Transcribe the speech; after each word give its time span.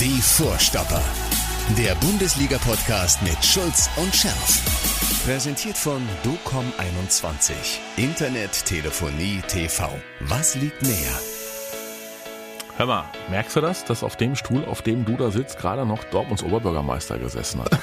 Die 0.00 0.22
Vorstopper. 0.22 1.02
Der 1.76 1.94
Bundesliga-Podcast 1.96 3.22
mit 3.22 3.44
Schulz 3.44 3.90
und 3.96 4.16
Scherf. 4.16 5.26
Präsentiert 5.26 5.76
von 5.76 6.00
DOCOM21. 6.24 7.52
Internet, 7.98 8.64
Telefonie, 8.64 9.42
TV. 9.46 9.90
Was 10.20 10.54
liegt 10.54 10.80
näher? 10.80 11.18
Hör 12.78 12.86
mal, 12.86 13.04
merkst 13.28 13.56
du 13.56 13.60
das, 13.60 13.84
dass 13.84 14.02
auf 14.02 14.16
dem 14.16 14.36
Stuhl, 14.36 14.64
auf 14.64 14.80
dem 14.80 15.04
du 15.04 15.18
da 15.18 15.30
sitzt, 15.30 15.58
gerade 15.58 15.84
noch 15.84 16.02
Dortmunds 16.04 16.42
Oberbürgermeister 16.42 17.18
gesessen 17.18 17.60
hat? 17.60 17.78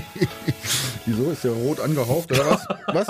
Wieso? 1.04 1.32
Ist 1.32 1.44
der 1.44 1.52
rot 1.52 1.80
angehaucht 1.80 2.32
oder 2.32 2.46
was? 2.46 2.66
Was? 2.86 3.06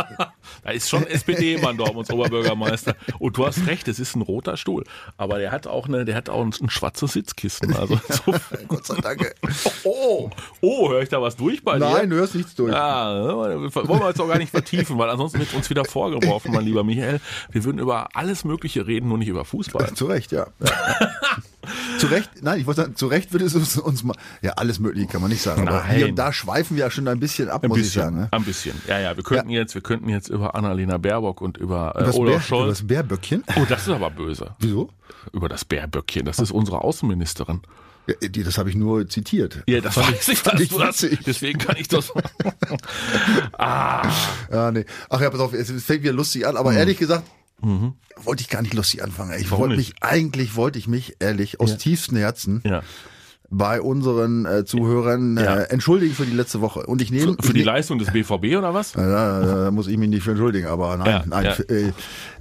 Da 0.62 0.70
ist 0.70 0.88
schon 0.88 1.06
SPD-Mann 1.06 1.76
Dortmunds 1.76 2.10
Oberbürgermeister. 2.10 2.94
Und 3.18 3.36
du 3.36 3.46
hast 3.46 3.66
recht, 3.66 3.88
es 3.88 3.98
ist 3.98 4.14
ein 4.14 4.22
roter 4.22 4.56
Stuhl. 4.56 4.84
Aber 5.16 5.38
der 5.38 5.50
hat 5.50 5.66
auch 5.66 5.88
eine, 5.88 6.04
der 6.04 6.14
hat 6.14 6.28
auch 6.28 6.42
ein, 6.42 6.54
ein 6.60 6.70
schwarzes 6.70 7.14
Sitzkissen. 7.14 7.74
Also 7.74 8.00
so, 8.08 8.34
Gott 8.68 8.86
sei 8.86 9.00
Dank. 9.00 9.34
oh, 9.84 10.30
oh, 10.60 10.90
höre 10.90 11.02
ich 11.02 11.08
da 11.08 11.20
was 11.20 11.36
durch 11.36 11.64
bei 11.64 11.78
dir? 11.78 11.90
Nein, 11.90 12.10
du 12.10 12.16
hörst 12.16 12.34
nichts 12.34 12.54
durch. 12.54 12.72
Ja, 12.72 13.12
wollen 13.12 13.72
wir 13.72 14.08
jetzt 14.08 14.20
auch 14.20 14.28
gar 14.28 14.38
nicht 14.38 14.50
vertiefen, 14.50 14.98
weil 14.98 15.10
ansonsten 15.10 15.40
wird 15.40 15.52
uns 15.54 15.68
wieder 15.68 15.84
vorgeworfen, 15.84 16.52
mein 16.52 16.64
lieber 16.64 16.84
Michael. 16.84 17.20
Wir 17.50 17.64
würden 17.64 17.78
über 17.78 18.08
alles 18.14 18.44
Mögliche 18.44 18.86
reden, 18.86 19.08
nur 19.08 19.18
nicht 19.18 19.28
über 19.28 19.44
Fußball. 19.44 19.94
Zu 19.94 20.06
Recht, 20.06 20.32
ja. 20.32 20.46
ja. 20.60 20.70
zu 21.98 22.06
Recht, 22.06 22.30
nein, 22.42 22.60
ich 22.60 22.66
wollte 22.66 22.82
sagen, 22.82 22.96
zu 22.96 23.06
Recht 23.06 23.32
würde 23.32 23.44
es 23.44 23.54
uns, 23.54 23.78
uns 23.78 24.02
mal, 24.02 24.16
ja, 24.42 24.52
alles 24.52 24.78
Mögliche 24.78 25.06
kann 25.06 25.20
man 25.20 25.30
nicht 25.30 25.42
sagen. 25.42 25.68
Aber 25.68 25.84
hier 25.86 26.08
und 26.08 26.16
da 26.16 26.32
schweifen 26.32 26.76
wir 26.76 26.84
ja 26.84 26.90
schon 26.90 27.06
ein 27.08 27.20
bisschen 27.20 27.48
ab, 27.48 27.62
Ein 27.62 27.68
muss 27.68 27.78
bisschen, 27.78 27.88
ich 27.88 28.04
sagen. 28.04 28.16
Ne? 28.16 28.28
ein 28.30 28.44
bisschen. 28.44 28.80
Ja, 28.86 28.98
ja, 28.98 29.16
wir 29.16 29.24
könnten 29.24 29.50
jetzt, 29.50 29.74
wir 29.74 29.82
könnten 29.82 30.08
jetzt 30.08 30.28
über 30.28 30.51
Annalena 30.54 30.98
Baerbock 30.98 31.40
und 31.40 31.56
über 31.56 31.94
äh, 31.96 32.04
Das, 32.04 32.14
Bär, 32.16 32.20
Olaf 32.20 32.46
Scholz. 32.46 32.78
das 32.78 32.86
Bärböckchen? 32.86 33.44
Oh, 33.56 33.64
das 33.68 33.82
ist 33.82 33.88
aber 33.88 34.10
böse. 34.10 34.54
Wieso? 34.58 34.90
Über 35.32 35.48
das 35.48 35.64
Bärböckchen. 35.64 36.24
Das 36.24 36.38
ist 36.38 36.50
unsere 36.50 36.82
Außenministerin. 36.82 37.60
Ja, 38.08 38.14
das 38.44 38.58
habe 38.58 38.68
ich 38.68 38.74
nur 38.74 39.08
zitiert. 39.08 39.62
Ja, 39.68 39.80
das 39.80 39.96
weiß 39.96 40.28
ich, 40.28 40.38
fand 40.40 40.60
ich 40.60 40.70
das, 40.70 41.06
deswegen 41.24 41.58
kann 41.60 41.76
ich 41.78 41.86
das. 41.86 42.12
ah, 43.58 44.10
Ja, 44.50 44.72
nee. 44.72 44.84
Ach 45.08 45.20
ja, 45.20 45.30
pass 45.30 45.40
auf, 45.40 45.52
es 45.52 45.70
fängt 45.84 46.02
wieder 46.02 46.12
lustig 46.12 46.46
an, 46.46 46.56
aber 46.56 46.72
ehrlich 46.72 46.98
gesagt, 46.98 47.24
wollte 47.60 48.42
ich 48.42 48.48
gar 48.48 48.62
nicht 48.62 48.74
lustig 48.74 49.04
anfangen. 49.04 49.32
Ich 49.38 49.46
Mhm. 49.46 49.50
Warum 49.52 49.62
wollte 49.62 49.76
nicht? 49.76 49.94
mich, 49.94 50.02
eigentlich 50.02 50.56
wollte 50.56 50.78
ich 50.80 50.88
mich, 50.88 51.16
ehrlich, 51.20 51.60
aus 51.60 51.76
tiefstem 51.76 52.16
Herzen 52.16 52.60
ja. 52.64 52.82
Bei 53.54 53.80
unseren 53.82 54.46
äh, 54.46 54.64
Zuhörern 54.64 55.36
Ja. 55.36 55.56
äh, 55.60 55.62
entschuldigen 55.70 56.14
für 56.14 56.24
die 56.26 56.32
letzte 56.32 56.60
Woche. 56.62 56.86
Und 56.86 57.02
ich 57.02 57.10
nehme 57.10 57.36
Für 57.40 57.52
die 57.52 57.60
ich 57.60 57.66
nehm- 57.66 57.74
Leistung 57.74 57.98
des 57.98 58.10
BVB 58.10 58.56
oder 58.56 58.72
was? 58.74 58.94
Ja, 58.94 59.06
da, 59.06 59.64
da 59.64 59.70
muss 59.70 59.86
ich 59.88 59.98
mich 59.98 60.08
nicht 60.08 60.22
für 60.22 60.30
entschuldigen, 60.30 60.66
aber 60.66 60.96
nein, 60.96 61.06
Ja, 61.06 61.24
nein. 61.26 61.44
ja. 61.44 61.52
Äh, 61.74 61.92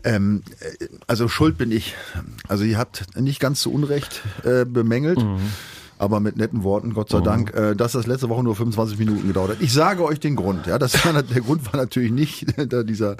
ähm, 0.05 0.41
äh, 0.79 0.85
also 1.07 1.27
schuld 1.27 1.57
bin 1.57 1.71
ich. 1.71 1.95
Also 2.47 2.63
ihr 2.63 2.77
habt 2.77 3.05
nicht 3.19 3.39
ganz 3.39 3.59
zu 3.61 3.71
Unrecht 3.73 4.21
äh, 4.43 4.65
bemängelt. 4.65 5.19
Mhm. 5.21 5.37
Aber 5.97 6.19
mit 6.19 6.35
netten 6.35 6.63
Worten, 6.63 6.95
Gott 6.95 7.09
sei 7.09 7.19
Dank, 7.19 7.53
äh, 7.53 7.75
dass 7.75 7.91
das 7.91 8.07
letzte 8.07 8.27
Woche 8.27 8.41
nur 8.43 8.55
25 8.55 8.97
Minuten 8.97 9.27
gedauert 9.27 9.51
hat. 9.51 9.57
Ich 9.61 9.71
sage 9.71 10.03
euch 10.03 10.19
den 10.19 10.35
Grund. 10.35 10.65
Ja, 10.65 10.79
das 10.79 11.05
war, 11.05 11.13
der 11.21 11.41
Grund 11.41 11.63
war 11.71 11.79
natürlich 11.79 12.11
nicht 12.11 12.47
da 12.73 12.81
dieser 12.81 13.11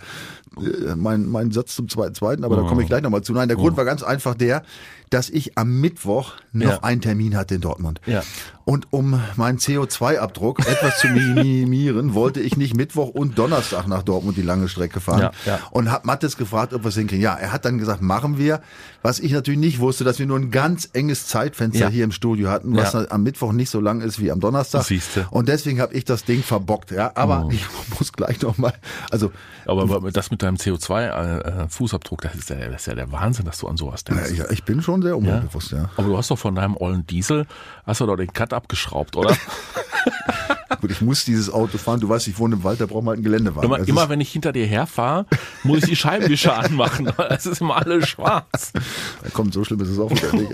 äh, 0.57 0.95
mein, 0.95 1.27
mein 1.29 1.51
Satz 1.51 1.75
zum 1.75 1.89
zweiten, 1.89 2.15
zweiten, 2.15 2.43
aber 2.43 2.55
da 2.55 2.63
komme 2.63 2.81
ich 2.81 2.87
gleich 2.87 3.03
nochmal 3.03 3.21
zu. 3.21 3.33
Nein, 3.33 3.49
der 3.49 3.57
Grund 3.57 3.77
war 3.77 3.85
ganz 3.85 4.01
einfach 4.01 4.33
der, 4.33 4.63
dass 5.11 5.29
ich 5.29 5.57
am 5.57 5.79
Mittwoch 5.79 6.33
noch 6.53 6.69
Ja. 6.69 6.79
einen 6.83 7.01
Termin 7.01 7.35
hatte 7.37 7.55
in 7.55 7.61
Dortmund. 7.61 8.01
Ja. 8.07 8.23
Und 8.65 8.87
um 8.91 9.19
meinen 9.35 9.57
CO2-Abdruck 9.57 10.59
etwas 10.67 10.99
zu 10.99 11.07
minimieren, 11.07 12.13
wollte 12.13 12.39
ich 12.39 12.57
nicht 12.57 12.75
Mittwoch 12.75 13.09
und 13.09 13.37
Donnerstag 13.37 13.87
nach 13.87 14.03
Dortmund 14.03 14.37
die 14.37 14.41
lange 14.41 14.69
Strecke 14.69 14.99
fahren. 14.99 15.19
Ja, 15.21 15.31
ja. 15.45 15.59
Und 15.71 15.91
hab 15.91 16.05
Mattes 16.05 16.37
gefragt, 16.37 16.73
ob 16.73 16.83
wir 16.83 16.89
es 16.89 16.95
hinkriegen. 16.95 17.21
Ja, 17.23 17.35
er 17.35 17.51
hat 17.51 17.65
dann 17.65 17.77
gesagt, 17.77 18.01
machen 18.01 18.37
wir. 18.37 18.61
Was 19.01 19.19
ich 19.19 19.31
natürlich 19.31 19.59
nicht 19.59 19.79
wusste, 19.79 20.03
dass 20.03 20.19
wir 20.19 20.25
nur 20.27 20.37
ein 20.39 20.51
ganz 20.51 20.89
enges 20.93 21.27
Zeitfenster 21.27 21.85
Ja. 21.85 21.89
hier 21.89 22.03
im 22.05 22.11
Studio 22.11 22.49
hatten, 22.49 22.75
was 22.75 22.93
Ja. 22.93 23.05
am 23.09 23.23
Mittwoch 23.23 23.51
nicht 23.51 23.69
so 23.69 23.81
lang 23.81 24.01
ist 24.01 24.19
wie 24.21 24.31
am 24.31 24.39
Donnerstag. 24.39 24.83
Siehste. 24.85 25.27
Und 25.31 25.49
deswegen 25.49 25.81
habe 25.81 25.93
ich 25.93 26.05
das 26.05 26.23
Ding 26.23 26.43
verbockt. 26.43 26.91
Ja, 26.91 27.11
aber 27.15 27.45
Oh. 27.47 27.51
ich 27.51 27.65
muss 27.99 28.13
gleich 28.13 28.41
noch 28.41 28.57
mal. 28.57 28.73
Also 29.09 29.31
Aber 29.65 29.81
aber 29.83 30.11
das 30.11 30.31
mit 30.31 30.41
deinem 30.43 30.55
CO2-Fußabdruck, 30.57 32.21
das 32.21 32.35
ist, 32.35 32.49
ja, 32.49 32.57
das 32.69 32.81
ist 32.81 32.87
ja 32.87 32.95
der 32.95 33.11
Wahnsinn, 33.11 33.45
dass 33.45 33.57
du 33.57 33.67
an 33.67 33.77
sowas 33.77 34.03
ja, 34.07 34.15
denkst. 34.15 34.31
ich, 34.31 34.39
ich 34.51 34.63
bin 34.63 34.81
schon 34.81 35.00
sehr 35.01 35.17
umweltbewusst. 35.17 35.71
Ja. 35.71 35.89
Aber 35.97 36.07
du 36.07 36.17
hast 36.17 36.31
doch 36.31 36.37
von 36.37 36.55
deinem 36.55 36.77
ollen 36.77 37.05
Diesel, 37.07 37.45
hast 37.85 38.01
du 38.01 38.05
doch 38.05 38.15
den 38.15 38.31
Cut 38.31 38.53
abgeschraubt, 38.53 39.15
oder? 39.15 39.35
Gut, 40.79 40.91
ich 40.91 41.01
muss 41.01 41.25
dieses 41.25 41.51
Auto 41.51 41.77
fahren. 41.77 41.99
Du 41.99 42.07
weißt, 42.07 42.27
ich 42.27 42.37
wohne 42.39 42.55
im 42.55 42.63
Wald, 42.63 42.79
da 42.79 42.85
braucht 42.85 43.03
man 43.03 43.09
halt 43.09 43.17
einen 43.17 43.23
Geländewagen. 43.25 43.63
Immer, 43.67 43.77
Das 43.79 43.87
immer 43.87 44.09
wenn 44.09 44.21
ich 44.21 44.31
hinter 44.31 44.51
dir 44.51 44.65
herfahre, 44.65 45.25
muss 45.63 45.79
ich 45.79 45.85
die 45.89 45.95
Scheibenwischer 45.95 46.57
anmachen. 46.57 47.11
Es 47.29 47.45
ist 47.45 47.61
immer 47.61 47.77
alles 47.77 48.07
schwarz. 48.09 48.71
Ja, 48.75 49.29
Komm, 49.33 49.51
so 49.51 49.63
schlimm 49.63 49.81
ist 49.81 49.89
es 49.89 49.99
auch 49.99 50.11
wieder 50.11 50.33
nicht. 50.33 50.51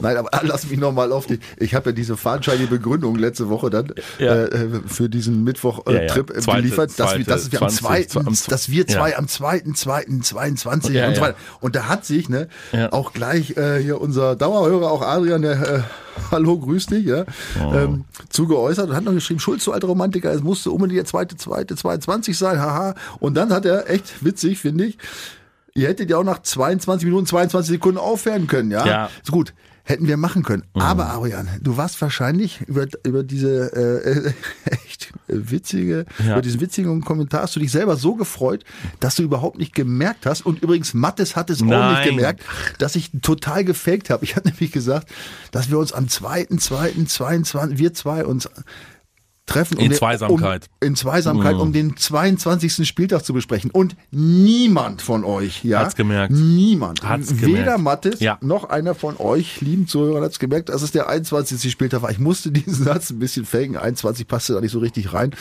Nein, 0.00 0.16
aber 0.16 0.30
lass 0.42 0.68
mich 0.68 0.78
nochmal 0.78 1.12
auf 1.12 1.26
die. 1.26 1.38
Ich 1.58 1.74
habe 1.74 1.90
ja 1.90 1.92
diese 1.96 2.16
fadenscheinige 2.16 2.66
Begründung 2.68 3.16
letzte 3.16 3.48
Woche 3.48 3.70
dann 3.70 3.92
Ja. 4.18 4.44
äh, 4.44 4.68
für 4.86 5.08
diesen 5.08 5.44
Mittwoch-Trip 5.44 6.30
Ja, 6.30 6.40
ja. 6.42 6.58
äh, 6.58 6.62
geliefert, 6.62 6.90
dass 6.98 7.16
wir, 7.16 7.24
dass 7.24 7.50
wir 7.52 7.62
am 7.62 7.68
20, 7.68 7.78
zweiten, 8.10 8.26
am- 8.28 8.36
dass 8.48 8.70
wir 8.70 8.86
zwei 8.86 9.16
am 9.16 9.28
zweiten, 9.28 9.74
zweiten, 9.74 10.22
22 10.22 10.94
Ja, 10.94 11.08
und 11.08 11.14
so 11.16 11.20
weiter. 11.22 11.36
Und 11.60 11.76
da 11.76 11.84
hat 11.88 12.04
sich 12.04 12.28
ne 12.28 12.48
Ja. 12.72 12.92
auch 12.92 13.12
gleich 13.12 13.56
äh, 13.56 13.80
hier 13.82 14.00
unser 14.00 14.36
Dauerhörer, 14.36 14.90
auch 14.90 15.02
Adrian, 15.02 15.42
der 15.42 15.52
äh, 15.68 15.80
Hallo, 16.30 16.58
grüß 16.58 16.86
dich, 16.86 17.06
ja, 17.06 17.24
Oh. 17.60 17.72
ähm, 17.74 18.04
zugeäußert 18.28 18.90
und 18.90 18.96
hat 18.96 19.04
noch 19.04 19.12
geschrieben, 19.12 19.40
Schulz, 19.40 19.64
du 19.64 19.72
alter 19.72 19.86
Romantiker, 19.88 20.32
es 20.32 20.42
musste 20.42 20.70
unbedingt 20.70 20.98
der 20.98 21.04
zweite, 21.06 21.36
zweite, 21.36 21.76
22 21.76 22.36
sein, 22.36 22.58
haha. 22.60 22.94
Und 23.20 23.34
dann 23.34 23.52
hat 23.52 23.64
er, 23.64 23.88
echt 23.90 24.24
witzig, 24.24 24.58
finde 24.58 24.86
ich, 24.86 24.98
Ihr 25.74 25.86
hättet 25.86 26.10
ja 26.10 26.16
auch 26.16 26.24
nach 26.24 26.42
22 26.42 27.06
Minuten, 27.06 27.26
22 27.26 27.74
Sekunden 27.74 27.98
aufhören 27.98 28.48
können, 28.48 28.72
ja? 28.72 28.84
Ja. 28.84 29.10
Ist 29.22 29.30
gut. 29.30 29.54
Hätten 29.88 30.06
wir 30.06 30.18
machen 30.18 30.42
können. 30.42 30.64
Mhm. 30.74 30.82
Aber, 30.82 31.06
Arian, 31.06 31.48
du 31.62 31.78
warst 31.78 31.98
wahrscheinlich 32.02 32.60
über, 32.66 32.86
über 33.06 33.22
diese 33.22 33.72
äh, 33.72 34.32
echt 34.70 35.14
witzige, 35.28 36.04
Ja. 36.18 36.32
über 36.32 36.42
diesen 36.42 36.60
witzigen 36.60 37.00
Kommentar 37.02 37.40
hast 37.42 37.56
du 37.56 37.60
dich 37.60 37.72
selber 37.72 37.96
so 37.96 38.14
gefreut, 38.14 38.64
dass 39.00 39.14
du 39.14 39.22
überhaupt 39.22 39.56
nicht 39.58 39.74
gemerkt 39.74 40.26
hast. 40.26 40.44
Und 40.44 40.62
übrigens, 40.62 40.92
Mattes 40.92 41.36
hat 41.36 41.48
es 41.48 41.62
auch 41.62 41.66
Nein. 41.66 41.94
nicht 41.94 42.10
gemerkt, 42.10 42.42
dass 42.76 42.96
ich 42.96 43.10
total 43.22 43.64
gefaked 43.64 44.10
habe. 44.10 44.24
Ich 44.26 44.36
hatte 44.36 44.48
nämlich 44.48 44.72
gesagt, 44.72 45.08
dass 45.52 45.70
wir 45.70 45.78
uns 45.78 45.94
am 45.94 46.04
2.2.22, 46.04 47.78
wir 47.78 47.94
zwei 47.94 48.26
uns 48.26 48.48
treffen. 49.48 49.78
In 49.78 49.90
den- 49.90 49.98
Zweisamkeit. 49.98 50.68
Um, 50.80 50.86
in 50.88 50.94
Zweisamkeit, 50.96 51.56
um 51.56 51.72
den 51.72 51.96
22. 51.96 52.86
Spieltag 52.86 53.24
zu 53.24 53.32
besprechen. 53.32 53.70
Und 53.72 53.96
niemand 54.12 55.02
von 55.02 55.24
euch, 55.24 55.64
ja. 55.64 55.80
Hat's 55.80 55.96
gemerkt. 55.96 56.32
Niemand. 56.32 57.02
Hat's 57.02 57.34
Weder 57.40 57.46
gemerkt. 57.46 57.80
Mattes 57.80 58.20
Ja. 58.20 58.38
noch 58.40 58.68
einer 58.68 58.94
von 58.94 59.16
euch, 59.18 59.60
lieben 59.60 59.86
Zuhörern, 59.88 60.22
hat's 60.22 60.38
gemerkt, 60.38 60.68
dass 60.68 60.82
es 60.82 60.92
der 60.92 61.08
21. 61.08 61.70
Spieltag 61.70 62.02
war. 62.02 62.10
Ich 62.10 62.18
musste 62.18 62.50
diesen 62.52 62.84
Satz 62.84 63.10
ein 63.10 63.18
bisschen 63.18 63.44
faken. 63.44 63.76
21 63.76 64.28
passte 64.28 64.52
da 64.54 64.60
nicht 64.60 64.72
so 64.72 64.78
richtig 64.78 65.12
rein. 65.12 65.32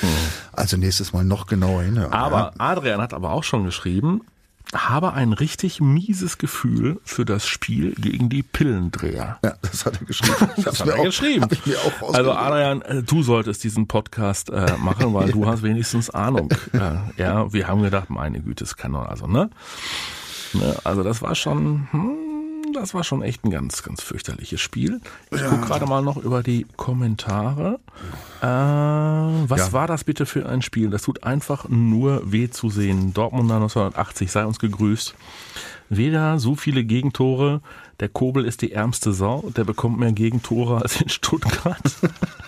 Also 0.53 0.78
nächstes 0.78 1.13
Mal 1.13 1.23
noch 1.23 1.46
genauer 1.46 1.84
hinhören. 1.84 2.13
Aber 2.13 2.53
Adrian 2.57 3.01
hat 3.01 3.13
aber 3.13 3.31
auch 3.31 3.44
schon 3.44 3.63
geschrieben, 3.66 4.22
habe 4.73 5.13
ein 5.13 5.33
richtig 5.33 5.79
mieses 5.79 6.38
Gefühl 6.38 7.00
für 7.03 7.25
das 7.25 7.47
Spiel 7.47 7.94
gegen 7.95 8.29
die 8.29 8.44
Pillendreher. 8.44 9.39
ja. 9.44 9.53
das 9.61 9.85
hat 9.85 10.00
er 10.00 10.05
geschrieben. 10.05 10.35
Das 10.63 10.81
hat 10.81 10.88
er 10.88 11.00
auch, 11.00 11.03
geschrieben. 11.03 11.44
Hab 11.44 11.51
ich 11.51 11.66
mir 11.66 11.78
auch 11.78 12.13
also. 12.13 12.31
Adrian, 12.33 12.81
äh, 12.81 13.03
du 13.03 13.23
solltest 13.23 13.63
diesen 13.63 13.88
Podcast 13.88 14.50
äh, 14.50 14.78
machen, 14.78 15.13
weil 15.13 15.31
du 15.31 15.45
hast 15.47 15.63
wenigstens 15.63 16.09
Ahnung. 16.09 16.50
Ja, 17.17 17.51
wir 17.51 17.67
haben 17.67 17.81
gedacht, 17.81 18.09
meine 18.09 18.41
Güte, 18.41 18.63
es 18.63 18.75
kann 18.78 18.94
doch 18.94 19.07
also, 19.07 19.28
ne? 19.28 19.50
ne? 20.53 20.75
Also 20.84 21.03
das 21.03 21.22
war 21.22 21.35
schon, 21.35 21.88
hm, 21.91 22.27
das 22.80 22.94
war 22.94 23.04
schon 23.04 23.22
echt 23.22 23.44
ein 23.46 23.52
ganz, 23.52 23.84
ganz 23.84 24.02
fürchterliches 24.02 24.60
Spiel. 24.62 25.02
Ich 25.32 25.42
guck 25.50 25.62
gerade 25.62 25.86
mal 25.86 26.02
noch 26.02 26.18
über 26.18 26.44
die 26.44 26.66
Kommentare. 26.76 27.80
Äh, 28.42 28.46
was 28.46 29.60
Ja. 29.60 29.74
war 29.74 29.88
das 29.88 30.04
bitte 30.04 30.26
für 30.26 30.48
ein 30.48 30.62
Spiel? 30.62 30.90
Das 30.90 31.02
tut 31.04 31.24
einfach 31.24 31.68
nur 31.70 32.32
weh 32.32 32.50
zu 32.50 32.70
sehen. 32.70 33.14
Dortmunder 33.14 33.56
1980, 33.56 34.32
sei 34.32 34.46
uns 34.46 34.60
gegrüßt. 34.60 35.16
Weder 35.90 36.38
so 36.40 36.56
viele 36.56 36.84
Gegentore, 36.84 37.62
der 38.00 38.10
Kobel 38.10 38.46
ist 38.46 38.62
die 38.62 38.74
ärmste 38.74 39.14
Sau, 39.14 39.50
der 39.56 39.64
bekommt 39.64 40.00
mehr 40.00 40.12
Gegentore 40.12 40.82
als 40.82 41.00
in 41.02 41.09
Stuttgart. 41.09 41.82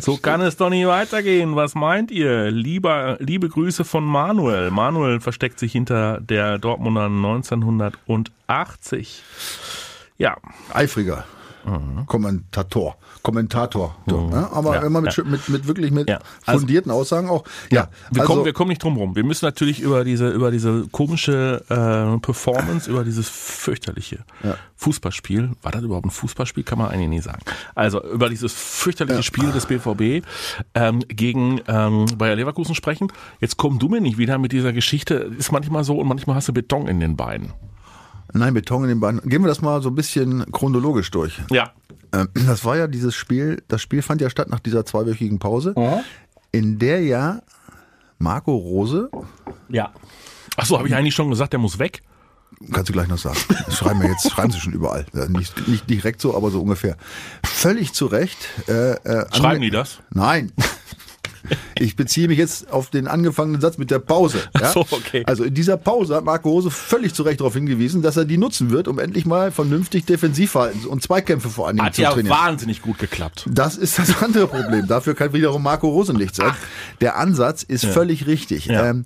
So 0.00 0.16
kann 0.16 0.40
es 0.40 0.56
doch 0.56 0.70
nicht 0.70 0.86
weitergehen. 0.86 1.56
Was 1.56 1.74
meint 1.74 2.10
ihr? 2.10 2.50
Lieber, 2.50 3.16
liebe 3.20 3.48
Grüße 3.48 3.84
von 3.84 4.04
Manuel. 4.04 4.70
Manuel 4.70 5.20
versteckt 5.20 5.58
sich 5.58 5.72
hinter 5.72 6.20
der 6.20 6.58
Dortmunder 6.58 7.06
1980. 7.06 9.22
Ja, 10.18 10.36
Eifriger. 10.72 11.24
Kommentator. 12.06 12.96
Kommentator. 13.22 13.96
Ne? 14.06 14.48
Aber 14.52 14.70
Mhm. 14.70 14.74
Ja, 14.74 14.82
immer 14.82 15.00
mit, 15.00 15.16
ja. 15.16 15.24
mit, 15.24 15.48
mit 15.48 15.66
wirklich 15.66 15.90
mit 15.90 16.08
Ja. 16.08 16.18
Also- 16.46 16.60
fundierten 16.60 16.90
Aussagen 16.90 17.28
auch. 17.28 17.44
Ja, 17.70 17.88
wir, 18.10 18.22
also, 18.22 18.32
kommen, 18.32 18.44
wir 18.44 18.52
kommen 18.52 18.68
nicht 18.70 18.82
drum 18.82 18.96
rum. 18.96 19.14
Wir 19.16 19.24
müssen 19.24 19.44
natürlich 19.44 19.80
über 19.80 20.04
diese, 20.04 20.30
über 20.30 20.50
diese 20.50 20.86
komische 20.90 21.62
äh, 21.68 22.18
Performance, 22.20 22.90
über 22.90 23.04
dieses 23.04 23.28
fürchterliche. 23.28 24.20
Fußballspiel. 24.76 25.50
War 25.62 25.72
das 25.72 25.82
überhaupt 25.82 26.06
ein 26.06 26.10
Fußballspiel? 26.10 26.64
Kann 26.64 26.78
man 26.78 26.88
eigentlich 26.90 27.08
nie 27.08 27.20
sagen. 27.20 27.40
Also 27.74 28.02
über 28.02 28.28
dieses 28.28 28.52
fürchterliche 28.52 29.22
Spiel 29.22 29.52
des 29.52 29.66
BVB 29.66 30.26
ähm, 30.74 31.00
gegen 31.08 31.60
ähm, 31.68 32.06
Bayer 32.18 32.34
Leverkusen 32.36 32.74
sprechen. 32.74 33.08
Jetzt 33.40 33.56
komm 33.56 33.78
du 33.78 33.88
mir 33.88 34.00
nicht 34.00 34.18
wieder 34.18 34.38
mit 34.38 34.52
dieser 34.52 34.72
Geschichte. 34.72 35.14
Ist 35.38 35.52
manchmal 35.52 35.84
so 35.84 35.96
und 35.98 36.08
manchmal 36.08 36.36
hast 36.36 36.48
du 36.48 36.52
Beton 36.52 36.88
in 36.88 36.98
den 37.00 37.16
Beinen. 37.16 37.52
Nein, 38.32 38.54
Beton 38.54 38.82
in 38.84 38.88
den 38.88 39.00
Beinen. 39.00 39.20
Gehen 39.28 39.42
wir 39.42 39.48
das 39.48 39.60
mal 39.60 39.82
so 39.82 39.90
ein 39.90 39.94
bisschen 39.94 40.50
chronologisch 40.52 41.10
durch. 41.10 41.40
Ja. 41.50 41.72
Ähm, 42.12 42.28
Das 42.46 42.64
war 42.64 42.76
ja 42.76 42.86
dieses 42.86 43.14
Spiel, 43.14 43.62
das 43.68 43.82
Spiel 43.82 44.02
fand 44.02 44.20
ja 44.20 44.30
statt 44.30 44.48
nach 44.48 44.60
dieser 44.60 44.84
zweiwöchigen 44.84 45.38
Pause, 45.38 45.74
in 46.50 46.78
der 46.78 47.02
ja 47.02 47.40
Marco 48.18 48.54
Rose, 48.54 49.10
Ja. 49.68 49.92
Achso, 50.56 50.78
habe 50.78 50.86
ich 50.88 50.94
eigentlich 50.94 51.14
schon 51.14 51.30
gesagt, 51.30 51.52
der 51.52 51.60
muss 51.60 51.78
weg? 51.78 52.02
kannst 52.70 52.90
du 52.90 52.92
gleich 52.92 53.08
noch 53.08 53.18
sagen, 53.18 53.38
das 53.66 53.76
schreiben 53.78 54.00
wir 54.02 54.08
jetzt, 54.10 54.30
schreiben 54.30 54.52
sie 54.52 54.60
schon 54.60 54.72
überall. 54.72 55.06
Nicht, 55.28 55.66
nicht 55.66 55.88
direkt 55.90 56.20
so, 56.20 56.36
aber 56.36 56.50
so 56.50 56.60
ungefähr. 56.60 56.96
Völlig 57.44 57.92
zu 57.92 58.06
Recht. 58.06 58.36
Äh, 58.68 58.92
äh, 58.92 59.26
Schreiben 59.34 59.62
die 59.62 59.70
das? 59.70 59.98
Nein. 60.10 60.52
Ich 61.78 61.96
beziehe 61.96 62.28
mich 62.28 62.38
jetzt 62.38 62.70
auf 62.70 62.90
den 62.90 63.08
angefangenen 63.08 63.60
Satz 63.60 63.76
mit 63.76 63.90
der 63.90 63.98
Pause. 63.98 64.38
Ja? 64.60 64.70
So, 64.70 64.80
okay. 64.90 65.24
Also 65.26 65.42
in 65.42 65.54
dieser 65.54 65.76
Pause 65.76 66.14
hat 66.14 66.24
Marco 66.24 66.50
Rose 66.50 66.70
völlig 66.70 67.12
zu 67.14 67.24
Recht 67.24 67.40
darauf 67.40 67.54
hingewiesen, 67.54 68.02
dass 68.02 68.16
er 68.16 68.24
die 68.24 68.38
nutzen 68.38 68.70
wird, 68.70 68.86
um 68.86 68.98
endlich 69.00 69.26
mal 69.26 69.50
vernünftig 69.50 70.04
Defensivverhalten 70.04 70.86
und 70.86 71.02
Zweikämpfe 71.02 71.48
vor 71.48 71.66
allen 71.66 71.76
Dingen 71.76 71.86
Hat 71.86 71.94
zu 71.96 72.02
ja 72.02 72.12
trainieren. 72.12 72.36
wahnsinnig 72.36 72.82
gut 72.82 72.98
geklappt. 72.98 73.46
Das 73.50 73.76
ist 73.76 73.98
das 73.98 74.22
andere 74.22 74.46
Problem. 74.46 74.86
Dafür 74.86 75.14
kann 75.14 75.32
wiederum 75.32 75.62
Marco 75.62 75.88
Rose 75.88 76.14
nichts 76.14 76.36
sein. 76.36 76.52
Der 77.00 77.16
Ansatz 77.16 77.62
ist 77.62 77.84
völlig 77.84 78.26
richtig. 78.26 78.66
Ja. 78.66 78.90
Ähm, 78.90 79.04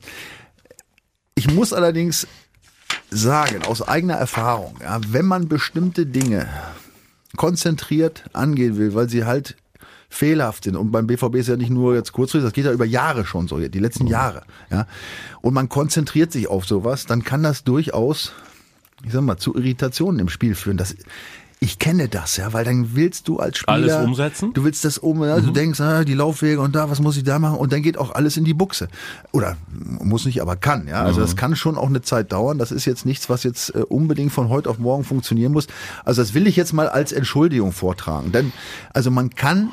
ich 1.34 1.50
muss 1.50 1.72
allerdings 1.72 2.26
sagen, 3.10 3.62
aus 3.64 3.82
eigener 3.82 4.14
Erfahrung, 4.14 4.76
ja, 4.82 5.00
wenn 5.08 5.26
man 5.26 5.48
bestimmte 5.48 6.06
Dinge 6.06 6.48
konzentriert 7.36 8.24
angehen 8.32 8.76
will, 8.78 8.94
weil 8.94 9.08
sie 9.08 9.24
halt 9.24 9.56
fehlerhaft 10.08 10.64
sind. 10.64 10.76
Und 10.76 10.90
beim 10.90 11.06
BVB 11.06 11.36
ist 11.36 11.48
ja 11.48 11.56
nicht 11.56 11.70
nur 11.70 11.94
jetzt 11.94 12.12
kurzfristig, 12.12 12.46
das 12.46 12.52
geht 12.52 12.64
ja 12.64 12.72
über 12.72 12.84
Jahre 12.84 13.24
schon 13.24 13.48
so, 13.48 13.58
die 13.58 13.78
letzten 13.78 14.06
Jahre. 14.06 14.42
Ja. 14.70 14.86
Und 15.40 15.54
man 15.54 15.68
konzentriert 15.68 16.32
sich 16.32 16.48
auf 16.48 16.66
sowas, 16.66 17.06
dann 17.06 17.24
kann 17.24 17.42
das 17.42 17.64
durchaus, 17.64 18.32
ich 19.04 19.12
sag 19.12 19.22
mal, 19.22 19.36
zu 19.36 19.54
Irritationen 19.54 20.20
im 20.20 20.28
Spiel 20.28 20.54
führen. 20.54 20.76
Das, 20.76 20.94
ich 21.58 21.78
kenne 21.78 22.08
das, 22.08 22.36
ja, 22.36 22.52
weil 22.52 22.64
dann 22.64 22.94
willst 22.94 23.28
du 23.28 23.38
als 23.38 23.56
Spieler 23.58 23.74
Alles 23.74 23.96
umsetzen? 23.96 24.52
Du 24.52 24.64
willst 24.64 24.84
das 24.84 24.98
um, 24.98 25.24
ja, 25.24 25.40
du 25.40 25.50
denkst, 25.52 25.80
ah, 25.80 26.04
die 26.04 26.12
Laufwege 26.12 26.60
und 26.60 26.76
da, 26.76 26.90
was 26.90 27.00
muss 27.00 27.16
ich 27.16 27.24
da 27.24 27.38
machen? 27.38 27.56
Und 27.56 27.72
dann 27.72 27.80
geht 27.82 27.96
auch 27.96 28.14
alles 28.14 28.36
in 28.36 28.44
die 28.44 28.52
Buchse. 28.52 28.88
Oder 29.32 29.56
muss 29.70 30.26
nicht, 30.26 30.42
aber 30.42 30.56
kann, 30.56 30.86
ja. 30.86 31.02
Also 31.02 31.20
das 31.20 31.34
kann 31.34 31.56
schon 31.56 31.78
auch 31.78 31.88
eine 31.88 32.02
Zeit 32.02 32.32
dauern. 32.32 32.58
Das 32.58 32.72
ist 32.72 32.84
jetzt 32.84 33.06
nichts, 33.06 33.30
was 33.30 33.42
jetzt 33.42 33.74
äh, 33.74 33.78
unbedingt 33.78 34.32
von 34.32 34.50
heute 34.50 34.68
auf 34.68 34.78
morgen 34.78 35.02
funktionieren 35.02 35.52
muss. 35.52 35.66
Also 36.04 36.20
das 36.20 36.34
will 36.34 36.46
ich 36.46 36.56
jetzt 36.56 36.74
mal 36.74 36.90
als 36.90 37.12
Entschuldigung 37.12 37.72
vortragen. 37.72 38.32
Denn, 38.32 38.52
also 38.92 39.10
man 39.10 39.30
kann 39.30 39.70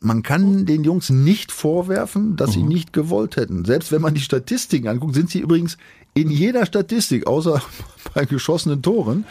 man 0.00 0.22
kann 0.22 0.64
den 0.64 0.84
Jungs 0.84 1.10
nicht 1.10 1.50
vorwerfen, 1.50 2.36
dass 2.36 2.52
sie 2.52 2.62
nicht 2.62 2.92
gewollt 2.92 3.36
hätten. 3.36 3.64
Selbst 3.64 3.90
wenn 3.90 4.00
man 4.00 4.14
die 4.14 4.20
Statistiken 4.20 4.86
anguckt, 4.88 5.14
sind 5.14 5.28
sie 5.30 5.40
übrigens 5.40 5.76
in 6.14 6.30
jeder 6.30 6.66
Statistik, 6.66 7.26
außer 7.26 7.60
bei 8.14 8.24
geschossenen 8.24 8.80
Toren, 8.82 9.24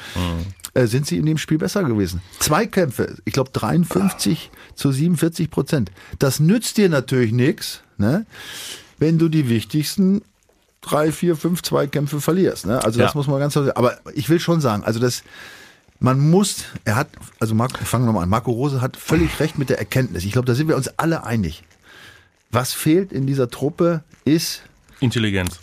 äh, 0.73 0.85
sind 0.87 1.07
sie 1.07 1.17
in 1.17 1.25
dem 1.25 1.37
Spiel 1.37 1.57
besser 1.57 1.83
gewesen. 1.83 2.21
Zweikämpfe, 2.39 3.15
ich 3.25 3.33
glaube 3.33 3.51
53 3.53 4.51
zu 4.75 4.91
47 4.91 5.49
Prozent. 5.49 5.91
Das 6.19 6.39
nützt 6.39 6.77
dir 6.77 6.89
natürlich 6.89 7.31
nichts, 7.31 7.81
ne, 7.97 8.25
wenn 8.99 9.17
du 9.17 9.29
die 9.29 9.47
wichtigsten 9.49 10.21
drei, 10.81 11.11
vier, 11.11 11.35
fünf 11.35 11.63
Zweikämpfe 11.63 12.21
verlierst. 12.21 12.65
Ne? 12.65 12.83
Also 12.83 12.99
das 12.99 13.13
Ja. 13.13 13.17
muss 13.17 13.27
man 13.27 13.39
ganz 13.39 13.53
klar 13.53 13.65
sagen. 13.65 13.77
Aber 13.77 13.97
ich 14.13 14.29
will 14.29 14.39
schon 14.39 14.61
sagen, 14.61 14.83
also 14.83 14.99
das, 14.99 15.23
man 15.99 16.19
muss, 16.19 16.65
er 16.85 16.95
hat, 16.95 17.09
also 17.39 17.55
Marco, 17.55 17.83
fangen 17.83 18.05
wir 18.05 18.13
mal 18.13 18.23
an, 18.23 18.29
Marco 18.29 18.51
Rose 18.51 18.81
hat 18.81 18.97
völlig 18.97 19.39
recht 19.39 19.57
mit 19.57 19.69
der 19.69 19.79
Erkenntnis. 19.79 20.25
Ich 20.25 20.31
glaube, 20.31 20.45
da 20.45 20.55
sind 20.55 20.67
wir 20.67 20.75
uns 20.75 20.89
alle 20.97 21.23
einig. 21.25 21.63
Was 22.51 22.73
fehlt 22.73 23.11
in 23.11 23.27
dieser 23.27 23.49
Truppe 23.49 24.03
ist, 24.23 24.61
Intelligenz. 24.99 25.59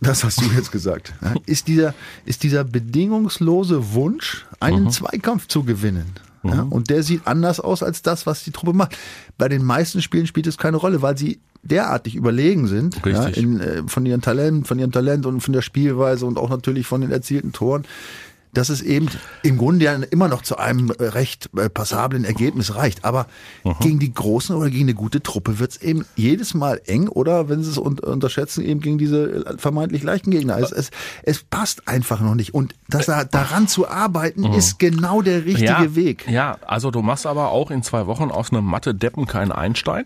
das 0.00 0.24
hast 0.24 0.40
du 0.40 0.46
jetzt 0.54 0.72
gesagt, 0.72 1.14
ist 1.46 1.68
dieser, 1.68 1.94
ist 2.24 2.42
dieser 2.42 2.64
bedingungslose 2.64 3.92
Wunsch, 3.92 4.46
einen 4.60 4.90
Zweikampf 4.90 5.46
zu 5.48 5.64
gewinnen. 5.64 6.12
Ja, 6.42 6.62
und 6.62 6.90
der 6.90 7.02
sieht 7.02 7.26
anders 7.26 7.58
aus 7.58 7.82
als 7.82 8.02
das, 8.02 8.24
was 8.24 8.44
die 8.44 8.52
Truppe 8.52 8.72
macht. 8.72 8.96
Bei 9.36 9.48
den 9.48 9.64
meisten 9.64 10.00
Spielen 10.00 10.28
spielt 10.28 10.46
es 10.46 10.58
keine 10.58 10.76
Rolle, 10.76 11.02
weil 11.02 11.18
sie 11.18 11.40
derartig 11.62 12.14
überlegen 12.14 12.68
sind 12.68 13.00
ja, 13.04 13.26
in, 13.26 13.60
äh, 13.60 13.82
von 13.86 14.06
ihrem 14.06 14.20
Talent, 14.20 14.68
von 14.68 14.78
ihrem 14.78 14.92
Talent 14.92 15.26
und 15.26 15.40
von 15.40 15.52
der 15.52 15.62
Spielweise 15.62 16.24
und 16.24 16.38
auch 16.38 16.50
natürlich 16.50 16.86
von 16.86 17.00
den 17.00 17.10
erzielten 17.10 17.52
Toren, 17.52 17.84
dass 18.56 18.68
es 18.68 18.80
eben 18.82 19.08
im 19.42 19.58
Grunde 19.58 19.84
ja 19.84 19.94
immer 19.94 20.28
noch 20.28 20.42
zu 20.42 20.56
einem 20.56 20.90
äh, 20.90 21.04
recht 21.04 21.50
äh, 21.56 21.68
passablen 21.68 22.24
Ergebnis 22.24 22.74
reicht. 22.74 23.04
Aber 23.04 23.26
gegen 23.80 23.98
die 23.98 24.12
Großen 24.12 24.54
oder 24.56 24.70
gegen 24.70 24.84
eine 24.84 24.94
gute 24.94 25.22
Truppe 25.22 25.58
wird 25.58 25.72
es 25.72 25.82
eben 25.82 26.04
jedes 26.14 26.54
Mal 26.54 26.80
eng 26.86 27.08
oder 27.08 27.48
wenn 27.48 27.62
sie 27.62 27.70
es 27.70 27.78
un 27.78 27.98
unterschätzen, 27.98 28.64
eben 28.64 28.80
gegen 28.80 28.98
diese 28.98 29.44
äh, 29.46 29.58
vermeintlich 29.58 30.02
leichten 30.02 30.30
Gegner. 30.30 30.58
Es, 30.58 30.72
es, 30.72 30.90
es 31.22 31.42
passt 31.42 31.88
einfach 31.88 32.20
noch 32.20 32.34
nicht. 32.34 32.54
Und 32.54 32.74
das, 32.88 33.06
da- 33.06 33.24
daran 33.24 33.68
zu 33.68 33.88
arbeiten, 33.88 34.44
ist 34.54 34.78
genau 34.78 35.22
der 35.22 35.44
richtige 35.44 35.64
ja, 35.64 35.94
Weg. 35.94 36.28
Ja, 36.28 36.58
also 36.66 36.90
du 36.90 37.02
machst 37.02 37.26
aber 37.26 37.50
auch 37.50 37.70
in 37.70 37.82
zwei 37.82 38.06
Wochen 38.06 38.30
aus 38.30 38.52
einem 38.52 38.64
Mathe-Deppen 38.64 39.26
keinen 39.26 39.52
Einstein. 39.52 40.04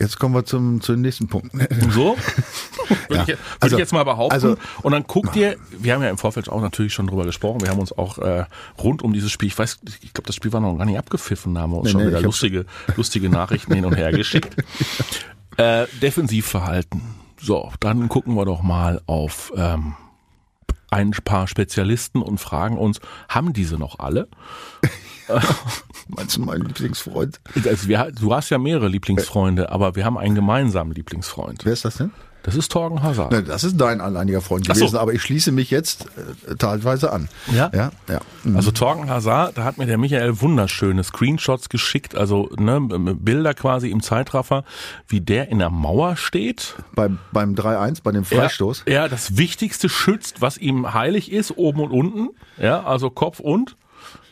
Jetzt 0.00 0.18
kommen 0.18 0.34
wir 0.34 0.44
zum, 0.44 0.80
zu 0.80 0.92
den 0.92 1.02
nächsten 1.02 1.28
Punkten. 1.28 1.60
So? 1.90 2.16
Würde 3.08 3.22
ich, 3.22 3.28
würd 3.28 3.38
Also- 3.60 3.76
ich 3.76 3.80
jetzt 3.80 3.92
mal 3.92 4.04
behaupten. 4.04 4.32
also- 4.32 4.56
und 4.82 4.92
dann 4.92 5.04
guck 5.06 5.32
dir, 5.32 5.56
wir 5.70 5.94
haben 5.94 6.02
ja 6.02 6.10
im 6.10 6.18
Vorfeld 6.18 6.48
auch 6.48 6.60
natürlich 6.60 6.92
schon 6.94 7.06
drüber 7.06 7.24
gesprochen, 7.24 7.60
wir 7.60 7.68
haben 7.68 7.78
uns 7.78 7.92
auch 7.92 8.18
äh, 8.18 8.44
rund 8.82 9.02
um 9.02 9.12
dieses 9.12 9.30
Spiel, 9.30 9.48
ich 9.48 9.58
weiß, 9.58 9.80
ich 10.02 10.12
glaube, 10.12 10.26
das 10.26 10.34
Spiel 10.36 10.52
war 10.52 10.60
noch 10.60 10.76
gar 10.76 10.84
nicht 10.86 10.98
abgepfiffen, 10.98 11.54
da 11.54 11.62
haben 11.62 11.72
wir 11.72 11.78
uns 11.78 11.86
Nee, 11.86 11.92
schon 11.92 12.00
nee, 12.02 12.06
wieder 12.08 12.20
lustige, 12.22 12.66
lustige 12.96 13.28
Nachrichten 13.28 13.74
hin 13.74 13.84
und 13.84 13.94
her 13.96 14.10
geschickt. 14.12 14.56
äh, 15.56 15.86
Defensivverhalten. 16.02 17.02
So, 17.40 17.70
dann 17.80 18.08
gucken 18.08 18.34
wir 18.36 18.44
doch 18.44 18.62
mal 18.62 19.00
auf 19.06 19.52
ähm, 19.56 19.94
ein 20.90 21.10
paar 21.24 21.46
Spezialisten 21.46 22.22
und 22.22 22.38
fragen 22.38 22.76
uns, 22.78 23.00
haben 23.28 23.52
diese 23.52 23.76
noch 23.76 23.98
alle? 23.98 24.28
Meinst 26.08 26.36
du 26.36 26.40
meinen 26.42 26.66
Lieblingsfreund? 26.66 27.40
Also 27.54 27.88
wir, 27.88 28.10
du 28.12 28.34
hast 28.34 28.50
ja 28.50 28.58
mehrere 28.58 28.88
Lieblingsfreunde, 28.88 29.70
aber 29.70 29.94
wir 29.94 30.04
haben 30.04 30.18
einen 30.18 30.34
gemeinsamen 30.34 30.92
Lieblingsfreund. 30.92 31.64
Wer 31.64 31.72
ist 31.72 31.84
das 31.84 31.96
denn? 31.96 32.10
Das 32.42 32.54
ist 32.54 32.72
Torgen 32.72 33.02
Hazard. 33.02 33.32
Na, 33.32 33.42
das 33.42 33.64
ist 33.64 33.76
dein 33.76 34.00
alleiniger 34.00 34.40
Freund 34.40 34.66
Ach 34.70 34.74
so. 34.74 34.80
gewesen, 34.80 34.96
aber 34.96 35.12
ich 35.12 35.22
schließe 35.22 35.52
mich 35.52 35.70
jetzt 35.70 36.06
äh, 36.48 36.54
teilweise 36.56 37.12
an. 37.12 37.28
Ja? 37.52 37.70
Ja, 37.74 37.90
ja. 38.08 38.20
Mhm. 38.44 38.56
Also 38.56 38.70
Torgen 38.70 39.10
Hazard, 39.10 39.58
da 39.58 39.64
hat 39.64 39.78
mir 39.78 39.86
der 39.86 39.98
Michael 39.98 40.40
wunderschöne 40.40 41.04
Screenshots 41.04 41.68
geschickt, 41.68 42.14
also 42.14 42.48
ne, 42.58 42.80
Bilder 42.80 43.54
quasi 43.54 43.90
im 43.90 44.02
Zeitraffer, 44.02 44.64
wie 45.06 45.20
der 45.20 45.48
in 45.48 45.58
der 45.58 45.70
Mauer 45.70 46.16
steht. 46.16 46.76
Beim, 46.94 47.18
beim 47.32 47.54
3-1, 47.54 48.02
bei 48.02 48.12
dem 48.12 48.24
Freistoß. 48.24 48.82
Er 48.86 49.08
das 49.08 49.36
Wichtigste 49.36 49.88
schützt, 49.88 50.40
was 50.40 50.56
ihm 50.56 50.94
heilig 50.94 51.30
ist, 51.30 51.56
oben 51.58 51.80
und 51.80 51.90
unten. 51.90 52.28
Ja, 52.58 52.84
also 52.84 53.10
Kopf 53.10 53.40
und 53.40 53.76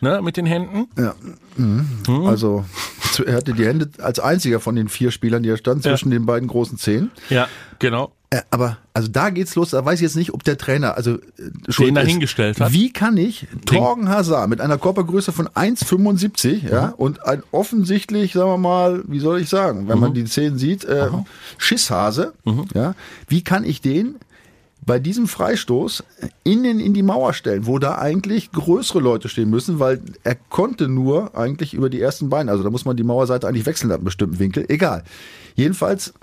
ne, 0.00 0.20
mit 0.22 0.36
den 0.36 0.46
Händen. 0.46 0.88
Ja. 0.98 1.14
Mhm. 1.56 2.26
Also 2.26 2.64
zu- 3.12 3.24
er 3.24 3.36
hatte 3.36 3.52
die 3.52 3.66
Hände 3.66 3.90
als 3.98 4.20
einziger 4.20 4.60
von 4.60 4.76
den 4.76 4.88
vier 4.88 5.10
Spielern, 5.10 5.42
die 5.42 5.48
er 5.48 5.56
stand, 5.56 5.82
zwischen 5.82 6.10
den 6.10 6.26
beiden 6.26 6.48
großen 6.48 6.78
Zehen. 6.78 7.10
Ja, 7.30 7.48
genau. 7.78 8.12
Äh, 8.30 8.42
aber 8.50 8.76
also 8.92 9.08
da 9.08 9.30
geht's 9.30 9.54
los. 9.54 9.70
Da 9.70 9.82
weiß 9.82 9.94
ich 10.00 10.02
jetzt 10.02 10.16
nicht, 10.16 10.34
ob 10.34 10.44
der 10.44 10.58
Trainer 10.58 10.96
also 10.98 11.14
äh, 11.14 11.18
ist. 11.66 11.80
dahingestellt 11.80 12.60
hat. 12.60 12.72
Wie 12.74 12.92
kann 12.92 13.16
ich 13.16 13.46
Torgen 13.64 14.10
Hazard 14.10 14.50
mit 14.50 14.60
einer 14.60 14.76
Körpergröße 14.76 15.32
von 15.32 15.48
1,75 15.48 16.70
ja 16.70 16.88
und 16.96 17.24
ein 17.24 17.42
offensichtlich, 17.52 18.34
sagen 18.34 18.50
wir 18.50 18.58
mal, 18.58 19.02
wie 19.06 19.20
soll 19.20 19.40
ich 19.40 19.48
sagen, 19.48 19.88
wenn 19.88 19.98
man 19.98 20.12
die 20.12 20.24
Zehen 20.26 20.58
sieht, 20.58 20.84
äh, 20.84 21.08
Schisshase, 21.56 22.34
ja, 22.74 22.94
wie 23.28 23.42
kann 23.42 23.64
ich 23.64 23.80
den 23.80 24.16
bei 24.88 24.98
diesem 24.98 25.28
Freistoß 25.28 26.02
innen 26.44 26.80
in 26.80 26.94
die 26.94 27.02
Mauer 27.02 27.34
stellen, 27.34 27.66
wo 27.66 27.78
da 27.78 27.98
eigentlich 27.98 28.52
größere 28.52 29.00
Leute 29.00 29.28
stehen 29.28 29.50
müssen, 29.50 29.78
weil 29.78 30.00
er 30.24 30.34
konnte 30.34 30.88
nur 30.88 31.36
eigentlich 31.36 31.74
über 31.74 31.90
die 31.90 32.00
ersten 32.00 32.30
Beine, 32.30 32.50
also 32.50 32.64
da 32.64 32.70
muss 32.70 32.86
man 32.86 32.96
die 32.96 33.04
Mauerseite 33.04 33.46
eigentlich 33.46 33.66
wechseln 33.66 33.90
ab 33.90 33.98
einem 33.98 34.06
bestimmten 34.06 34.38
Winkel, 34.38 34.64
egal. 34.68 35.04
Jedenfalls 35.56 36.14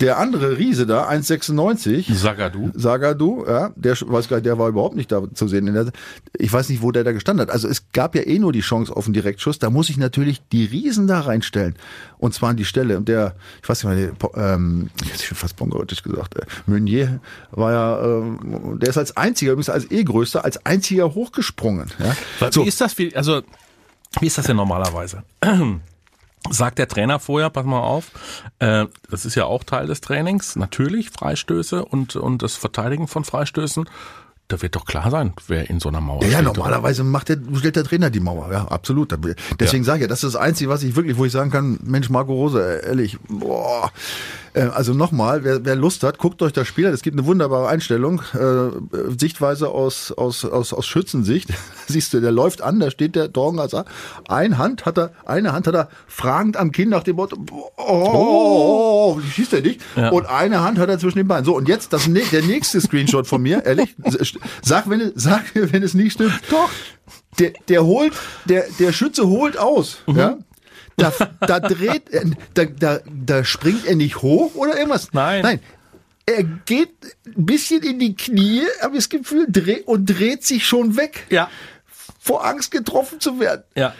der 0.00 0.18
andere 0.18 0.58
Riese 0.58 0.86
da, 0.86 1.08
1,96, 1.08 2.12
Sagadu. 2.14 2.70
Sagadu, 2.74 3.44
ja, 3.46 3.70
der 3.76 3.94
weiß 3.94 4.28
gar 4.28 4.36
nicht, 4.36 4.46
der 4.46 4.58
war 4.58 4.68
überhaupt 4.68 4.94
nicht 4.94 5.10
da 5.10 5.22
zu 5.32 5.48
sehen. 5.48 5.72
Der, 5.72 5.90
ich 6.38 6.52
weiß 6.52 6.68
nicht, 6.68 6.82
wo 6.82 6.92
der 6.92 7.02
da 7.04 7.12
gestanden 7.12 7.46
hat. 7.46 7.52
Also 7.52 7.66
es 7.66 7.90
gab 7.92 8.14
ja 8.14 8.22
eh 8.22 8.38
nur 8.38 8.52
die 8.52 8.60
Chance 8.60 8.94
auf 8.94 9.06
einen 9.06 9.14
Direktschuss. 9.14 9.58
Da 9.58 9.70
muss 9.70 9.88
ich 9.88 9.96
natürlich 9.96 10.42
die 10.52 10.64
Riesen 10.64 11.06
da 11.06 11.20
reinstellen. 11.20 11.76
Und 12.18 12.34
zwar 12.34 12.50
an 12.50 12.56
die 12.56 12.64
Stelle. 12.64 12.98
Und 12.98 13.08
der, 13.08 13.36
ich 13.62 13.68
weiß 13.68 13.84
nicht 13.84 14.20
mal, 14.20 14.30
der, 14.34 14.54
ähm, 14.54 14.90
ich 15.02 15.26
schon 15.26 15.36
fast 15.36 15.56
bongotisch 15.56 16.02
gesagt, 16.02 16.36
äh, 16.36 16.44
Meunier 16.66 17.20
war 17.52 17.72
ja, 17.72 18.04
ähm, 18.04 18.78
der 18.80 18.90
ist 18.90 18.98
als 18.98 19.16
einziger, 19.16 19.52
übrigens 19.52 19.70
als 19.70 19.90
eh 19.90 20.04
größter, 20.04 20.44
als 20.44 20.64
einziger 20.66 21.14
hochgesprungen. 21.14 21.90
Ja. 21.98 22.50
Wie 22.54 22.68
ist 22.68 22.80
das? 22.80 22.98
Wie, 22.98 23.16
also, 23.16 23.42
wie 24.20 24.26
ist 24.26 24.36
das 24.36 24.46
denn 24.46 24.56
normalerweise? 24.56 25.22
Sagt 26.50 26.78
der 26.78 26.86
Trainer 26.86 27.18
vorher, 27.18 27.50
pass 27.50 27.64
mal 27.64 27.80
auf, 27.80 28.10
äh, 28.60 28.86
das 29.10 29.26
ist 29.26 29.34
ja 29.34 29.46
auch 29.46 29.64
Teil 29.64 29.86
des 29.88 30.00
Trainings, 30.00 30.54
natürlich, 30.54 31.10
Freistöße 31.10 31.84
und, 31.84 32.14
und 32.14 32.42
das 32.42 32.54
Verteidigen 32.54 33.08
von 33.08 33.24
Freistößen. 33.24 33.88
Da 34.48 34.62
wird 34.62 34.76
doch 34.76 34.84
klar 34.84 35.10
sein, 35.10 35.32
wer 35.48 35.68
in 35.68 35.80
so 35.80 35.88
einer 35.88 36.00
Mauer 36.00 36.22
Ja, 36.22 36.28
ja, 36.28 36.38
steht. 36.38 36.56
normalerweise 36.56 37.02
macht 37.02 37.30
der, 37.30 37.38
stellt 37.56 37.74
der 37.74 37.82
Trainer 37.82 38.10
die 38.10 38.20
Mauer, 38.20 38.52
ja, 38.52 38.68
absolut. 38.68 39.12
Deswegen 39.58 39.82
sage 39.82 39.98
ich 39.98 40.02
ja, 40.02 40.08
das 40.08 40.22
ist 40.22 40.34
das 40.34 40.40
Einzige, 40.40 40.70
was 40.70 40.84
ich 40.84 40.94
wirklich, 40.94 41.16
wo 41.16 41.24
ich 41.24 41.32
sagen 41.32 41.50
kann, 41.50 41.80
Mensch, 41.82 42.10
Marco 42.10 42.32
Rose, 42.32 42.80
ehrlich, 42.84 43.18
boah, 43.28 43.90
also 44.60 44.94
nochmal, 44.94 45.44
wer, 45.44 45.64
wer 45.64 45.76
Lust 45.76 46.02
hat, 46.02 46.18
guckt 46.18 46.40
euch 46.42 46.52
das 46.52 46.66
Spiel 46.66 46.86
an. 46.86 46.94
Es 46.94 47.02
gibt 47.02 47.16
eine 47.16 47.26
wunderbare 47.26 47.68
Einstellung, 47.68 48.22
äh, 48.32 49.10
Sichtweise 49.18 49.68
aus, 49.68 50.12
aus, 50.12 50.44
aus, 50.44 50.72
aus 50.72 50.86
Schützensicht. 50.86 51.50
Siehst 51.86 52.14
du, 52.14 52.20
der 52.20 52.32
läuft 52.32 52.62
an, 52.62 52.80
da 52.80 52.90
steht 52.90 53.16
der 53.16 53.30
als 53.36 53.74
ein 54.28 54.58
Hand 54.58 54.86
hat 54.86 54.98
er, 54.98 55.12
eine 55.26 55.52
Hand 55.52 55.66
hat 55.66 55.74
er 55.74 55.88
fragend 56.06 56.56
am 56.56 56.72
Kinn 56.72 56.88
nach 56.88 57.02
dem 57.02 57.16
Motto, 57.16 57.36
oh, 57.76 59.18
wie 59.20 59.30
schießt 59.30 59.52
er 59.52 59.60
nicht? 59.60 59.80
Ja. 59.94 60.10
Und 60.10 60.26
eine 60.26 60.62
Hand 60.62 60.78
hat 60.78 60.88
er 60.88 60.98
zwischen 60.98 61.18
den 61.18 61.28
Beinen. 61.28 61.44
So, 61.44 61.54
und 61.54 61.68
jetzt 61.68 61.92
das, 61.92 62.08
der 62.10 62.42
nächste 62.42 62.80
Screenshot 62.80 63.26
von 63.26 63.42
mir, 63.42 63.64
ehrlich, 63.64 63.94
sag, 64.62 64.88
wenn, 64.88 65.12
sag 65.14 65.44
wenn 65.54 65.82
es 65.82 65.94
nicht 65.94 66.14
stimmt. 66.14 66.40
Doch. 66.50 66.70
Der, 67.38 67.52
der 67.68 67.84
holt, 67.84 68.14
der, 68.46 68.64
der 68.78 68.92
Schütze 68.92 69.28
holt 69.28 69.58
aus, 69.58 69.98
mhm. 70.06 70.16
ja. 70.16 70.38
Da, 70.96 71.12
da 71.40 71.60
dreht, 71.60 72.04
da, 72.54 72.64
da, 72.64 73.00
da 73.04 73.44
springt 73.44 73.86
er 73.86 73.96
nicht 73.96 74.22
hoch 74.22 74.54
oder 74.54 74.76
irgendwas. 74.76 75.12
Nein. 75.12 75.42
Nein. 75.42 75.60
Er 76.24 76.42
geht 76.42 76.94
ein 77.26 77.46
bisschen 77.46 77.82
in 77.82 77.98
die 77.98 78.16
Knie, 78.16 78.62
habe 78.80 78.96
ich 78.96 79.04
das 79.04 79.08
Gefühl, 79.10 79.46
dreht 79.48 79.86
und 79.86 80.06
dreht 80.06 80.44
sich 80.44 80.66
schon 80.66 80.96
weg. 80.96 81.26
Ja. 81.30 81.50
Vor 82.18 82.44
Angst 82.44 82.70
getroffen 82.72 83.20
zu 83.20 83.38
werden. 83.38 83.62
Ja. 83.76 83.94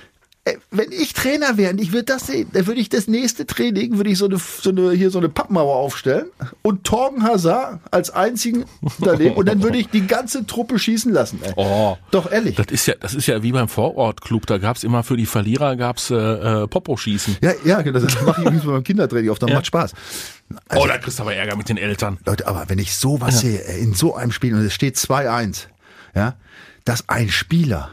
Äh, 0.46 0.58
wenn 0.70 0.92
ich 0.92 1.12
Trainer 1.12 1.56
wäre 1.56 1.74
ich 1.74 1.92
würde 1.92 2.04
das 2.04 2.28
sehen, 2.28 2.48
dann 2.52 2.68
würde 2.68 2.80
ich 2.80 2.88
das 2.88 3.08
nächste 3.08 3.46
Training, 3.46 3.96
würde 3.96 4.10
ich 4.10 4.18
so 4.18 4.26
eine, 4.26 4.38
so 4.38 4.70
eine, 4.70 4.92
hier 4.92 5.10
so 5.10 5.18
eine 5.18 5.28
Pappmauer 5.28 5.74
aufstellen 5.74 6.26
und 6.62 6.84
Torgen 6.84 7.24
Hazard 7.24 7.80
als 7.90 8.10
einzigen 8.10 8.64
daneben 9.00 9.34
und 9.34 9.48
dann 9.48 9.64
würde 9.64 9.78
ich 9.78 9.88
die 9.88 10.06
ganze 10.06 10.46
Truppe 10.46 10.78
schießen 10.78 11.12
lassen. 11.12 11.40
Ey. 11.42 11.52
Oh. 11.56 11.96
Doch 12.12 12.30
ehrlich. 12.30 12.54
Das 12.54 12.66
ist 12.68 12.86
ja, 12.86 12.94
das 12.94 13.14
ist 13.14 13.26
ja 13.26 13.42
wie 13.42 13.50
beim 13.50 13.66
Vorortclub, 13.66 14.46
da 14.46 14.58
gab's 14.58 14.84
immer 14.84 15.02
für 15.02 15.16
die 15.16 15.26
Verlierer 15.26 15.74
gab's 15.74 16.10
äh, 16.10 16.14
äh, 16.14 16.68
Popo-Schießen. 16.68 17.38
Ja, 17.40 17.52
ja, 17.64 17.82
genau, 17.82 17.98
das 17.98 18.22
mache 18.24 18.42
ich 18.42 18.46
übrigens 18.46 18.66
beim 18.66 18.84
Kindertraining 18.84 19.30
auf, 19.30 19.40
dann 19.40 19.48
ja. 19.48 19.56
macht 19.56 19.66
Spaß. 19.66 19.94
Also, 20.68 20.84
oh, 20.84 20.86
da 20.86 20.98
kriegst 20.98 21.18
du 21.18 21.24
aber 21.24 21.34
Ärger 21.34 21.56
mit 21.56 21.68
den 21.68 21.76
Eltern. 21.76 22.18
Leute, 22.24 22.46
aber 22.46 22.68
wenn 22.68 22.78
ich 22.78 22.94
sowas 22.94 23.42
ja. 23.42 23.50
sehe, 23.50 23.58
in 23.78 23.94
so 23.94 24.14
einem 24.14 24.30
Spiel 24.30 24.54
und 24.54 24.64
es 24.64 24.74
steht 24.74 24.94
2-1, 24.94 25.64
ja, 26.14 26.36
dass 26.84 27.08
ein 27.08 27.30
Spieler 27.30 27.90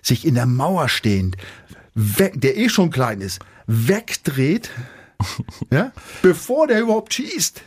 sich 0.00 0.26
in 0.26 0.34
der 0.34 0.46
Mauer 0.46 0.88
stehend 0.88 1.36
weg, 1.98 2.40
der 2.40 2.56
eh 2.56 2.68
schon 2.68 2.90
klein 2.90 3.20
ist, 3.20 3.40
wegdreht, 3.66 4.70
ja, 5.72 5.92
bevor 6.22 6.66
der 6.66 6.80
überhaupt 6.80 7.12
schießt. 7.12 7.60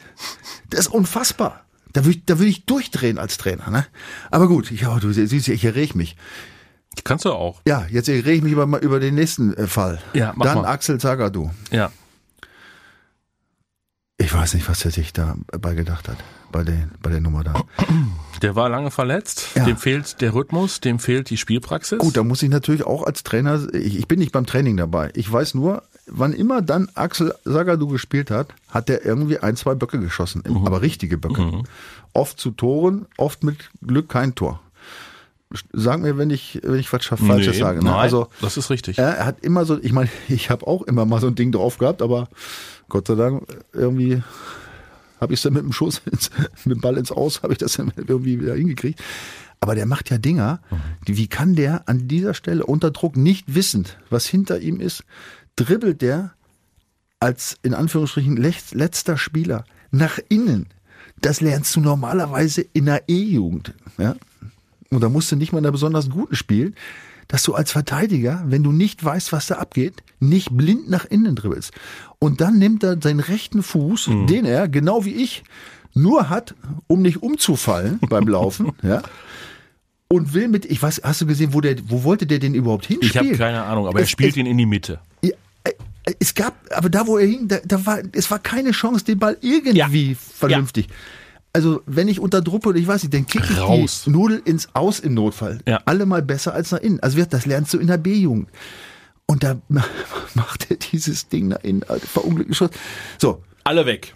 Das 0.70 0.82
ist 0.82 0.88
unfassbar. 0.88 1.66
Da 1.94 2.06
würde 2.06 2.20
ich, 2.20 2.26
da 2.26 2.40
würd 2.40 2.50
ich 2.50 2.66
durchdrehen 2.66 3.18
als 3.18 3.38
Trainer. 3.38 3.70
Ne? 3.70 3.86
Aber 4.30 4.48
gut, 4.48 4.72
ich, 4.72 4.88
oh, 4.88 4.98
du 5.00 5.12
siehst, 5.12 5.50
ich 5.50 5.66
erreg 5.66 5.94
mich. 5.94 6.16
Kannst 7.04 7.26
du 7.26 7.34
auch. 7.34 7.62
Ja, 7.68 7.86
jetzt 7.90 8.08
ich 8.08 8.26
mich 8.42 8.54
über, 8.54 8.82
über 8.82 9.00
den 9.00 9.16
nächsten 9.16 9.54
äh, 9.56 9.68
Fall. 9.68 10.00
Ja, 10.14 10.34
mach 10.36 10.46
Dann 10.46 10.62
mal. 10.62 10.68
Axel 10.68 11.00
Zagadou. 11.00 11.52
Ja. 11.70 11.92
Ich 14.32 14.38
weiß 14.38 14.54
nicht, 14.54 14.70
was 14.70 14.86
er 14.86 14.92
sich 14.92 15.12
dabei 15.12 15.74
gedacht 15.74 16.08
hat, 16.08 16.16
bei, 16.54 16.64
den, 16.64 16.92
bei 17.02 17.10
der 17.10 17.20
Nummer 17.20 17.44
da. 17.44 17.54
Der 18.42 18.56
war 18.56 18.70
lange 18.70 18.90
verletzt, 18.90 19.50
ja. 19.56 19.66
dem 19.66 19.76
fehlt 19.76 20.22
der 20.22 20.34
Rhythmus, 20.34 20.80
dem 20.80 21.00
fehlt 21.00 21.30
die 21.30 21.36
Spielpraxis. 21.36 22.00
Gut, 22.00 22.16
da 22.16 22.24
muss 22.24 22.42
ich 22.42 22.50
natürlich 22.50 22.86
auch 22.86 23.04
als 23.04 23.24
Trainer, 23.24 23.62
ich, 23.74 24.00
ich 24.00 24.08
bin 24.08 24.20
nicht 24.20 24.32
beim 24.32 24.46
Training 24.46 24.78
dabei. 24.78 25.12
Ich 25.16 25.30
weiß 25.30 25.54
nur, 25.54 25.84
wann 26.08 26.32
immer 26.32 26.62
dann 26.62 26.88
Axel 26.96 27.36
Sagadou 27.44 27.88
gespielt 27.88 28.32
hat, 28.32 28.54
hat 28.70 28.90
er 28.90 29.06
irgendwie 29.06 29.40
ein, 29.40 29.58
zwei 29.58 29.76
Böcke 29.76 30.00
geschossen, 30.00 30.44
mhm. 30.48 30.66
aber 30.66 30.82
richtige 30.82 31.18
Böcke. 31.18 31.42
Mhm. 31.42 31.64
Oft 32.14 32.40
zu 32.40 32.52
Toren, 32.52 33.08
oft 33.18 33.44
mit 33.44 33.58
Glück 33.86 34.08
kein 34.08 34.34
Tor. 34.34 34.62
Sag 35.74 36.00
mir, 36.00 36.18
wenn 36.18 36.30
ich, 36.30 36.62
wenn 36.64 36.80
ich 36.80 36.94
was 36.94 37.06
Falsches 37.06 37.56
nee, 37.56 37.60
sage. 37.60 37.80
Ne? 37.80 37.90
Nein, 37.90 38.00
also, 38.00 38.28
das 38.40 38.56
ist 38.56 38.70
richtig. 38.70 38.98
Er 38.98 39.26
hat 39.26 39.44
immer 39.44 39.66
so, 39.66 39.78
ich 39.82 39.92
meine, 39.92 40.10
ich 40.30 40.50
habe 40.50 40.66
auch 40.68 40.84
immer 40.84 41.06
mal 41.06 41.20
so 41.20 41.28
ein 41.28 41.36
Ding 41.36 41.52
drauf 41.52 41.80
gehabt, 41.80 42.02
aber 42.02 42.30
Gott 42.92 43.08
sei 43.08 43.16
Dank, 43.16 43.44
irgendwie 43.72 44.22
habe 45.22 45.34
ich 45.34 45.40
es 45.40 45.44
dann 45.44 45.54
mit 45.54 45.64
dem 45.64 45.72
Schuss, 45.72 46.02
ins, 46.12 46.30
mit 46.66 46.76
dem 46.76 46.82
Ball 46.82 46.98
ins 46.98 47.10
Aus, 47.10 47.42
habe 47.42 47.54
ich 47.54 47.60
das 47.60 47.78
dann 47.78 47.94
irgendwie 47.96 48.42
wieder 48.42 48.54
hingekriegt. 48.54 49.02
Aber 49.62 49.76
der 49.76 49.86
macht 49.86 50.10
ja 50.10 50.18
Dinger, 50.18 50.60
die, 51.08 51.16
wie 51.16 51.28
kann 51.28 51.56
der 51.56 51.88
an 51.88 52.10
dieser 52.10 52.34
Stelle 52.34 52.66
unter 52.66 52.92
Druck 52.92 53.16
nicht 53.16 53.56
wissend, 53.56 53.98
was 54.10 54.26
hinter 54.26 54.60
ihm 54.60 54.82
ist, 54.82 55.06
dribbelt 55.56 56.02
der 56.02 56.34
als 57.22 57.58
in 57.62 57.74
Anführungsstrichen 57.74 58.36
letzter 58.36 59.18
Spieler 59.18 59.64
nach 59.92 60.20
innen. 60.28 60.68
Das 61.22 61.40
lernst 61.40 61.76
du 61.76 61.80
normalerweise 61.80 62.66
in 62.74 62.88
der 62.88 63.08
E-Jugend. 63.08 63.74
Ja? 64.00 64.16
Und 64.90 65.02
da 65.02 65.08
musst 65.08 65.32
du 65.32 65.38
nicht 65.38 65.54
mal 65.54 65.60
in 65.60 65.66
einer 65.66 65.72
besonders 65.72 66.10
guten 66.10 66.36
spielen 66.36 66.76
dass 67.32 67.44
du 67.44 67.56
als 67.56 67.72
Verteidiger, 67.72 68.44
wenn 68.48 68.62
du 68.62 68.74
nicht 68.74 69.02
weißt, 69.02 69.32
was 69.32 69.48
da 69.48 69.56
abgeht, 69.56 70.04
nicht 70.22 70.56
blind 70.56 70.90
nach 70.90 71.06
innen 71.06 71.36
dribbelst. 71.36 71.74
Und 72.20 72.40
dann 72.40 72.58
nimmt 72.58 72.84
er 72.84 72.98
seinen 73.02 73.20
rechten 73.20 73.64
Fuß, 73.64 74.08
mhm. 74.08 74.28
den 74.28 74.46
er, 74.46 74.68
genau 74.70 75.04
wie 75.04 75.16
ich, 75.16 75.44
nur 75.94 76.30
hat, 76.30 76.56
um 76.88 77.02
nicht 77.02 77.22
umzufallen 77.22 78.00
beim 78.10 78.28
Laufen, 78.28 78.72
ja, 78.82 79.02
und 80.08 80.34
will 80.34 80.50
mit, 80.50 80.66
ich 80.66 80.82
weiß, 80.82 81.02
hast 81.04 81.22
du 81.22 81.26
gesehen, 81.26 81.54
wo 81.54 81.62
der, 81.62 81.78
wo 81.88 82.04
wollte 82.04 82.28
der 82.28 82.40
denn 82.40 82.54
überhaupt 82.54 82.86
hinspielen? 82.86 83.12
Ich 83.12 83.32
habe 83.32 83.38
keine 83.38 83.64
Ahnung, 83.64 83.88
aber 83.88 84.00
es, 84.00 84.08
er 84.08 84.10
spielt 84.10 84.32
es, 84.32 84.38
ihn 84.38 84.46
in 84.46 84.58
die 84.58 84.66
Mitte. 84.66 85.00
Ja, 85.24 85.32
äh, 85.64 85.72
es 86.20 86.36
gab, 86.36 86.54
aber 86.76 86.90
da, 86.90 87.08
wo 87.08 87.18
er 87.18 87.26
hing, 87.26 87.48
da, 87.48 87.60
da 87.64 87.86
war, 87.86 88.00
es 88.12 88.30
war 88.30 88.40
keine 88.40 88.72
Chance, 88.72 89.06
den 89.06 89.20
Ball 89.20 89.38
irgendwie 89.42 90.10
ja. 90.10 90.18
vernünftig. 90.18 90.88
Ja 90.88 90.96
also 91.54 91.82
wenn 91.86 92.08
ich 92.08 92.20
unter 92.20 92.42
Druck 92.42 92.66
oder 92.66 92.78
ich 92.78 92.88
weiß 92.88 93.04
nicht, 93.04 93.14
dann 93.14 93.26
kicke 93.26 93.52
ich 93.52 93.60
Raus. 93.60 94.04
die 94.06 94.12
Nudel 94.12 94.42
ins 94.46 94.70
Aus 94.74 95.00
im 95.00 95.14
Notfall. 95.14 95.60
Ja. 95.68 95.82
Allemal 95.86 96.22
besser 96.22 96.54
als 96.54 96.72
nach 96.72 96.80
innen. 96.80 97.00
Also 97.02 97.22
das 97.24 97.46
lernst 97.46 97.74
du 97.74 97.80
in 97.80 97.88
der 97.88 97.98
B-Jugend. 97.98 98.48
Und 99.32 99.44
da 99.44 99.56
macht 100.34 100.70
er 100.70 100.76
dieses 100.76 101.30
Ding 101.30 101.48
nach 101.48 101.64
innen, 101.64 101.84
verunglückt 101.84 102.54
Schuss. 102.54 102.70
So. 103.18 103.42
Alle 103.64 103.86
weg. 103.86 104.16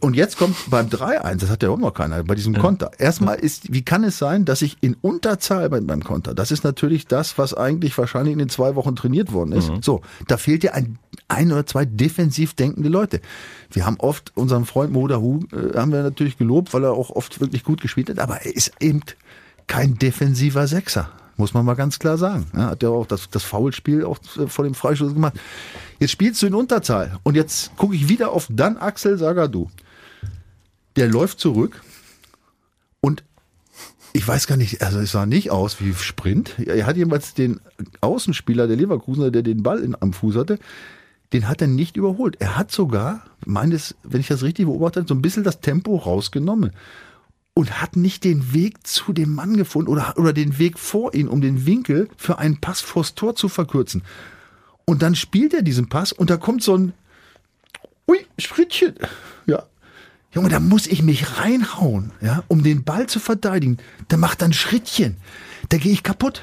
Und 0.00 0.16
jetzt 0.16 0.36
kommt 0.36 0.56
beim 0.68 0.88
3-1, 0.88 1.36
das 1.36 1.48
hat 1.48 1.62
ja 1.62 1.70
auch 1.70 1.78
noch 1.78 1.94
keiner, 1.94 2.24
bei 2.24 2.34
diesem 2.34 2.58
Konter. 2.58 2.90
Erstmal 2.98 3.36
ist, 3.36 3.72
wie 3.72 3.84
kann 3.84 4.02
es 4.02 4.18
sein, 4.18 4.44
dass 4.44 4.62
ich 4.62 4.78
in 4.80 4.94
Unterzahl 4.94 5.70
beim, 5.70 5.86
beim 5.86 6.02
Konter, 6.02 6.34
das 6.34 6.50
ist 6.50 6.64
natürlich 6.64 7.06
das, 7.06 7.38
was 7.38 7.54
eigentlich 7.54 7.96
wahrscheinlich 7.96 8.32
in 8.32 8.40
den 8.40 8.48
zwei 8.48 8.74
Wochen 8.74 8.96
trainiert 8.96 9.32
worden 9.32 9.52
ist. 9.52 9.70
Mhm. 9.70 9.82
So, 9.82 10.00
da 10.26 10.38
fehlt 10.38 10.64
ja 10.64 10.72
ein, 10.72 10.98
ein 11.28 11.52
oder 11.52 11.66
zwei 11.66 11.84
defensiv 11.84 12.54
denkende 12.54 12.88
Leute. 12.88 13.20
Wir 13.70 13.86
haben 13.86 14.00
oft 14.00 14.36
unseren 14.36 14.64
Freund 14.64 14.92
Moda 14.92 15.18
Hu, 15.18 15.44
äh, 15.52 15.78
haben 15.78 15.92
wir 15.92 16.02
natürlich 16.02 16.36
gelobt, 16.36 16.74
weil 16.74 16.82
er 16.82 16.90
auch 16.90 17.10
oft 17.10 17.40
wirklich 17.40 17.62
gut 17.62 17.80
gespielt 17.80 18.10
hat, 18.10 18.18
aber 18.18 18.38
er 18.38 18.56
ist 18.56 18.72
eben 18.80 19.02
kein 19.68 19.94
defensiver 19.94 20.66
Sechser. 20.66 21.12
Muss 21.36 21.52
man 21.52 21.64
mal 21.64 21.74
ganz 21.74 21.98
klar 21.98 22.16
sagen. 22.16 22.46
Ja, 22.54 22.70
hat 22.70 22.82
ja 22.82 22.88
auch 22.88 23.06
das, 23.06 23.28
das 23.30 23.42
Foulspiel 23.42 24.04
auch 24.04 24.18
äh, 24.38 24.46
vor 24.46 24.64
dem 24.64 24.74
Freistoß 24.74 25.14
gemacht. 25.14 25.34
Jetzt 25.98 26.10
spielst 26.10 26.40
du 26.42 26.46
in 26.46 26.54
Unterzahl. 26.54 27.18
Und 27.22 27.34
jetzt 27.34 27.76
gucke 27.76 27.94
ich 27.94 28.08
wieder 28.08 28.32
auf 28.32 28.46
dann 28.50 28.76
Axel 28.78 29.18
Sagadou. 29.18 29.68
Der 30.96 31.08
läuft 31.08 31.40
zurück 31.40 31.82
und 33.00 33.22
ich 34.14 34.26
weiß 34.26 34.46
gar 34.46 34.56
nicht, 34.56 34.80
also 34.80 34.98
es 34.98 35.12
sah 35.12 35.26
nicht 35.26 35.50
aus 35.50 35.78
wie 35.80 35.92
Sprint. 35.92 36.58
Er 36.58 36.86
hat 36.86 36.96
jemals 36.96 37.34
den 37.34 37.60
Außenspieler 38.00 38.66
der 38.66 38.76
Leverkusener, 38.76 39.30
der 39.30 39.42
den 39.42 39.62
Ball 39.62 39.80
in, 39.80 39.94
am 40.00 40.14
Fuß 40.14 40.36
hatte, 40.36 40.58
den 41.34 41.48
hat 41.48 41.60
er 41.60 41.66
nicht 41.66 41.98
überholt. 41.98 42.36
Er 42.40 42.56
hat 42.56 42.72
sogar, 42.72 43.24
meines, 43.44 43.94
wenn 44.04 44.20
ich 44.20 44.28
das 44.28 44.42
richtig 44.42 44.64
beobachtet, 44.64 45.08
so 45.08 45.14
ein 45.14 45.20
bisschen 45.20 45.44
das 45.44 45.60
Tempo 45.60 45.96
rausgenommen 45.96 46.72
und 47.58 47.80
hat 47.80 47.96
nicht 47.96 48.24
den 48.24 48.52
Weg 48.52 48.86
zu 48.86 49.14
dem 49.14 49.34
Mann 49.34 49.56
gefunden 49.56 49.90
oder, 49.90 50.18
oder 50.18 50.34
den 50.34 50.58
Weg 50.58 50.78
vor 50.78 51.14
ihn, 51.14 51.26
um 51.26 51.40
den 51.40 51.64
Winkel 51.64 52.10
für 52.18 52.38
einen 52.38 52.60
Pass 52.60 52.82
vors 52.82 53.14
Tor 53.14 53.34
zu 53.34 53.48
verkürzen. 53.48 54.02
Und 54.84 55.00
dann 55.00 55.14
spielt 55.14 55.54
er 55.54 55.62
diesen 55.62 55.88
Pass 55.88 56.12
und 56.12 56.28
da 56.28 56.36
kommt 56.36 56.62
so 56.62 56.76
ein 56.76 56.92
Ui, 58.06 58.18
Schrittchen. 58.38 58.94
Ja. 59.46 59.64
Junge, 60.32 60.50
da 60.50 60.60
muss 60.60 60.86
ich 60.86 61.02
mich 61.02 61.38
reinhauen, 61.38 62.12
ja, 62.20 62.44
um 62.46 62.62
den 62.62 62.84
Ball 62.84 63.06
zu 63.06 63.20
verteidigen. 63.20 63.78
Da 64.08 64.18
macht 64.18 64.42
ein 64.42 64.52
Schrittchen. 64.52 65.16
Da 65.70 65.78
gehe 65.78 65.92
ich 65.92 66.02
kaputt. 66.02 66.42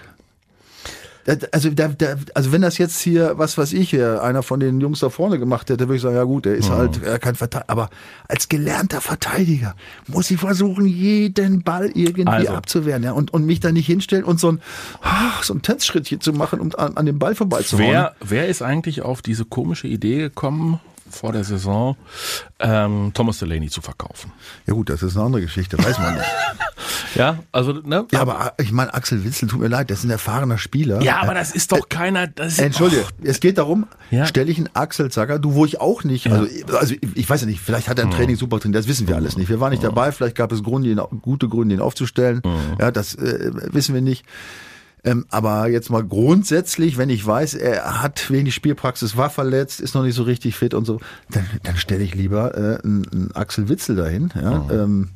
Also, 1.52 1.70
da, 1.70 1.88
da, 1.88 2.16
also 2.34 2.52
wenn 2.52 2.62
das 2.62 2.78
jetzt 2.78 3.00
hier, 3.00 3.38
was 3.38 3.58
weiß 3.58 3.74
ich, 3.74 3.98
einer 3.98 4.44
von 4.44 4.60
den 4.60 4.82
Jungs 4.82 5.00
da 5.00 5.10
vorne 5.10 5.40
gemacht 5.40 5.70
hätte, 5.70 5.88
würde 5.88 5.96
ich 5.96 6.02
sagen, 6.02 6.16
ja 6.16 6.24
gut, 6.24 6.46
der 6.46 6.56
ist 6.56 6.70
mhm. 6.70 6.76
halt 6.76 7.04
äh, 7.04 7.18
kein 7.20 7.36
Verteidiger. 7.36 7.70
Aber 7.70 7.90
als 8.28 8.50
gelernter 8.50 9.00
Verteidiger 9.00 9.76
muss 10.08 10.30
ich 10.32 10.40
versuchen, 10.40 10.86
jeden 10.86 11.64
Ball 11.64 11.92
irgendwie 11.94 12.28
also. 12.28 12.54
abzuwehren 12.54 13.04
ja, 13.04 13.14
und, 13.14 13.34
und 13.34 13.46
mich 13.46 13.62
da 13.62 13.72
nicht 13.72 13.86
hinstellen 13.86 14.26
und 14.26 14.40
so 14.40 14.52
ein, 14.52 14.62
ach, 15.02 15.44
so 15.44 15.54
ein 15.54 15.62
Tanzschrittchen 15.62 16.20
zu 16.20 16.34
machen, 16.34 16.60
um 16.60 16.76
an, 16.76 16.98
an 16.98 17.06
dem 17.06 17.20
Ball 17.20 17.36
vorbeizuhauen. 17.36 17.90
Wer, 17.90 18.16
wer 18.20 18.48
ist 18.48 18.62
eigentlich 18.62 19.02
auf 19.02 19.22
diese 19.22 19.46
komische 19.46 19.88
Idee 19.88 20.18
gekommen, 20.18 20.82
vor 21.14 21.32
der 21.32 21.44
Saison 21.44 21.96
ähm, 22.60 23.12
Thomas 23.14 23.40
Delaney 23.40 23.70
zu 23.70 23.82
verkaufen. 23.82 24.32
Ja 24.66 24.74
gut, 24.74 24.90
das 24.90 25.04
ist 25.04 25.16
eine 25.16 25.26
andere 25.26 25.42
Geschichte, 25.42 25.78
weiß 25.78 26.00
man 26.00 26.16
nicht. 26.16 26.26
ja, 27.16 27.40
also 27.52 27.74
ne? 27.74 28.06
Ja, 28.12 28.22
aber 28.22 28.54
ich 28.58 28.72
meine, 28.72 28.94
Axel 28.94 29.24
Witzel, 29.24 29.48
tut 29.48 29.60
mir 29.60 29.68
leid, 29.68 29.90
das 29.90 30.00
ist 30.00 30.06
ein 30.06 30.10
erfahrener 30.10 30.58
Spieler. 30.58 31.02
Ja, 31.02 31.22
aber 31.22 31.34
das 31.34 31.52
ist 31.52 31.72
doch 31.72 31.90
keiner. 31.90 32.28
Das 32.28 32.54
ist, 32.54 32.60
Entschuldige, 32.60 33.04
oh. 33.04 33.24
es 33.24 33.40
geht 33.40 33.58
darum, 33.58 33.88
ja. 34.12 34.26
stelle 34.26 34.52
ich 34.52 34.58
einen 34.58 34.70
Axel 34.74 35.12
Zacker, 35.12 35.40
du, 35.40 35.54
wo 35.54 35.66
ich 35.66 35.80
auch 35.80 36.04
nicht, 36.04 36.28
also, 36.28 36.48
also 36.78 36.96
ich 37.16 37.30
weiß 37.30 37.42
ja 37.42 37.48
nicht, 37.48 37.62
vielleicht 37.62 37.88
hat 37.90 38.00
er 38.00 38.06
ein 38.06 38.12
mhm. 38.12 38.16
Training 38.16 38.36
super 38.36 38.60
drin, 38.60 38.72
das 38.72 38.88
wissen 38.88 39.08
wir 39.08 39.16
alles 39.16 39.38
nicht. 39.38 39.50
Wir 39.50 39.60
waren 39.60 39.72
nicht 39.72 39.84
dabei, 39.84 40.12
vielleicht 40.12 40.36
gab 40.36 40.52
es 40.52 40.64
Gründe, 40.64 40.90
ihn, 40.90 41.02
gute 41.22 41.48
Gründe, 41.48 41.76
ihn 41.76 41.82
aufzustellen. 41.82 42.42
Mhm. 42.44 42.78
Ja, 42.80 42.92
das 42.92 43.16
äh, 43.16 43.52
wissen 43.72 43.94
wir 43.94 44.02
nicht. 44.02 44.26
Ähm, 45.06 45.26
aber 45.30 45.68
jetzt 45.68 45.90
mal 45.90 46.04
grundsätzlich, 46.04 46.98
wenn 46.98 47.10
ich 47.10 47.26
weiß, 47.26 47.56
er 47.56 48.02
hat 48.02 48.32
wenig 48.32 48.56
Spielpraxis, 48.56 49.18
war 49.18 49.30
verletzt, 49.30 49.82
ist 49.82 49.96
noch 49.96 50.04
nicht 50.04 50.16
so 50.16 50.24
richtig 50.24 50.56
fit 50.56 50.74
und 50.74 50.86
so, 50.86 51.00
dann, 51.30 51.46
dann 51.64 51.76
stelle 51.76 52.04
ich 52.04 52.16
lieber 52.16 52.56
äh, 52.56 52.84
einen, 52.84 53.06
einen 53.12 53.32
Axel 53.34 53.68
Witzel 53.68 53.96
dahin. 53.96 54.32
Ja? 54.36 54.60
Mhm. 54.60 54.72
Ähm, 54.72 55.10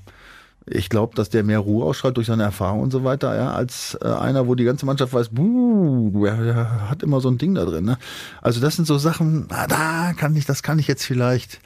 ich 0.69 0.89
glaube, 0.89 1.15
dass 1.15 1.29
der 1.29 1.43
mehr 1.43 1.59
Ruhe 1.59 1.85
ausstrahlt 1.85 2.17
durch 2.17 2.27
seine 2.27 2.43
Erfahrung 2.43 2.81
und 2.81 2.91
so 2.91 3.05
weiter, 3.05 3.35
ja, 3.35 3.53
als 3.53 3.97
äh, 4.01 4.07
einer, 4.09 4.47
wo 4.47 4.55
die 4.55 4.65
ganze 4.65 4.85
Mannschaft 4.85 5.13
weiß, 5.13 5.29
buh, 5.29 6.25
er, 6.25 6.39
er 6.39 6.89
hat 6.89 7.03
immer 7.03 7.21
so 7.21 7.29
ein 7.29 7.37
Ding 7.37 7.55
da 7.55 7.63
drin. 7.63 7.85
Ne? 7.85 7.97
Also 8.41 8.59
das 8.59 8.75
sind 8.75 8.85
so 8.85 8.97
Sachen, 8.97 9.47
na, 9.49 9.67
da 9.67 10.13
kann 10.17 10.35
ich, 10.35 10.45
das 10.45 10.63
kann 10.63 10.77
ich 10.77 10.87
jetzt 10.87 11.05
vielleicht 11.05 11.59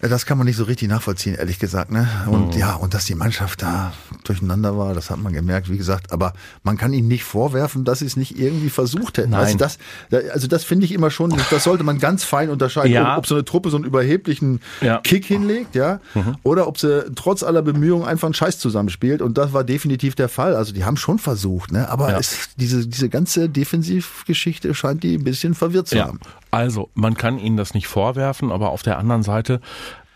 das 0.00 0.26
kann 0.26 0.36
man 0.36 0.46
nicht 0.46 0.56
so 0.56 0.64
richtig 0.64 0.88
nachvollziehen, 0.88 1.36
ehrlich 1.36 1.58
gesagt. 1.58 1.90
Ne? 1.90 2.06
Und 2.26 2.54
mhm. 2.54 2.60
ja, 2.60 2.74
und 2.74 2.92
dass 2.92 3.06
die 3.06 3.14
Mannschaft 3.14 3.62
da 3.62 3.94
durcheinander 4.24 4.76
war, 4.76 4.92
das 4.92 5.08
hat 5.08 5.18
man 5.18 5.32
gemerkt, 5.32 5.70
wie 5.70 5.78
gesagt. 5.78 6.12
Aber 6.12 6.34
man 6.62 6.76
kann 6.76 6.92
ihnen 6.92 7.08
nicht 7.08 7.24
vorwerfen, 7.24 7.84
dass 7.84 8.00
sie 8.00 8.06
es 8.06 8.14
nicht 8.14 8.38
irgendwie 8.38 8.68
versucht 8.68 9.16
hätten. 9.16 9.32
Also 9.32 9.56
Nein. 9.56 9.62
Also 9.62 9.78
das, 10.10 10.30
also 10.32 10.46
das 10.48 10.64
finde 10.64 10.84
ich 10.84 10.92
immer 10.92 11.10
schon, 11.10 11.34
das 11.50 11.64
sollte 11.64 11.82
man 11.82 11.98
ganz 11.98 12.24
fein 12.24 12.50
unterscheiden, 12.50 12.92
ja. 12.92 13.16
ob, 13.16 13.26
so 13.26 13.36
eine 13.36 13.44
Truppe 13.46 13.70
so 13.70 13.76
einen 13.76 13.86
überheblichen 13.86 14.60
ja. 14.82 14.98
Kick 14.98 15.24
hinlegt, 15.24 15.74
ja, 15.74 16.00
mhm. 16.14 16.36
oder 16.42 16.68
ob 16.68 16.78
sie 16.78 17.10
trotz 17.14 17.42
aller 17.42 17.62
Bemühungen 17.62 18.04
einfach 18.06 18.26
einen 18.26 18.34
Scheiß 18.34 18.58
zusammenspielt. 18.58 19.22
Und 19.22 19.38
das 19.38 19.54
war 19.54 19.64
definitiv 19.64 20.14
der 20.14 20.28
Fall. 20.28 20.56
Also 20.56 20.74
die 20.74 20.84
haben 20.84 20.98
schon 20.98 21.18
versucht, 21.18 21.72
ne? 21.72 21.88
Aber 21.88 22.10
ja. 22.10 22.18
es, 22.18 22.50
diese, 22.56 22.86
diese 22.86 23.08
ganze 23.08 23.48
Defensivgeschichte 23.48 24.74
scheint 24.74 25.02
die 25.02 25.14
ein 25.16 25.24
bisschen 25.24 25.54
verwirrt 25.54 25.88
zu 25.88 26.04
haben. 26.04 26.20
Also, 26.56 26.88
man 26.94 27.16
kann 27.16 27.38
ihnen 27.38 27.58
das 27.58 27.74
nicht 27.74 27.86
vorwerfen, 27.86 28.50
aber 28.50 28.70
auf 28.70 28.82
der 28.82 28.96
anderen 28.96 29.22
Seite 29.22 29.60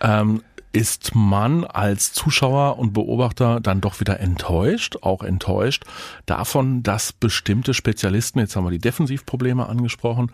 ähm, 0.01 0.43
ist 0.73 1.15
man 1.15 1.65
als 1.65 2.13
Zuschauer 2.13 2.79
und 2.79 2.93
Beobachter 2.93 3.61
dann 3.61 3.81
doch 3.81 3.99
wieder 4.01 4.21
enttäuscht, 4.21 4.99
auch 5.03 5.23
enttäuscht 5.23 5.85
davon, 6.27 6.83
dass 6.83 7.13
bestimmte 7.13 7.75
Spezialisten, 7.75 8.39
jetzt 8.39 8.55
haben 8.55 8.65
wir 8.65 8.71
die 8.71 8.79
Defensivprobleme 8.79 9.69
angesprochen, 9.69 10.31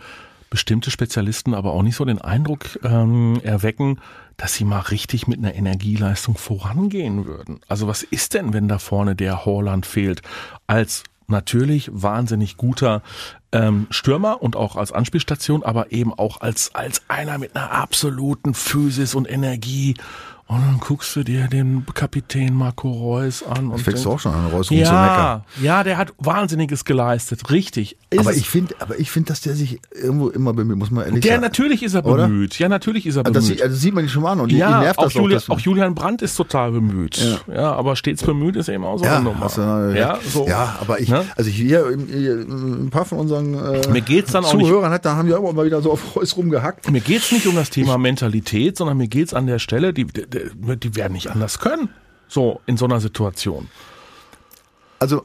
bestimmte 0.50 0.90
Spezialisten 0.90 1.54
aber 1.54 1.72
auch 1.72 1.82
nicht 1.82 1.96
so 1.96 2.04
den 2.04 2.20
Eindruck 2.20 2.78
ähm, 2.84 3.40
erwecken, 3.42 4.00
dass 4.36 4.54
sie 4.54 4.64
mal 4.64 4.80
richtig 4.80 5.26
mit 5.26 5.38
einer 5.38 5.54
Energieleistung 5.54 6.36
vorangehen 6.36 7.26
würden. 7.26 7.60
Also 7.66 7.88
was 7.88 8.02
ist 8.02 8.34
denn, 8.34 8.52
wenn 8.52 8.68
da 8.68 8.78
vorne 8.78 9.16
der 9.16 9.44
Holland 9.44 9.86
fehlt 9.86 10.22
als 10.66 11.04
natürlich 11.28 11.90
wahnsinnig 11.92 12.56
guter 12.56 13.02
ähm, 13.56 13.86
Stürmer 13.90 14.42
und 14.42 14.54
auch 14.54 14.76
als 14.76 14.92
Anspielstation, 14.92 15.62
aber 15.62 15.90
eben 15.90 16.12
auch 16.12 16.40
als, 16.40 16.74
als 16.74 17.02
einer 17.08 17.38
mit 17.38 17.56
einer 17.56 17.70
absoluten 17.70 18.52
Physis 18.52 19.14
und 19.14 19.30
Energie 19.30 19.94
und 20.48 20.60
dann 20.60 20.78
guckst 20.78 21.16
du 21.16 21.24
dir 21.24 21.48
den 21.48 21.84
Kapitän 21.92 22.54
Marco 22.54 22.88
Reus 22.88 23.42
an. 23.42 23.68
Und 23.68 23.80
fängst 23.80 24.04
du 24.04 24.12
auch 24.12 24.20
schon 24.20 24.32
an, 24.32 24.46
Reus 24.46 24.70
ja, 24.70 25.44
ja, 25.60 25.82
der 25.82 25.98
hat 25.98 26.14
Wahnsinniges 26.18 26.84
geleistet, 26.84 27.50
richtig. 27.50 27.96
Aber 28.16 28.32
ich 28.32 28.48
finde, 28.48 28.76
aber 28.78 28.96
ich 29.00 29.10
finde, 29.10 29.28
dass 29.28 29.40
der 29.40 29.56
sich 29.56 29.80
irgendwo 29.90 30.28
immer 30.28 30.52
bemüht, 30.52 30.76
muss 30.76 30.92
man 30.92 31.04
ehrlich 31.04 31.22
der, 31.22 31.32
sagen. 31.32 31.42
natürlich 31.42 31.82
ist 31.82 31.94
er 31.94 32.02
bemüht. 32.02 32.52
Oder? 32.52 32.60
Ja, 32.60 32.68
natürlich 32.68 33.06
ist 33.06 33.16
er 33.16 33.24
bemüht. 33.24 33.60
Das, 33.60 33.70
das 33.70 33.80
sieht 33.80 33.92
man 33.92 34.04
nicht 34.04 34.12
schon 34.12 34.22
mal 34.22 34.32
an 34.32 34.40
und 34.40 34.52
ja, 34.52 34.82
nervt 34.82 35.00
auch 35.00 35.04
das 35.04 35.14
Julian, 35.14 35.42
auch. 35.48 35.56
auch 35.56 35.58
Julian 35.58 35.96
Brandt 35.96 36.22
ist 36.22 36.36
total 36.36 36.70
bemüht. 36.70 37.16
Ja, 37.16 37.54
ja 37.54 37.72
aber 37.72 37.96
stets 37.96 38.22
bemüht 38.22 38.54
ist 38.54 38.68
eben 38.68 38.84
auch 38.84 38.98
so 38.98 39.04
ja, 39.04 39.16
eine 39.16 39.24
Nummer. 39.24 39.42
Also, 39.42 39.60
ja, 39.62 40.18
so, 40.24 40.46
ja, 40.46 40.76
aber 40.80 41.00
ich, 41.00 41.08
ne? 41.08 41.24
also 41.34 41.50
hier, 41.50 41.86
ein 41.86 42.90
paar 42.90 43.04
von 43.04 43.18
unseren 43.18 43.54
äh, 43.54 43.88
mir 43.88 44.00
geht's 44.00 44.30
dann 44.30 44.44
Zuhörern, 44.44 44.92
hat, 44.92 45.04
da 45.04 45.16
haben 45.16 45.26
wir 45.26 45.40
auch 45.40 45.52
mal 45.52 45.66
wieder 45.66 45.82
so 45.82 45.90
auf 45.90 46.14
Reus 46.14 46.36
rumgehackt. 46.36 46.88
Mir 46.88 47.00
geht's 47.00 47.32
nicht 47.32 47.48
um 47.48 47.56
das 47.56 47.70
Thema 47.70 47.94
ich, 47.94 47.98
Mentalität, 47.98 48.76
sondern 48.76 48.96
mir 48.96 49.08
geht's 49.08 49.34
an 49.34 49.48
der 49.48 49.58
Stelle, 49.58 49.92
die, 49.92 50.04
die, 50.04 50.35
die 50.54 50.96
werden 50.96 51.12
nicht 51.12 51.30
anders 51.30 51.58
können. 51.58 51.88
So 52.28 52.60
in 52.66 52.76
so 52.76 52.86
einer 52.86 53.00
Situation. 53.00 53.68
Also 54.98 55.24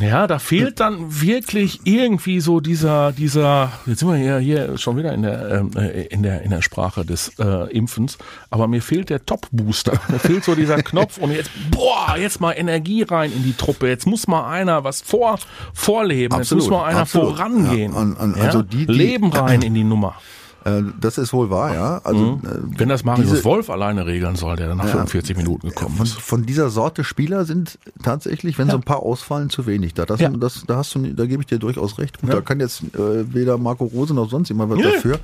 ja, 0.00 0.26
da 0.26 0.38
fehlt 0.38 0.80
dann 0.80 1.20
wirklich 1.20 1.80
irgendwie 1.84 2.40
so 2.40 2.60
dieser, 2.60 3.12
dieser, 3.12 3.72
jetzt 3.86 4.00
sind 4.00 4.08
wir 4.08 4.16
hier, 4.16 4.38
hier 4.38 4.78
schon 4.78 4.96
wieder 4.96 5.12
in 5.12 5.22
der, 5.22 5.50
ähm, 5.50 5.70
äh, 5.76 6.06
in 6.06 6.22
der, 6.22 6.42
in 6.42 6.50
der 6.50 6.62
Sprache 6.62 7.04
des 7.04 7.32
äh, 7.38 7.70
Impfens, 7.70 8.18
aber 8.50 8.68
mir 8.68 8.82
fehlt 8.82 9.10
der 9.10 9.24
Top-Booster. 9.24 10.00
Mir 10.08 10.18
fehlt 10.18 10.44
so 10.44 10.54
dieser 10.54 10.82
Knopf 10.82 11.18
und 11.18 11.30
jetzt, 11.30 11.50
boah, 11.70 12.16
jetzt 12.16 12.40
mal 12.40 12.52
Energie 12.52 13.02
rein 13.02 13.32
in 13.32 13.42
die 13.42 13.52
Truppe. 13.52 13.88
Jetzt 13.88 14.06
muss 14.06 14.26
mal 14.26 14.50
einer 14.50 14.84
was 14.84 15.02
vor, 15.02 15.38
vorleben. 15.72 16.34
Absolut, 16.34 16.62
jetzt 16.62 16.70
muss 16.70 16.78
mal 16.78 16.86
einer 16.86 17.00
absolut. 17.00 17.36
vorangehen. 17.36 17.92
Ja, 17.92 17.98
und, 17.98 18.14
und, 18.14 18.40
also 18.40 18.62
die, 18.62 18.86
die, 18.86 18.92
Leben 18.92 19.32
rein 19.32 19.62
in 19.62 19.74
die 19.74 19.84
Nummer. 19.84 20.16
Äh, 20.64 20.82
das 21.00 21.18
ist 21.18 21.32
wohl 21.32 21.50
wahr, 21.50 21.74
ja. 21.74 22.00
Also, 22.04 22.36
mhm. 22.36 22.44
Äh, 22.44 22.78
Wenn 22.78 22.88
das 22.88 23.04
Marius 23.04 23.30
diese, 23.30 23.44
Wolf 23.44 23.68
alleine 23.70 24.06
regeln 24.06 24.36
soll, 24.36 24.56
der 24.56 24.68
dann 24.68 24.78
nach 24.78 24.86
ja, 24.86 24.92
45 24.92 25.36
Minuten 25.36 25.68
gekommen 25.68 25.96
von, 25.96 26.06
ist. 26.06 26.14
Von 26.14 26.46
dieser 26.46 26.70
Sorte 26.70 27.04
Spieler 27.04 27.44
sind 27.44 27.78
tatsächlich, 28.02 28.58
wenn 28.58 28.68
ja. 28.68 28.72
so 28.72 28.78
ein 28.78 28.82
paar 28.82 29.00
ausfallen, 29.00 29.50
zu 29.50 29.66
wenig 29.66 29.94
da. 29.94 30.06
Das, 30.06 30.20
ja. 30.20 30.30
das, 30.30 30.64
da 30.66 30.76
hast 30.76 30.94
du, 30.94 31.00
da 31.00 31.26
gebe 31.26 31.42
ich 31.42 31.46
dir 31.46 31.58
durchaus 31.58 31.98
recht. 31.98 32.20
Gut, 32.20 32.32
da 32.32 32.40
kann 32.40 32.60
jetzt 32.60 32.82
äh, 32.94 33.34
weder 33.34 33.58
Marco 33.58 33.84
Rose 33.84 34.14
noch 34.14 34.30
sonst 34.30 34.48
jemand 34.48 34.72
was 34.72 34.82
dafür. 34.82 35.18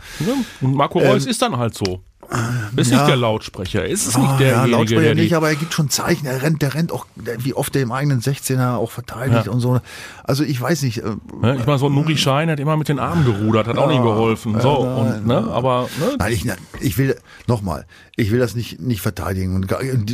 Und 0.61 0.75
Marco 0.75 0.99
Reus 0.99 1.25
ähm, 1.25 1.31
ist 1.31 1.41
dann 1.41 1.57
halt 1.57 1.75
so. 1.75 2.03
Ist 2.77 2.93
ja. 2.93 2.99
nicht 2.99 3.09
der 3.09 3.17
Lautsprecher, 3.17 3.85
ist 3.85 4.07
es 4.07 4.17
nicht 4.17 4.39
der 4.39 4.49
ja, 4.49 4.65
Lautsprecher 4.65 5.03
der 5.03 5.15
nicht, 5.17 5.35
aber 5.35 5.49
er 5.49 5.57
gibt 5.57 5.75
schon 5.75 5.91
Zeichen, 5.91 6.27
er 6.27 6.43
rennt, 6.43 6.63
der 6.63 6.75
rennt 6.75 6.93
auch, 6.93 7.07
wie 7.17 7.55
oft 7.55 7.75
der 7.75 7.83
im 7.83 7.91
eigenen 7.91 8.21
16er 8.21 8.77
auch 8.77 8.93
verteidigt 8.93 9.47
ja. 9.47 9.53
und 9.53 9.59
so. 9.59 9.81
Also 10.23 10.45
ich 10.45 10.61
weiß 10.61 10.83
nicht. 10.83 10.99
Äh, 10.99 11.17
ja, 11.43 11.55
ich 11.55 11.67
meine, 11.67 11.79
so 11.79 11.87
ein 11.87 11.95
Nuri 11.95 12.17
Schein 12.17 12.49
hat 12.49 12.61
immer 12.61 12.77
mit 12.77 12.89
den 12.89 13.01
Armen 13.01 13.25
gerudert, 13.25 13.67
hat 13.67 13.79
auch 13.79 13.89
nicht 13.89 14.03
geholfen. 14.03 14.61
So, 14.61 14.79
und, 14.79 15.27
ne, 15.27 15.39
aber, 15.39 15.89
ne? 15.99 16.17
Nein, 16.19 16.33
ich, 16.33 16.47
ich 16.81 16.99
will, 16.99 17.17
nochmal, 17.49 17.85
ich 18.15 18.31
will 18.31 18.39
das 18.39 18.55
nicht, 18.55 18.81
nicht 18.81 19.01
verteidigen. 19.01 19.57
Und 19.57 19.69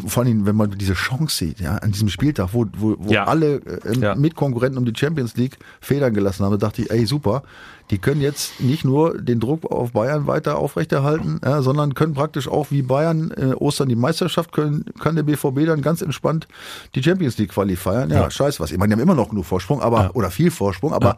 vor 0.07 0.24
allem, 0.24 0.46
wenn 0.46 0.57
man 0.57 0.70
diese 0.70 0.94
Chance 0.94 1.37
sieht, 1.37 1.61
ja, 1.61 1.76
an 1.76 1.92
diesem 1.92 2.09
Spieltag, 2.09 2.50
wo, 2.52 2.64
wo, 2.79 2.96
wo 2.98 3.14
alle 3.14 3.57
äh, 3.85 4.14
Mitkonkurrenten 4.14 4.79
um 4.79 4.87
die 4.87 4.98
Champions 4.98 5.37
League 5.37 5.59
Federn 5.83 6.14
gelassen 6.14 6.46
haben, 6.46 6.59
dachte 6.59 6.81
ich, 6.81 6.90
ey, 6.90 7.05
super 7.05 7.42
die 7.90 7.99
können 7.99 8.20
jetzt 8.20 8.61
nicht 8.61 8.85
nur 8.85 9.20
den 9.20 9.40
Druck 9.40 9.70
auf 9.70 9.92
Bayern 9.92 10.27
weiter 10.27 10.59
aufrechterhalten, 10.59 11.40
ja, 11.44 11.62
sondern 11.62 11.94
können 11.94 12.14
praktisch 12.14 12.49
auch 12.49 12.70
wie 12.70 12.83
Bayern 12.83 13.31
äh, 13.31 13.55
Ostern 13.55 13.88
die 13.88 13.96
Meisterschaft, 13.96 14.53
können, 14.53 14.85
kann 15.01 15.14
der 15.14 15.22
BVB 15.22 15.66
dann 15.66 15.83
ganz 15.83 16.03
entspannt 16.03 16.49
die 16.94 17.03
Champions 17.03 17.38
League 17.38 17.51
Quali 17.51 17.77
feiern. 17.77 18.11
Ja, 18.11 18.22
ja. 18.22 18.31
scheiß 18.31 18.59
was. 18.61 18.72
Ich 18.72 18.79
meine, 18.79 18.90
die 18.90 19.01
haben 19.01 19.09
immer 19.09 19.14
noch 19.14 19.29
genug 19.29 19.44
Vorsprung, 19.44 19.81
aber, 19.81 20.01
ja. 20.01 20.11
oder 20.14 20.31
viel 20.31 20.51
Vorsprung, 20.51 20.92
aber 20.92 21.16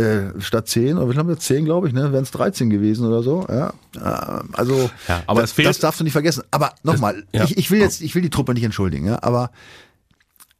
äh, 0.00 0.40
statt 0.40 0.68
10, 0.68 0.98
oder 0.98 1.12
wie 1.12 1.18
haben 1.18 1.28
wir 1.28 1.38
10, 1.38 1.64
glaube 1.64 1.88
ich, 1.88 1.94
ne, 1.94 2.12
wären 2.12 2.24
es 2.24 2.30
13 2.30 2.70
gewesen 2.70 3.06
oder 3.06 3.22
so. 3.22 3.46
Ja, 3.48 3.72
äh, 3.96 4.42
also 4.52 4.90
ja, 5.08 5.22
aber 5.26 5.42
das, 5.42 5.54
das, 5.54 5.78
darfst 5.78 6.00
du 6.00 6.04
nicht 6.04 6.12
vergessen. 6.12 6.42
Aber 6.50 6.72
nochmal, 6.82 7.24
ja. 7.32 7.44
ich, 7.44 7.56
ich 7.56 7.70
will 7.70 7.80
jetzt, 7.80 8.00
ich 8.00 8.14
will 8.14 8.22
die 8.22 8.30
Truppe 8.30 8.54
nicht 8.54 8.64
entschuldigen, 8.64 9.06
ja, 9.06 9.22
aber 9.22 9.50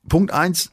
Punkt 0.08 0.32
eins, 0.32 0.70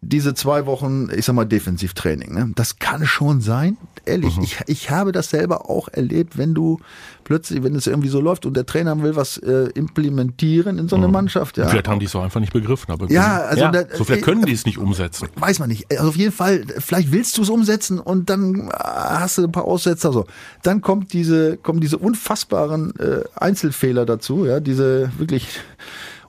diese 0.00 0.32
zwei 0.34 0.66
Wochen, 0.66 1.08
ich 1.14 1.24
sag 1.24 1.34
mal, 1.34 1.44
Defensivtraining. 1.44 2.32
Ne? 2.32 2.52
Das 2.54 2.78
kann 2.78 3.04
schon 3.04 3.40
sein. 3.40 3.76
Ehrlich, 4.04 4.36
mhm. 4.36 4.44
ich, 4.44 4.58
ich 4.66 4.90
habe 4.90 5.10
das 5.10 5.30
selber 5.30 5.68
auch 5.68 5.88
erlebt, 5.88 6.38
wenn 6.38 6.54
du 6.54 6.78
plötzlich, 7.24 7.64
wenn 7.64 7.74
es 7.74 7.86
irgendwie 7.88 8.08
so 8.08 8.20
läuft 8.20 8.46
und 8.46 8.56
der 8.56 8.64
Trainer 8.64 9.02
will 9.02 9.16
was 9.16 9.38
äh, 9.38 9.70
implementieren 9.74 10.78
in 10.78 10.88
so 10.88 10.94
eine 10.94 11.08
mhm. 11.08 11.14
Mannschaft. 11.14 11.58
Ja. 11.58 11.66
Vielleicht 11.66 11.88
haben 11.88 11.98
die 11.98 12.06
es 12.06 12.14
auch 12.14 12.22
einfach 12.22 12.38
nicht 12.40 12.52
begriffen. 12.52 12.92
Aber 12.92 13.10
ja, 13.10 13.38
also 13.38 13.64
ja, 13.64 13.70
da, 13.72 13.84
so 13.92 14.04
vielleicht 14.04 14.22
können 14.22 14.44
die 14.44 14.52
es 14.52 14.64
nicht 14.64 14.78
umsetzen. 14.78 15.28
Weiß 15.34 15.58
man 15.58 15.68
nicht. 15.68 15.90
Also 15.90 16.10
auf 16.10 16.16
jeden 16.16 16.32
Fall, 16.32 16.64
vielleicht 16.78 17.10
willst 17.10 17.36
du 17.36 17.42
es 17.42 17.50
umsetzen 17.50 17.98
und 17.98 18.30
dann 18.30 18.68
äh, 18.68 18.72
hast 18.72 19.38
du 19.38 19.44
ein 19.44 19.52
paar 19.52 19.64
Aussetzer. 19.64 20.12
So, 20.12 20.26
dann 20.62 20.80
kommt 20.80 21.12
diese, 21.12 21.56
kommen 21.56 21.80
diese 21.80 21.98
unfassbaren 21.98 22.94
äh, 23.00 23.24
Einzelfehler 23.34 24.06
dazu. 24.06 24.46
Ja, 24.46 24.60
diese 24.60 25.10
wirklich 25.18 25.48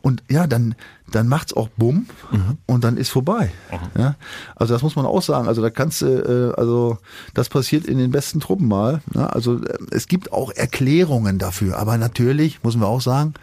und 0.01 0.23
ja, 0.29 0.47
dann, 0.47 0.75
dann 1.11 1.27
macht's 1.27 1.53
auch 1.53 1.69
Bumm 1.69 2.07
mhm. 2.31 2.57
und 2.65 2.83
dann 2.83 2.97
ist 2.97 3.09
vorbei. 3.09 3.51
Mhm. 3.71 4.01
Ja? 4.01 4.15
Also 4.55 4.73
das 4.73 4.83
muss 4.83 4.95
man 4.95 5.05
auch 5.05 5.21
sagen. 5.21 5.47
Also 5.47 5.61
da 5.61 5.69
kannst 5.69 6.01
du, 6.01 6.53
äh, 6.55 6.59
also 6.59 6.97
das 7.33 7.49
passiert 7.49 7.85
in 7.85 7.97
den 7.97 8.11
besten 8.11 8.39
Truppen 8.39 8.67
mal. 8.67 9.01
Ne? 9.13 9.31
Also 9.31 9.63
äh, 9.63 9.77
es 9.91 10.07
gibt 10.07 10.31
auch 10.31 10.51
Erklärungen 10.51 11.37
dafür. 11.37 11.77
Aber 11.77 11.97
natürlich 11.97 12.63
muss 12.63 12.75
man 12.75 12.85
auch 12.85 13.01
sagen, 13.01 13.33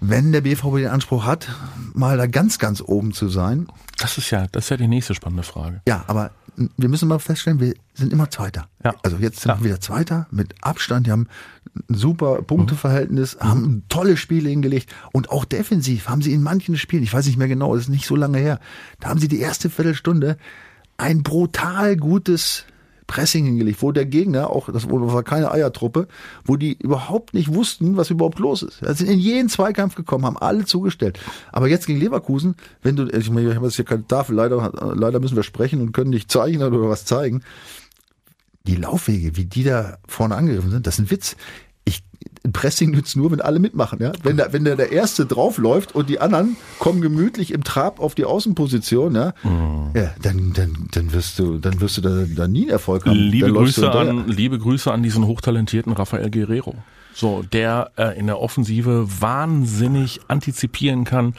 wenn 0.00 0.32
der 0.32 0.42
BVB 0.42 0.76
den 0.76 0.88
Anspruch 0.88 1.24
hat, 1.24 1.48
mal 1.92 2.16
da 2.16 2.26
ganz, 2.26 2.58
ganz 2.58 2.80
oben 2.80 3.12
zu 3.12 3.28
sein. 3.28 3.68
Das 3.98 4.16
ist 4.16 4.30
ja, 4.30 4.46
das 4.52 4.64
ist 4.64 4.70
ja 4.70 4.76
die 4.76 4.88
nächste 4.88 5.14
spannende 5.14 5.42
Frage. 5.42 5.80
Ja, 5.86 6.04
aber 6.06 6.30
wir 6.76 6.88
müssen 6.88 7.08
mal 7.08 7.18
feststellen, 7.18 7.60
wir 7.60 7.74
sind 7.94 8.12
immer 8.12 8.30
Zweiter. 8.30 8.68
Ja. 8.84 8.94
Also 9.02 9.16
jetzt 9.18 9.40
sind 9.40 9.50
ja. 9.50 9.58
wir 9.58 9.64
wieder 9.64 9.80
Zweiter 9.80 10.26
mit 10.30 10.54
Abstand. 10.60 11.06
Die 11.06 11.12
haben 11.12 11.28
super 11.88 12.42
Punkteverhältnis, 12.42 13.36
mhm. 13.36 13.44
haben 13.44 13.82
tolle 13.88 14.16
Spiele 14.16 14.50
hingelegt 14.50 14.94
und 15.12 15.30
auch 15.30 15.44
defensiv 15.44 16.08
haben 16.08 16.22
sie 16.22 16.32
in 16.32 16.42
manchen 16.42 16.76
Spielen, 16.76 17.02
ich 17.02 17.12
weiß 17.12 17.26
nicht 17.26 17.38
mehr 17.38 17.48
genau, 17.48 17.74
das 17.74 17.84
ist 17.84 17.90
nicht 17.90 18.06
so 18.06 18.16
lange 18.16 18.38
her, 18.38 18.60
da 19.00 19.08
haben 19.08 19.20
sie 19.20 19.28
die 19.28 19.40
erste 19.40 19.70
Viertelstunde 19.70 20.36
ein 20.96 21.22
brutal 21.22 21.96
gutes 21.96 22.64
Pressing 23.08 23.46
hingelegt, 23.46 23.82
wo 23.82 23.90
der 23.90 24.04
Gegner, 24.04 24.50
auch 24.50 24.70
das 24.70 24.88
war 24.88 25.22
keine 25.22 25.50
Eiertruppe, 25.50 26.06
wo 26.44 26.56
die 26.56 26.76
überhaupt 26.78 27.32
nicht 27.32 27.52
wussten, 27.54 27.96
was 27.96 28.10
überhaupt 28.10 28.38
los 28.38 28.62
ist. 28.62 28.80
Sie 28.80 28.92
sind 28.92 29.08
in 29.08 29.18
jeden 29.18 29.48
Zweikampf 29.48 29.94
gekommen, 29.94 30.26
haben 30.26 30.36
alle 30.36 30.66
zugestellt. 30.66 31.18
Aber 31.50 31.68
jetzt 31.68 31.86
gegen 31.86 31.98
Leverkusen, 31.98 32.54
wenn 32.82 32.96
du, 32.96 33.08
ich 33.08 33.30
meine, 33.30 33.48
ich 33.48 33.56
habe 33.56 33.66
jetzt 33.66 33.76
hier 33.76 33.86
keine 33.86 34.06
Tafel, 34.06 34.36
leider, 34.36 34.94
leider 34.94 35.20
müssen 35.20 35.36
wir 35.36 35.42
sprechen 35.42 35.80
und 35.80 35.92
können 35.92 36.10
nicht 36.10 36.30
zeichnen 36.30 36.72
oder 36.72 36.90
was 36.90 37.06
zeigen. 37.06 37.42
Die 38.68 38.76
Laufwege, 38.76 39.36
wie 39.36 39.46
die 39.46 39.64
da 39.64 39.96
vorne 40.06 40.36
angegriffen 40.36 40.70
sind, 40.70 40.86
das 40.86 40.98
ist 40.98 41.06
ein 41.06 41.10
Witz. 41.10 41.36
Ich, 41.84 42.02
ein 42.44 42.52
Pressing 42.52 42.90
nützt 42.90 43.16
nur, 43.16 43.30
wenn 43.32 43.40
alle 43.40 43.60
mitmachen. 43.60 43.98
Ja? 44.00 44.12
Wenn, 44.22 44.36
da, 44.36 44.52
wenn 44.52 44.64
der, 44.64 44.76
der 44.76 44.92
Erste 44.92 45.24
draufläuft 45.24 45.94
und 45.94 46.10
die 46.10 46.20
anderen 46.20 46.56
kommen 46.78 47.00
gemütlich 47.00 47.50
im 47.52 47.64
Trab 47.64 47.98
auf 47.98 48.14
die 48.14 48.26
Außenposition, 48.26 49.14
ja, 49.14 49.32
mhm. 49.42 49.92
ja 49.94 50.10
dann, 50.20 50.52
dann, 50.52 50.88
dann 50.90 51.12
wirst 51.14 51.38
du, 51.38 51.56
dann 51.56 51.80
wirst 51.80 51.96
du 51.96 52.02
da, 52.02 52.26
da 52.28 52.46
nie 52.46 52.68
Erfolg 52.68 53.06
haben. 53.06 53.16
Liebe 53.16 53.50
Grüße, 53.50 53.90
an, 53.90 54.28
liebe 54.28 54.58
Grüße 54.58 54.92
an 54.92 55.02
diesen 55.02 55.26
hochtalentierten 55.26 55.94
Rafael 55.94 56.30
Guerrero. 56.30 56.74
So, 57.14 57.42
der 57.42 57.90
äh, 57.96 58.16
in 58.18 58.26
der 58.26 58.38
Offensive 58.38 59.08
wahnsinnig 59.20 60.20
antizipieren 60.28 61.04
kann, 61.04 61.34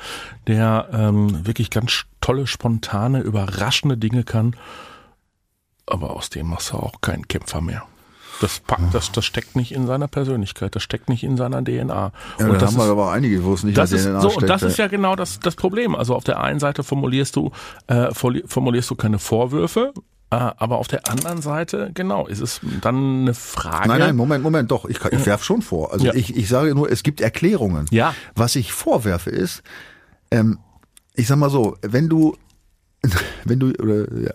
der 0.48 0.90
ähm, 0.92 1.46
wirklich 1.46 1.70
ganz 1.70 2.06
tolle, 2.22 2.48
spontane, 2.48 3.22
überraschende 3.22 3.98
Dinge 3.98 4.24
kann. 4.24 4.56
Aber 5.90 6.12
aus 6.12 6.30
dem 6.30 6.48
machst 6.48 6.72
du 6.72 6.78
auch 6.78 7.02
keinen 7.02 7.28
Kämpfer 7.28 7.62
mehr. 7.62 7.84
Das, 8.42 8.60
packt, 8.60 8.94
das, 8.94 9.12
das 9.12 9.26
steckt 9.26 9.58
nicht 9.58 9.74
in 9.74 9.86
seiner 9.86 10.08
Persönlichkeit, 10.08 10.74
das 10.74 10.82
steckt 10.82 11.10
nicht 11.10 11.24
in 11.24 11.36
seiner 11.36 11.62
DNA. 11.62 11.84
Ja, 12.40 12.46
und 12.46 12.54
da 12.54 12.58
das 12.58 12.72
haben 12.72 12.78
wir 12.78 12.86
aber 12.86 13.12
einige, 13.12 13.44
wo 13.44 13.54
es 13.54 13.64
nicht 13.64 13.78
in 13.78 13.86
der 13.86 13.86
DNA 13.86 14.22
so, 14.22 14.30
steckt. 14.30 14.44
Und 14.44 14.50
das 14.50 14.64
ist 14.64 14.78
ja 14.78 14.88
genau 14.88 15.18
das, 15.18 15.40
das 15.40 15.56
Problem. 15.56 15.94
Also 15.94 16.16
auf 16.16 16.24
der 16.24 16.40
einen 16.40 16.60
Seite 16.60 16.84
formulierst 16.84 17.36
du, 17.36 17.52
äh, 17.88 18.14
formulierst 18.14 18.90
du 18.90 18.96
keine 18.96 19.20
Vorwürfe, 19.20 19.94
äh, 20.32 20.36
aber 20.36 20.78
auf 20.78 20.88
der 20.88 21.10
anderen 21.10 21.42
Seite, 21.42 21.92
genau, 21.94 22.28
ist 22.28 22.40
es 22.40 22.62
dann 22.82 23.22
eine 23.22 23.34
Frage. 23.34 23.88
Nein, 23.88 24.00
nein, 24.00 24.16
Moment, 24.16 24.44
Moment, 24.44 24.70
doch. 24.72 24.86
Ich, 24.86 25.04
ich 25.04 25.26
werfe 25.26 25.44
schon 25.44 25.62
vor. 25.62 25.92
Also 25.92 26.06
ja. 26.06 26.14
ich, 26.14 26.36
ich 26.36 26.48
sage 26.48 26.76
nur, 26.76 26.92
es 26.92 27.02
gibt 27.02 27.20
Erklärungen. 27.20 27.88
Ja. 27.90 28.14
Was 28.36 28.56
ich 28.56 28.72
vorwerfe 28.72 29.32
ist, 29.32 29.64
ähm, 30.30 30.60
ich 31.16 31.28
sag 31.28 31.38
mal 31.38 31.50
so, 31.50 31.78
wenn 31.82 32.10
du, 32.10 32.38
wenn 33.44 33.60
du, 33.60 33.72
oder, 33.72 34.14
ja, 34.22 34.32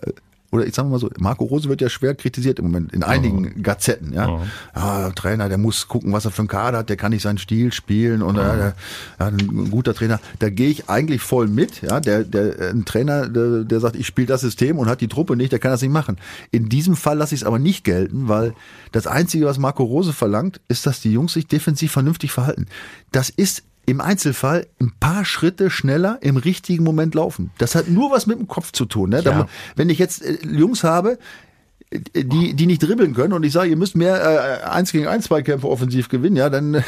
oder 0.55 0.65
ich 0.65 0.73
sage 0.73 0.89
mal 0.89 0.99
so, 0.99 1.09
Marco 1.19 1.43
Rose 1.43 1.67
wird 1.69 1.81
ja 1.81 1.89
schwer 1.89 2.15
kritisiert 2.15 2.59
im 2.59 2.65
Moment 2.65 2.93
in 2.93 3.03
einigen 3.03 3.53
oh. 3.57 3.61
Gazetten. 3.61 4.13
Ja, 4.13 4.29
oh. 4.29 4.41
ja, 4.75 5.09
Trainer, 5.11 5.49
der 5.49 5.57
muss 5.57 5.87
gucken, 5.87 6.13
was 6.13 6.25
er 6.25 6.31
für 6.31 6.39
einen 6.39 6.47
Kader 6.47 6.79
hat, 6.79 6.89
der 6.89 6.97
kann 6.97 7.11
nicht 7.11 7.21
seinen 7.21 7.37
Stil 7.37 7.73
spielen 7.73 8.21
und 8.21 8.37
oh. 8.37 8.41
ja, 8.41 8.57
ja, 8.57 8.73
ein 9.17 9.69
guter 9.69 9.93
Trainer. 9.93 10.19
Da 10.39 10.49
gehe 10.49 10.69
ich 10.69 10.89
eigentlich 10.89 11.21
voll 11.21 11.47
mit. 11.47 11.81
Ja, 11.81 11.99
der, 11.99 12.23
der 12.23 12.71
ein 12.71 12.85
Trainer, 12.85 13.27
der, 13.27 13.63
der 13.63 13.79
sagt, 13.79 13.95
ich 13.95 14.07
spiele 14.07 14.27
das 14.27 14.41
System 14.41 14.79
und 14.79 14.87
hat 14.87 15.01
die 15.01 15.07
Truppe 15.07 15.35
nicht, 15.35 15.51
der 15.51 15.59
kann 15.59 15.71
das 15.71 15.81
nicht 15.81 15.91
machen. 15.91 16.17
In 16.51 16.69
diesem 16.69 16.95
Fall 16.95 17.17
lasse 17.17 17.35
ich 17.35 17.41
es 17.41 17.47
aber 17.47 17.59
nicht 17.59 17.83
gelten, 17.83 18.27
weil 18.27 18.53
das 18.91 19.07
Einzige, 19.07 19.45
was 19.45 19.57
Marco 19.57 19.83
Rose 19.83 20.13
verlangt, 20.13 20.61
ist, 20.67 20.85
dass 20.85 21.01
die 21.01 21.11
Jungs 21.11 21.33
sich 21.33 21.47
defensiv 21.47 21.91
vernünftig 21.91 22.31
verhalten. 22.31 22.67
Das 23.11 23.29
ist 23.29 23.63
im 23.85 24.01
Einzelfall 24.01 24.67
ein 24.81 24.93
paar 24.99 25.25
Schritte 25.25 25.69
schneller 25.69 26.17
im 26.21 26.37
richtigen 26.37 26.83
Moment 26.83 27.15
laufen. 27.15 27.51
Das 27.57 27.75
hat 27.75 27.87
nur 27.87 28.11
was 28.11 28.27
mit 28.27 28.39
dem 28.39 28.47
Kopf 28.47 28.71
zu 28.71 28.85
tun. 28.85 29.11
Ne? 29.11 29.21
Ja. 29.21 29.47
Wenn 29.75 29.89
ich 29.89 29.99
jetzt 29.99 30.23
äh, 30.23 30.37
Jungs 30.45 30.83
habe, 30.83 31.17
äh, 31.91 31.99
die, 32.23 32.53
die 32.53 32.65
nicht 32.65 32.81
dribbeln 32.81 33.13
können 33.13 33.33
und 33.33 33.43
ich 33.43 33.51
sage, 33.51 33.69
ihr 33.69 33.77
müsst 33.77 33.95
mehr 33.95 34.61
äh, 34.63 34.67
eins 34.67 34.91
gegen 34.91 35.07
eins 35.07 35.25
Zweikämpfe 35.25 35.69
offensiv 35.69 36.09
gewinnen, 36.09 36.35
ja, 36.35 36.49
dann 36.49 36.83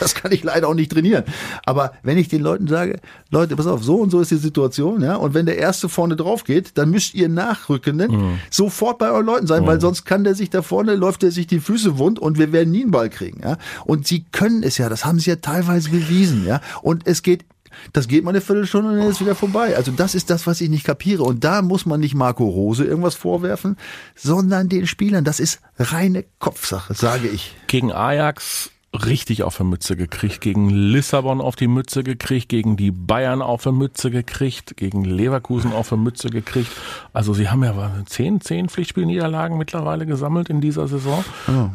das 0.00 0.14
kann 0.14 0.32
ich 0.32 0.42
leider 0.42 0.68
auch 0.68 0.74
nicht 0.74 0.92
trainieren. 0.92 1.24
Aber 1.64 1.92
wenn 2.02 2.18
ich 2.18 2.28
den 2.28 2.42
Leuten 2.42 2.66
sage, 2.68 3.00
Leute, 3.30 3.56
pass 3.56 3.66
auf, 3.66 3.82
so 3.82 3.96
und 3.96 4.10
so 4.10 4.20
ist 4.20 4.30
die 4.30 4.36
Situation, 4.36 5.02
ja, 5.02 5.16
und 5.16 5.34
wenn 5.34 5.46
der 5.46 5.58
Erste 5.58 5.88
vorne 5.88 6.16
drauf 6.16 6.44
geht, 6.44 6.76
dann 6.78 6.90
müsst 6.90 7.14
ihr 7.14 7.28
Nachrückenden 7.28 8.10
mhm. 8.10 8.38
sofort 8.50 8.98
bei 8.98 9.10
euren 9.10 9.26
Leuten 9.26 9.46
sein, 9.46 9.62
mhm. 9.62 9.66
weil 9.66 9.80
sonst 9.80 10.04
kann 10.04 10.24
der 10.24 10.34
sich 10.34 10.50
da 10.50 10.62
vorne, 10.62 10.94
läuft 10.94 11.22
der 11.22 11.30
sich 11.30 11.46
die 11.46 11.60
Füße 11.60 11.98
wund 11.98 12.18
und 12.18 12.38
wir 12.38 12.52
werden 12.52 12.70
nie 12.70 12.82
einen 12.82 12.90
Ball 12.90 13.10
kriegen, 13.10 13.40
ja. 13.42 13.58
Und 13.84 14.06
sie 14.06 14.24
können 14.32 14.62
es 14.62 14.78
ja, 14.78 14.88
das 14.88 15.04
haben 15.04 15.18
sie 15.18 15.30
ja 15.30 15.36
teilweise 15.36 15.90
bewiesen, 15.90 16.46
ja. 16.46 16.60
Und 16.82 17.06
es 17.06 17.22
geht 17.22 17.44
das 17.92 18.08
geht 18.08 18.24
mal 18.24 18.30
eine 18.30 18.40
Viertelstunde 18.40 18.90
und 18.90 18.96
dann 18.98 19.06
ist 19.06 19.16
es 19.16 19.20
wieder 19.20 19.34
vorbei. 19.34 19.76
Also 19.76 19.92
das 19.92 20.14
ist 20.14 20.30
das, 20.30 20.46
was 20.46 20.60
ich 20.60 20.68
nicht 20.68 20.84
kapiere. 20.84 21.22
Und 21.22 21.44
da 21.44 21.62
muss 21.62 21.86
man 21.86 22.00
nicht 22.00 22.14
Marco 22.14 22.44
Rose 22.44 22.84
irgendwas 22.84 23.14
vorwerfen, 23.14 23.76
sondern 24.16 24.68
den 24.68 24.86
Spielern. 24.86 25.24
Das 25.24 25.38
ist 25.38 25.60
reine 25.78 26.24
Kopfsache, 26.38 26.94
sage 26.94 27.28
ich. 27.28 27.54
Gegen 27.66 27.92
Ajax 27.92 28.70
richtig 28.94 29.42
auf 29.42 29.56
der 29.56 29.66
Mütze 29.66 29.96
gekriegt, 29.96 30.40
gegen 30.40 30.70
Lissabon 30.70 31.40
auf 31.40 31.56
die 31.56 31.68
Mütze 31.68 32.02
gekriegt, 32.02 32.48
gegen 32.48 32.76
die 32.76 32.90
Bayern 32.90 33.42
auf 33.42 33.62
der 33.62 33.72
Mütze 33.72 34.10
gekriegt, 34.10 34.76
gegen 34.76 35.04
Leverkusen 35.04 35.72
auf 35.72 35.90
der 35.90 35.98
Mütze 35.98 36.30
gekriegt. 36.30 36.70
Also 37.12 37.34
sie 37.34 37.48
haben 37.50 37.62
ja 37.62 37.74
zehn, 38.06 38.40
zehn 38.40 38.68
Pflichtspielniederlagen 38.68 39.58
mittlerweile 39.58 40.06
gesammelt 40.06 40.48
in 40.48 40.60
dieser 40.60 40.88
Saison. 40.88 41.22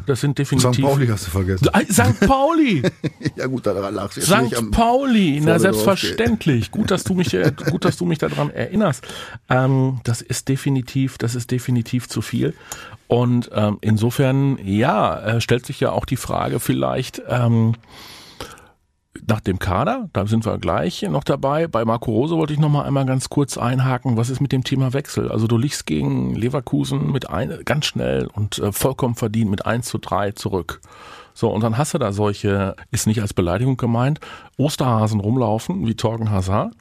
Das 0.06 0.20
sind 0.20 0.38
definitiv. 0.38 0.74
St. 0.74 0.82
Pauli 0.82 1.06
hast 1.06 1.26
du 1.28 1.30
vergessen. 1.30 1.68
St. 1.90 2.20
Pauli! 2.26 2.82
ja 3.36 3.46
gut, 3.46 3.66
da 3.66 3.72
lachst 3.90 4.16
du 4.16 4.20
St. 4.20 4.70
Pauli, 4.72 5.40
na 5.42 5.58
selbstverständlich. 5.58 6.72
Gut, 6.72 6.90
dass 6.90 7.04
du 7.04 7.14
mich, 7.14 7.32
äh, 7.32 7.52
gut, 7.70 7.84
dass 7.84 7.96
du 7.96 8.06
mich 8.06 8.18
daran 8.18 8.50
erinnerst. 8.50 9.06
Ähm, 9.48 10.00
das 10.02 10.20
ist 10.20 10.48
definitiv, 10.48 11.16
das 11.18 11.36
ist 11.36 11.52
definitiv 11.52 12.08
zu 12.08 12.22
viel. 12.22 12.54
Und 13.08 13.50
ähm, 13.54 13.78
insofern, 13.80 14.58
ja, 14.62 15.18
äh, 15.20 15.40
stellt 15.40 15.66
sich 15.66 15.80
ja 15.80 15.92
auch 15.92 16.04
die 16.04 16.16
Frage 16.16 16.60
vielleicht 16.60 17.22
ähm, 17.28 17.74
nach 19.26 19.40
dem 19.40 19.58
Kader, 19.58 20.08
da 20.12 20.26
sind 20.26 20.44
wir 20.44 20.58
gleich 20.58 21.02
noch 21.02 21.24
dabei. 21.24 21.66
Bei 21.66 21.84
Marco 21.84 22.10
Rose 22.10 22.36
wollte 22.36 22.52
ich 22.52 22.58
noch 22.58 22.68
mal 22.68 22.82
einmal 22.82 23.06
ganz 23.06 23.28
kurz 23.30 23.56
einhaken, 23.56 24.16
was 24.16 24.30
ist 24.30 24.40
mit 24.40 24.52
dem 24.52 24.64
Thema 24.64 24.92
Wechsel? 24.92 25.30
Also 25.30 25.46
du 25.46 25.56
liegst 25.56 25.86
gegen 25.86 26.34
Leverkusen 26.34 27.12
mit 27.12 27.30
ein, 27.30 27.58
ganz 27.64 27.86
schnell 27.86 28.26
und 28.26 28.58
äh, 28.58 28.72
vollkommen 28.72 29.14
verdient 29.14 29.50
mit 29.50 29.64
1 29.64 29.86
zu 29.86 29.98
3 29.98 30.32
zurück. 30.32 30.80
So, 31.32 31.50
und 31.50 31.62
dann 31.62 31.78
hast 31.78 31.94
du 31.94 31.98
da 31.98 32.12
solche, 32.12 32.76
ist 32.90 33.06
nicht 33.06 33.20
als 33.20 33.34
Beleidigung 33.34 33.76
gemeint, 33.76 34.20
Osterhasen 34.56 35.20
rumlaufen 35.20 35.86
wie 35.86 35.94
Torgen 35.94 36.30
Hazard. 36.30 36.72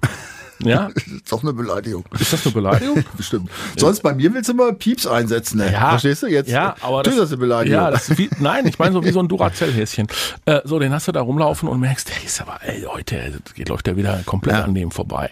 Ja. 0.59 0.89
das 0.93 1.07
ist 1.07 1.31
doch 1.31 1.43
eine 1.43 1.53
Beleidigung. 1.53 2.05
Ist 2.19 2.33
das 2.33 2.45
eine 2.45 2.53
Beleidigung? 2.53 3.03
Bestimmt. 3.17 3.49
Sonst 3.77 4.01
bei 4.01 4.13
mir 4.13 4.33
willst 4.33 4.49
du 4.49 4.53
mal 4.53 4.73
Pieps 4.73 5.07
einsetzen, 5.07 5.57
ne? 5.57 5.71
Ja. 5.71 5.89
Verstehst 5.89 6.23
du 6.23 6.27
jetzt? 6.27 6.49
Ja, 6.49 6.75
aber 6.81 7.03
das, 7.03 7.15
das 7.15 7.29
eine 7.29 7.37
Beleidigung. 7.37 7.79
Ja, 7.79 7.91
das 7.91 8.09
ist 8.09 8.17
wie, 8.17 8.29
nein, 8.39 8.65
ich 8.67 8.79
meine 8.79 8.93
so 8.93 9.03
wie 9.03 9.11
so 9.11 9.19
ein 9.19 9.27
Duracell-Häschen. 9.27 10.07
Äh, 10.45 10.61
so, 10.63 10.79
den 10.79 10.93
hast 10.93 11.07
du 11.07 11.11
da 11.11 11.21
rumlaufen 11.21 11.67
und 11.69 11.79
merkst, 11.79 12.09
der 12.09 12.23
ist 12.23 12.41
aber, 12.41 12.59
ey, 12.63 12.83
heute 12.83 13.41
läuft 13.67 13.87
der 13.87 13.97
wieder 13.97 14.21
komplett 14.25 14.57
ja. 14.57 14.63
an 14.63 14.75
dem 14.75 14.91
vorbei. 14.91 15.31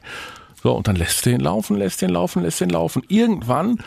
So, 0.64 0.74
und 0.74 0.88
dann 0.88 0.96
lässt 0.96 1.26
du 1.26 1.32
den 1.32 1.42
laufen, 1.42 1.78
lässt 1.78 2.02
den 2.02 2.12
laufen, 2.12 2.44
lässt 2.44 2.62
den 2.62 2.70
laufen. 2.70 3.04
Irgendwann 3.08 3.80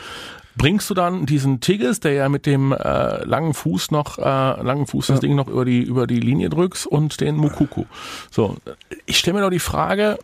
bringst 0.57 0.89
du 0.89 0.93
dann 0.93 1.25
diesen 1.25 1.59
Tigges, 1.59 1.99
der 1.99 2.13
ja 2.13 2.29
mit 2.29 2.45
dem 2.45 2.71
äh, 2.71 3.23
langen 3.23 3.53
Fuß 3.53 3.91
noch, 3.91 4.17
äh, 4.17 4.21
langen 4.21 4.87
Fuß 4.87 5.07
das 5.07 5.19
Ding 5.19 5.35
noch 5.35 5.47
über 5.47 5.65
die, 5.65 5.81
über 5.81 6.07
die 6.07 6.19
Linie 6.19 6.49
drückst 6.49 6.87
und 6.87 7.21
den 7.21 7.35
Mukuku. 7.35 7.85
So, 8.31 8.55
ich 9.05 9.17
stelle 9.17 9.37
mir 9.37 9.43
doch 9.43 9.49
die 9.49 9.59
Frage, 9.59 10.17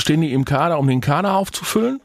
Stehen 0.00 0.20
die 0.20 0.32
im 0.32 0.44
Kader, 0.44 0.78
um 0.78 0.86
den 0.86 1.00
Kader 1.00 1.34
aufzufüllen? 1.34 2.00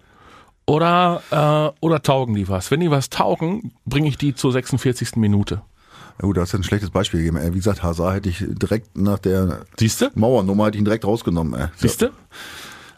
Oder, 0.66 1.22
äh, 1.32 1.86
oder 1.86 2.02
taugen 2.02 2.36
die 2.36 2.48
was? 2.48 2.72
Wenn 2.72 2.80
die 2.80 2.92
was 2.92 3.10
taugen, 3.10 3.74
bringe 3.86 4.08
ich 4.08 4.18
die 4.18 4.36
zur 4.36 4.52
46. 4.52 5.18
Minute. 5.18 5.62
Ja 6.22 6.28
gut, 6.28 6.38
da 6.38 6.42
hast 6.42 6.54
du 6.54 6.58
ein 6.58 6.64
schlechtes 6.64 6.92
Beispiel 6.92 7.20
gegeben. 7.22 7.40
Wie 7.54 7.58
gesagt, 7.58 7.84
Hazard 7.84 8.16
hätte 8.16 8.30
ich 8.30 8.44
direkt 8.48 8.96
nach 8.98 9.20
der 9.20 9.66
Siehste? 9.78 10.12
Mauernummer 10.16 10.68
hätte 10.68 10.78
ich 10.78 10.82
ihn 10.82 10.86
direkt 10.86 11.06
rausgenommen. 11.06 11.70
Siehste? 11.76 12.12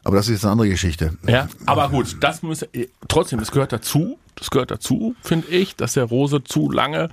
Aber 0.04 0.18
das 0.18 0.28
ist 0.28 0.34
jetzt 0.34 0.46
eine 0.46 0.52
andere 0.52 0.70
Geschichte. 0.70 1.18
Ja, 1.28 1.48
aber 1.66 1.90
gut, 1.90 2.18
das 2.20 2.44
muss 2.44 2.66
trotzdem, 3.08 3.40
das 3.40 3.52
gehört 3.52 3.72
dazu. 3.72 4.20
Das 4.36 4.50
gehört 4.52 4.72
dazu, 4.72 5.16
finde 5.22 5.48
ich, 5.50 5.76
dass 5.76 5.94
der 5.94 6.06
Rose 6.06 6.44
zu 6.44 6.72
lange 6.72 7.10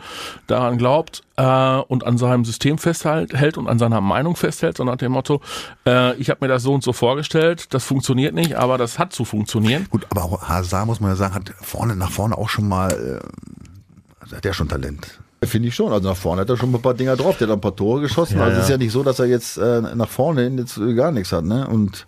daran 0.47 0.79
glaubt 0.79 1.23
äh, 1.37 1.77
und 1.77 2.05
an 2.05 2.19
seinem 2.19 2.45
System 2.45 2.79
festhält 2.79 3.59
und 3.59 3.69
an 3.69 3.79
seiner 3.79 4.01
Meinung 4.01 4.37
festhält, 4.37 4.77
sondern 4.77 4.95
nach 4.95 4.99
dem 5.01 5.13
Motto, 5.13 5.41
äh, 5.87 6.15
ich 6.17 6.31
habe 6.31 6.45
mir 6.45 6.49
das 6.49 6.63
so 6.63 6.73
und 6.73 6.83
so 6.83 6.93
vorgestellt, 6.93 7.75
das 7.75 7.85
funktioniert 7.85 8.35
nicht, 8.35 8.55
aber 8.55 8.79
das 8.79 8.99
hat 8.99 9.13
zu 9.13 9.25
funktionieren. 9.25 9.87
Gut, 9.91 10.07
aber 10.11 10.25
auch 10.25 10.49
Hazard, 10.49 10.87
muss 10.87 11.01
man 11.01 11.11
ja 11.11 11.17
sagen, 11.17 11.35
hat 11.35 11.53
vorne 11.61 11.97
nach 11.97 12.11
vorne 12.11 12.37
auch 12.37 12.49
schon 12.49 12.69
mal, 12.69 12.91
äh, 12.91 14.35
hat 14.35 14.45
ja 14.45 14.53
schon 14.53 14.69
Talent. 14.69 15.21
Finde 15.43 15.69
ich 15.69 15.75
schon. 15.75 15.91
Also 15.93 16.09
nach 16.09 16.17
vorne 16.17 16.43
hat 16.43 16.51
er 16.51 16.59
schon 16.59 16.75
ein 16.75 16.83
paar 16.83 16.93
Dinger 16.93 17.17
drauf. 17.17 17.39
Der 17.39 17.49
hat 17.49 17.55
ein 17.55 17.61
paar 17.63 17.75
Tore 17.75 18.03
geschossen. 18.03 18.37
Ja, 18.37 18.45
also 18.45 18.59
es 18.59 18.65
ist 18.65 18.71
ja 18.71 18.77
nicht 18.77 18.93
so, 18.93 19.03
dass 19.03 19.19
er 19.19 19.25
jetzt 19.25 19.57
äh, 19.57 19.81
nach 19.81 20.11
vorne 20.11 20.43
hin 20.43 20.59
jetzt 20.59 20.79
gar 20.95 21.13
nichts 21.13 21.33
hat. 21.33 21.45
Ne? 21.45 21.67
Und 21.67 22.07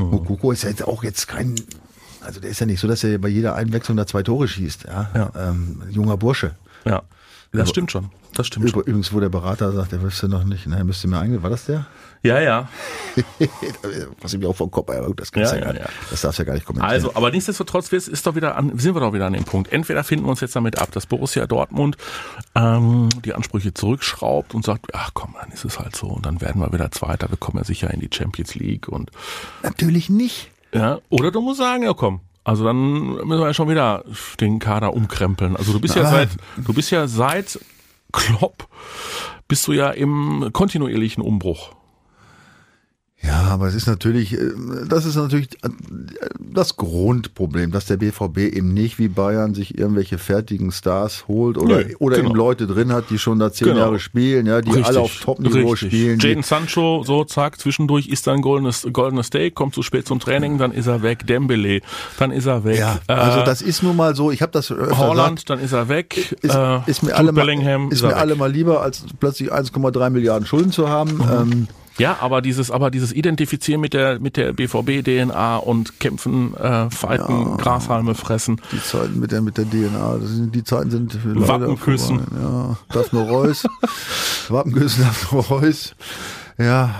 Mhm. 0.00 0.10
Mokoko 0.10 0.52
ist 0.52 0.62
ja 0.62 0.70
jetzt 0.70 0.86
auch 0.86 1.04
jetzt 1.04 1.28
kein, 1.28 1.54
also 2.22 2.40
der 2.40 2.50
ist 2.50 2.60
ja 2.60 2.66
nicht 2.66 2.80
so, 2.80 2.88
dass 2.88 3.04
er 3.04 3.18
bei 3.18 3.28
jeder 3.28 3.54
Einwechslung 3.54 3.96
da 3.96 4.06
zwei 4.06 4.22
Tore 4.22 4.48
schießt. 4.48 4.84
Ja, 4.84 5.10
ja. 5.14 5.32
Ähm, 5.36 5.82
junger 5.90 6.16
Bursche. 6.16 6.54
Ja, 6.84 7.02
das 7.52 7.62
Aber, 7.62 7.68
stimmt 7.68 7.90
schon. 7.90 8.10
Das 8.34 8.46
stimmt 8.46 8.64
übrigens, 8.66 8.84
schon. 8.84 8.90
Übrigens, 8.90 9.12
wo 9.12 9.20
der 9.20 9.28
Berater 9.28 9.72
sagt, 9.72 9.92
der 9.92 10.02
wüsste 10.02 10.28
noch 10.28 10.44
nicht, 10.44 10.66
ne, 10.66 10.84
müsste 10.84 11.08
mir 11.08 11.18
eingehen. 11.18 11.42
War 11.42 11.50
das 11.50 11.66
der? 11.66 11.86
Ja, 12.22 12.38
ja. 12.38 12.68
Was 14.20 14.34
ich 14.34 14.38
mir 14.38 14.48
auch 14.48 14.56
vom 14.56 14.70
Kopf, 14.70 14.90
aber 14.90 15.12
das 15.14 15.32
kannst 15.32 15.54
ja, 15.54 15.58
ja, 15.58 15.74
ja, 15.74 15.86
Das 16.10 16.20
darfst 16.20 16.38
du 16.38 16.42
ja 16.42 16.46
gar 16.46 16.54
nicht 16.54 16.66
kommentieren. 16.66 16.92
Also, 16.92 17.14
aber 17.14 17.30
nichtsdestotrotz 17.30 17.90
ist 17.92 18.26
doch 18.26 18.34
wieder 18.34 18.56
an, 18.56 18.78
sind 18.78 18.94
wir 18.94 19.00
doch 19.00 19.12
wieder 19.12 19.26
an 19.26 19.32
dem 19.32 19.44
Punkt. 19.44 19.72
Entweder 19.72 20.04
finden 20.04 20.26
wir 20.26 20.30
uns 20.30 20.40
jetzt 20.40 20.54
damit 20.54 20.78
ab, 20.78 20.92
dass 20.92 21.06
Borussia 21.06 21.46
Dortmund 21.46 21.96
ähm, 22.54 23.08
die 23.24 23.34
Ansprüche 23.34 23.74
zurückschraubt 23.74 24.54
und 24.54 24.64
sagt, 24.64 24.94
ach 24.94 25.10
komm, 25.14 25.34
dann 25.40 25.50
ist 25.50 25.64
es 25.64 25.78
halt 25.78 25.96
so 25.96 26.08
und 26.08 26.26
dann 26.26 26.40
werden 26.40 26.60
wir 26.60 26.72
wieder 26.72 26.90
Zweiter, 26.90 27.30
wir 27.30 27.38
kommen 27.38 27.58
ja 27.58 27.64
sicher 27.64 27.92
in 27.92 28.00
die 28.00 28.10
Champions 28.12 28.54
League 28.54 28.88
und 28.88 29.10
natürlich 29.62 30.10
nicht. 30.10 30.50
Ja, 30.72 30.98
oder 31.08 31.30
du 31.30 31.40
musst 31.40 31.58
sagen, 31.58 31.82
ja 31.82 31.92
komm, 31.94 32.20
also 32.44 32.64
dann 32.64 33.14
müssen 33.14 33.28
wir 33.28 33.46
ja 33.46 33.54
schon 33.54 33.68
wieder 33.68 34.04
den 34.40 34.58
Kader 34.58 34.94
umkrempeln. 34.94 35.56
Also 35.56 35.72
du 35.72 35.80
bist 35.80 35.96
ah. 35.96 36.02
ja 36.02 36.10
seit, 36.10 36.30
du 36.56 36.72
bist 36.72 36.90
ja 36.90 37.06
seit 37.06 37.58
Klopp, 38.12 38.68
bist 39.48 39.66
du 39.66 39.72
ja 39.72 39.90
im 39.90 40.50
kontinuierlichen 40.52 41.22
Umbruch. 41.22 41.72
Ja, 43.22 43.42
aber 43.50 43.66
es 43.66 43.74
ist 43.74 43.86
natürlich, 43.86 44.32
äh, 44.32 44.50
das 44.88 45.04
ist 45.04 45.16
natürlich 45.16 45.48
äh, 45.62 45.68
das 46.38 46.76
Grundproblem, 46.76 47.70
dass 47.70 47.84
der 47.84 47.98
BVB 47.98 48.38
eben 48.38 48.72
nicht 48.72 48.98
wie 48.98 49.08
Bayern 49.08 49.54
sich 49.54 49.76
irgendwelche 49.76 50.16
fertigen 50.16 50.72
Stars 50.72 51.28
holt 51.28 51.58
oder, 51.58 51.84
Nee, 51.84 51.96
oder 51.98 52.16
genau. 52.16 52.30
eben 52.30 52.36
Leute 52.38 52.66
drin 52.66 52.92
hat, 52.92 53.10
die 53.10 53.18
schon 53.18 53.38
da 53.38 53.52
zehn 53.52 53.68
Genau. 53.68 53.80
Jahre 53.80 53.98
spielen, 54.00 54.46
ja, 54.46 54.62
die 54.62 54.70
Richtig, 54.70 54.86
alle 54.86 55.00
auf 55.00 55.20
Top-Niveau 55.20 55.76
spielen. 55.76 56.18
Jaden 56.18 56.42
Sancho, 56.42 57.02
so 57.04 57.24
zack, 57.24 57.60
zwischendurch 57.60 58.08
er 58.26 58.32
ein 58.32 58.40
goldenes, 58.40 58.86
goldenes 58.90 59.26
Steak, 59.26 59.54
kommt 59.54 59.74
zu 59.74 59.82
spät 59.82 60.06
zum 60.06 60.18
Training, 60.18 60.56
dann 60.56 60.72
ist 60.72 60.86
er 60.86 61.02
weg. 61.02 61.26
Dembele, 61.26 61.82
dann 62.18 62.30
ist 62.30 62.46
er 62.46 62.64
weg. 62.64 62.78
Ja, 62.78 63.00
Äh, 63.06 63.12
also 63.12 63.44
das 63.44 63.60
ist 63.60 63.82
nun 63.82 63.96
mal 63.96 64.16
so, 64.16 64.30
ich 64.30 64.40
habe 64.40 64.52
das 64.52 64.70
Holland, 64.70 65.50
dann 65.50 65.60
ist 65.60 65.72
er 65.72 65.88
weg. 65.90 66.32
ist, 66.40 66.54
äh, 66.54 66.78
ist 66.86 67.02
mir, 67.02 67.14
alle 67.14 67.32
mal, 67.32 67.46
ist 67.92 68.00
er 68.02 68.08
mir 68.08 68.16
alle 68.16 68.34
mal 68.34 68.50
lieber, 68.50 68.80
als 68.82 69.04
plötzlich 69.18 69.52
1,3 69.52 70.08
Milliarden 70.08 70.46
Schulden 70.46 70.72
zu 70.72 70.88
haben. 70.88 71.16
Mhm. 71.16 71.22
Ähm, 71.52 71.68
Ja, 72.00 72.16
aber 72.20 72.40
dieses, 72.40 72.70
aber 72.70 72.90
dieses 72.90 73.12
Identifizieren 73.12 73.80
mit 73.80 73.92
der, 73.92 74.18
mit 74.20 74.36
der 74.36 74.52
BVB-DNA 74.52 75.58
und 75.58 76.00
kämpfen, 76.00 76.54
äh, 76.56 76.88
fighten, 76.90 77.56
Grashalme 77.58 78.14
fressen. 78.14 78.60
die 78.72 78.82
Zeiten 78.82 79.20
mit 79.20 79.32
der, 79.32 79.42
mit 79.42 79.58
der 79.58 79.68
DNA, 79.68 80.18
sind, 80.20 80.54
die 80.54 80.64
Zeiten 80.64 80.90
sind 80.90 81.18
Wappenküssen. 81.24 82.20
Ja, 82.40 82.76
darf 82.92 83.12
nur 83.12 83.24
Reus. 83.24 83.64
Wappenküssen 84.48 85.04
darf 85.04 85.30
nur 85.32 85.44
Reus. 85.44 85.94
Ja, 86.58 86.94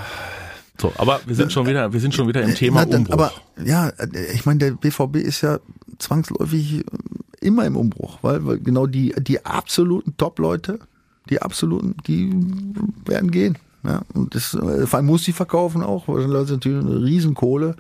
So, 0.81 0.93
aber 0.97 1.21
wir 1.27 1.35
sind 1.35 1.53
schon 1.53 1.67
wieder, 1.67 1.93
wir 1.93 2.01
sind 2.01 2.15
schon 2.15 2.29
wieder 2.29 2.43
im 2.43 2.55
Thema 2.55 2.87
Na, 2.87 2.97
Umbruch. 2.97 3.13
aber 3.15 3.33
ja, 3.65 3.93
ich 4.35 4.47
meine, 4.47 4.59
der 4.59 4.71
BVB 4.73 5.17
ist 5.17 5.41
ja 5.43 5.59
zwangsläufig 5.99 6.85
immer 7.41 7.65
im 7.67 7.77
Umbruch, 7.77 8.19
weil, 8.23 8.45
weil 8.47 8.59
genau 8.59 8.87
die, 8.87 9.15
die 9.19 9.45
absoluten 9.45 10.17
Top-Leute, 10.17 10.79
die 11.29 11.41
absoluten, 11.43 11.97
die 12.07 12.31
werden 13.05 13.31
gehen. 13.31 13.57
Ja, 13.83 14.03
und 14.15 14.35
das 14.35 14.55
äh, 14.55 14.87
vor 14.87 14.99
allem 14.99 15.07
muss 15.07 15.25
sie 15.25 15.33
verkaufen 15.33 15.83
auch, 15.83 16.09
weil 16.09 16.25
die 16.25 16.31
Leute 16.31 16.53
natürlich 16.53 16.85
eine 16.85 17.03
Riesenkohle 17.03 17.77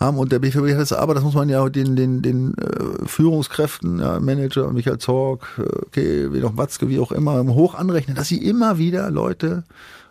haben 0.00 0.16
und 0.18 0.32
der 0.32 0.38
BVB 0.38 0.70
hat 0.72 0.80
das, 0.80 0.92
aber 0.92 1.14
das 1.14 1.24
muss 1.24 1.34
man 1.34 1.48
ja 1.48 1.68
den, 1.68 1.96
den, 1.96 2.22
den 2.22 2.54
äh, 2.54 3.06
Führungskräften, 3.06 3.98
ja, 3.98 4.20
Manager, 4.20 4.72
Michael 4.72 4.98
Zorg, 4.98 5.46
äh, 5.58 5.86
okay, 5.86 6.32
wie 6.32 6.38
noch 6.38 6.56
Watzke, 6.56 6.88
wie 6.88 6.98
auch 6.98 7.12
immer, 7.12 7.44
hoch 7.46 7.74
anrechnen, 7.74 8.16
dass 8.16 8.28
sie 8.28 8.38
immer 8.38 8.78
wieder 8.78 9.10
Leute 9.10 9.64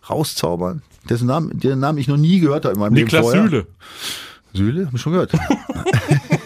rauszaubern, 0.10 0.82
dessen 1.10 1.28
Namen, 1.28 1.58
deren 1.58 1.80
Namen 1.80 1.98
ich 1.98 2.08
noch 2.08 2.18
nie 2.18 2.40
gehört 2.40 2.66
habe 2.66 2.76
in 2.76 2.80
meinem 2.82 2.94
Niklas 2.94 3.34
Leben 3.34 3.50
vorher. 3.50 3.50
Süle. 3.50 3.68
Süle, 4.54 4.86
hab 4.88 4.94
ich 4.94 5.02
schon 5.02 5.14
gehört. 5.14 5.32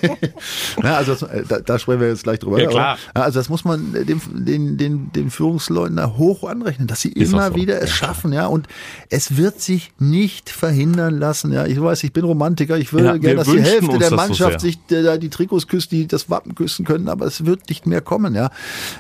ja, 0.84 0.98
also 0.98 1.14
das, 1.14 1.22
äh, 1.24 1.44
da, 1.48 1.60
da 1.60 1.80
sprechen 1.80 2.02
wir 2.02 2.08
jetzt 2.10 2.24
gleich 2.24 2.40
drüber. 2.40 2.62
Ja, 2.62 2.70
klar. 2.70 2.98
Aber, 3.14 3.26
also 3.26 3.40
das 3.40 3.50
muss 3.50 3.64
man 3.66 3.94
den, 3.94 4.22
den, 4.46 4.78
den, 4.78 5.12
den 5.14 5.30
Führungsleuten 5.30 5.98
da 5.98 6.14
hoch 6.18 6.44
anrechnen, 6.50 6.88
dass 6.88 7.02
sie 7.02 7.10
Ist 7.12 7.34
immer 7.34 7.50
so. 7.50 7.56
wieder 7.56 7.82
es 7.82 7.90
Ja, 7.90 7.96
schaffen, 7.96 8.34
ja. 8.34 8.48
Und 8.48 8.68
es 9.10 9.38
wird 9.38 9.62
sich 9.62 9.92
nicht 10.00 10.50
verhindern 10.50 11.18
lassen. 11.20 11.52
Ja, 11.52 11.66
ich 11.66 11.82
weiß, 11.82 12.04
ich 12.04 12.14
bin 12.14 12.26
Romantiker. 12.26 12.78
Ich 12.78 12.94
würde 12.94 13.06
Ja, 13.08 13.18
gerne, 13.18 13.36
dass 13.38 13.48
die 13.50 13.62
Hälfte 13.62 13.98
der 13.98 14.10
so 14.10 14.16
Mannschaft 14.16 14.62
sehr. 14.62 14.72
sich 14.72 14.80
da 14.88 15.18
die 15.18 15.30
Trikots 15.30 15.68
küsst, 15.68 15.92
die 15.92 16.08
das 16.08 16.30
Wappen 16.30 16.56
küssen 16.56 16.86
können, 16.86 17.10
aber 17.10 17.26
es 17.26 17.46
wird 17.46 17.70
nicht 17.70 17.86
mehr 17.88 18.02
kommen, 18.02 18.36
ja. 18.36 18.50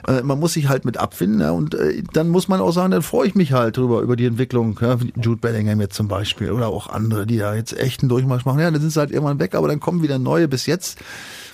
Äh, 0.07 0.21
Man 0.23 0.39
muss 0.39 0.53
sich 0.53 0.67
halt 0.69 0.85
mit 0.85 0.97
abfinden, 0.97 1.41
ja. 1.41 1.51
Und 1.51 1.75
äh, 1.75 2.03
dann 2.13 2.29
muss 2.29 2.47
man 2.47 2.59
auch 2.61 2.71
sagen, 2.71 2.91
dann 2.91 3.01
freue 3.01 3.27
ich 3.27 3.35
mich 3.35 3.53
halt 3.53 3.77
drüber, 3.77 4.01
über 4.01 4.15
die 4.15 4.25
Entwicklung, 4.25 4.77
ja. 4.81 4.97
Jude 5.21 5.39
Bellingham 5.39 5.81
jetzt 5.81 5.95
zum 5.95 6.07
Beispiel 6.07 6.51
oder 6.51 6.67
auch 6.67 6.87
andere, 6.87 7.25
die 7.25 7.37
da 7.37 7.55
jetzt 7.55 7.77
echt 7.77 8.01
einen 8.01 8.09
Durchmarsch 8.09 8.45
machen. 8.45 8.59
Ja, 8.59 8.69
dann 8.71 8.81
sind 8.81 8.91
sie 8.91 8.99
halt 8.99 9.11
irgendwann 9.11 9.39
weg, 9.39 9.55
aber 9.55 9.67
dann 9.67 9.79
kommen 9.79 10.01
wieder 10.03 10.19
neue. 10.19 10.47
Bis 10.47 10.65
jetzt 10.65 10.90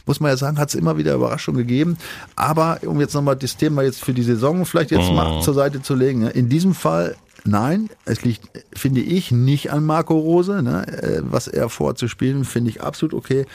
muss 0.05 0.19
man 0.19 0.31
ja 0.31 0.37
sagen, 0.37 0.57
hat 0.57 0.69
es 0.69 0.75
immer 0.75 0.97
wieder 0.97 1.13
Überraschungen 1.13 1.59
gegeben. 1.59 1.97
Aber 2.35 2.79
um 2.85 2.99
jetzt 3.01 3.13
nochmal 3.13 3.35
das 3.35 3.57
Thema 3.57 3.83
jetzt 3.83 4.03
für 4.03 4.13
die 4.13 4.23
Saison 4.23 4.65
vielleicht 4.65 4.91
jetzt 4.91 5.11
mal 5.11 5.41
zur 5.41 5.53
Seite 5.53 5.81
zu 5.81 5.95
legen. 5.95 6.21
ja, 6.21 6.29
In 6.29 6.49
diesem 6.49 6.73
Fall 6.73 7.15
Nein, 7.47 7.89
es 8.03 8.23
liegt, 8.23 8.49
finde 8.73 8.99
ich, 8.99 9.31
nicht 9.31 9.71
an 9.71 9.85
Marco 9.85 10.17
Rose. 10.17 10.61
Ne? 10.61 10.85
Äh, 10.87 11.21
Was 11.23 11.47
er 11.47 11.69
vorhat 11.69 11.97
zu 11.97 12.09
spielen, 12.09 12.43
finde 12.43 12.69
ich 12.69 12.81
absolut 12.81 13.13
okay. 13.13 13.45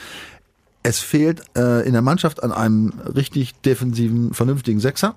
Es 0.81 0.99
fehlt 0.99 1.43
äh, 1.55 1.85
in 1.85 1.93
der 1.93 2.01
Mannschaft 2.01 2.43
an 2.43 2.51
einem 2.51 2.91
richtig 3.15 3.53
defensiven, 3.61 4.33
vernünftigen 4.33 4.79
Sechser. 4.79 5.15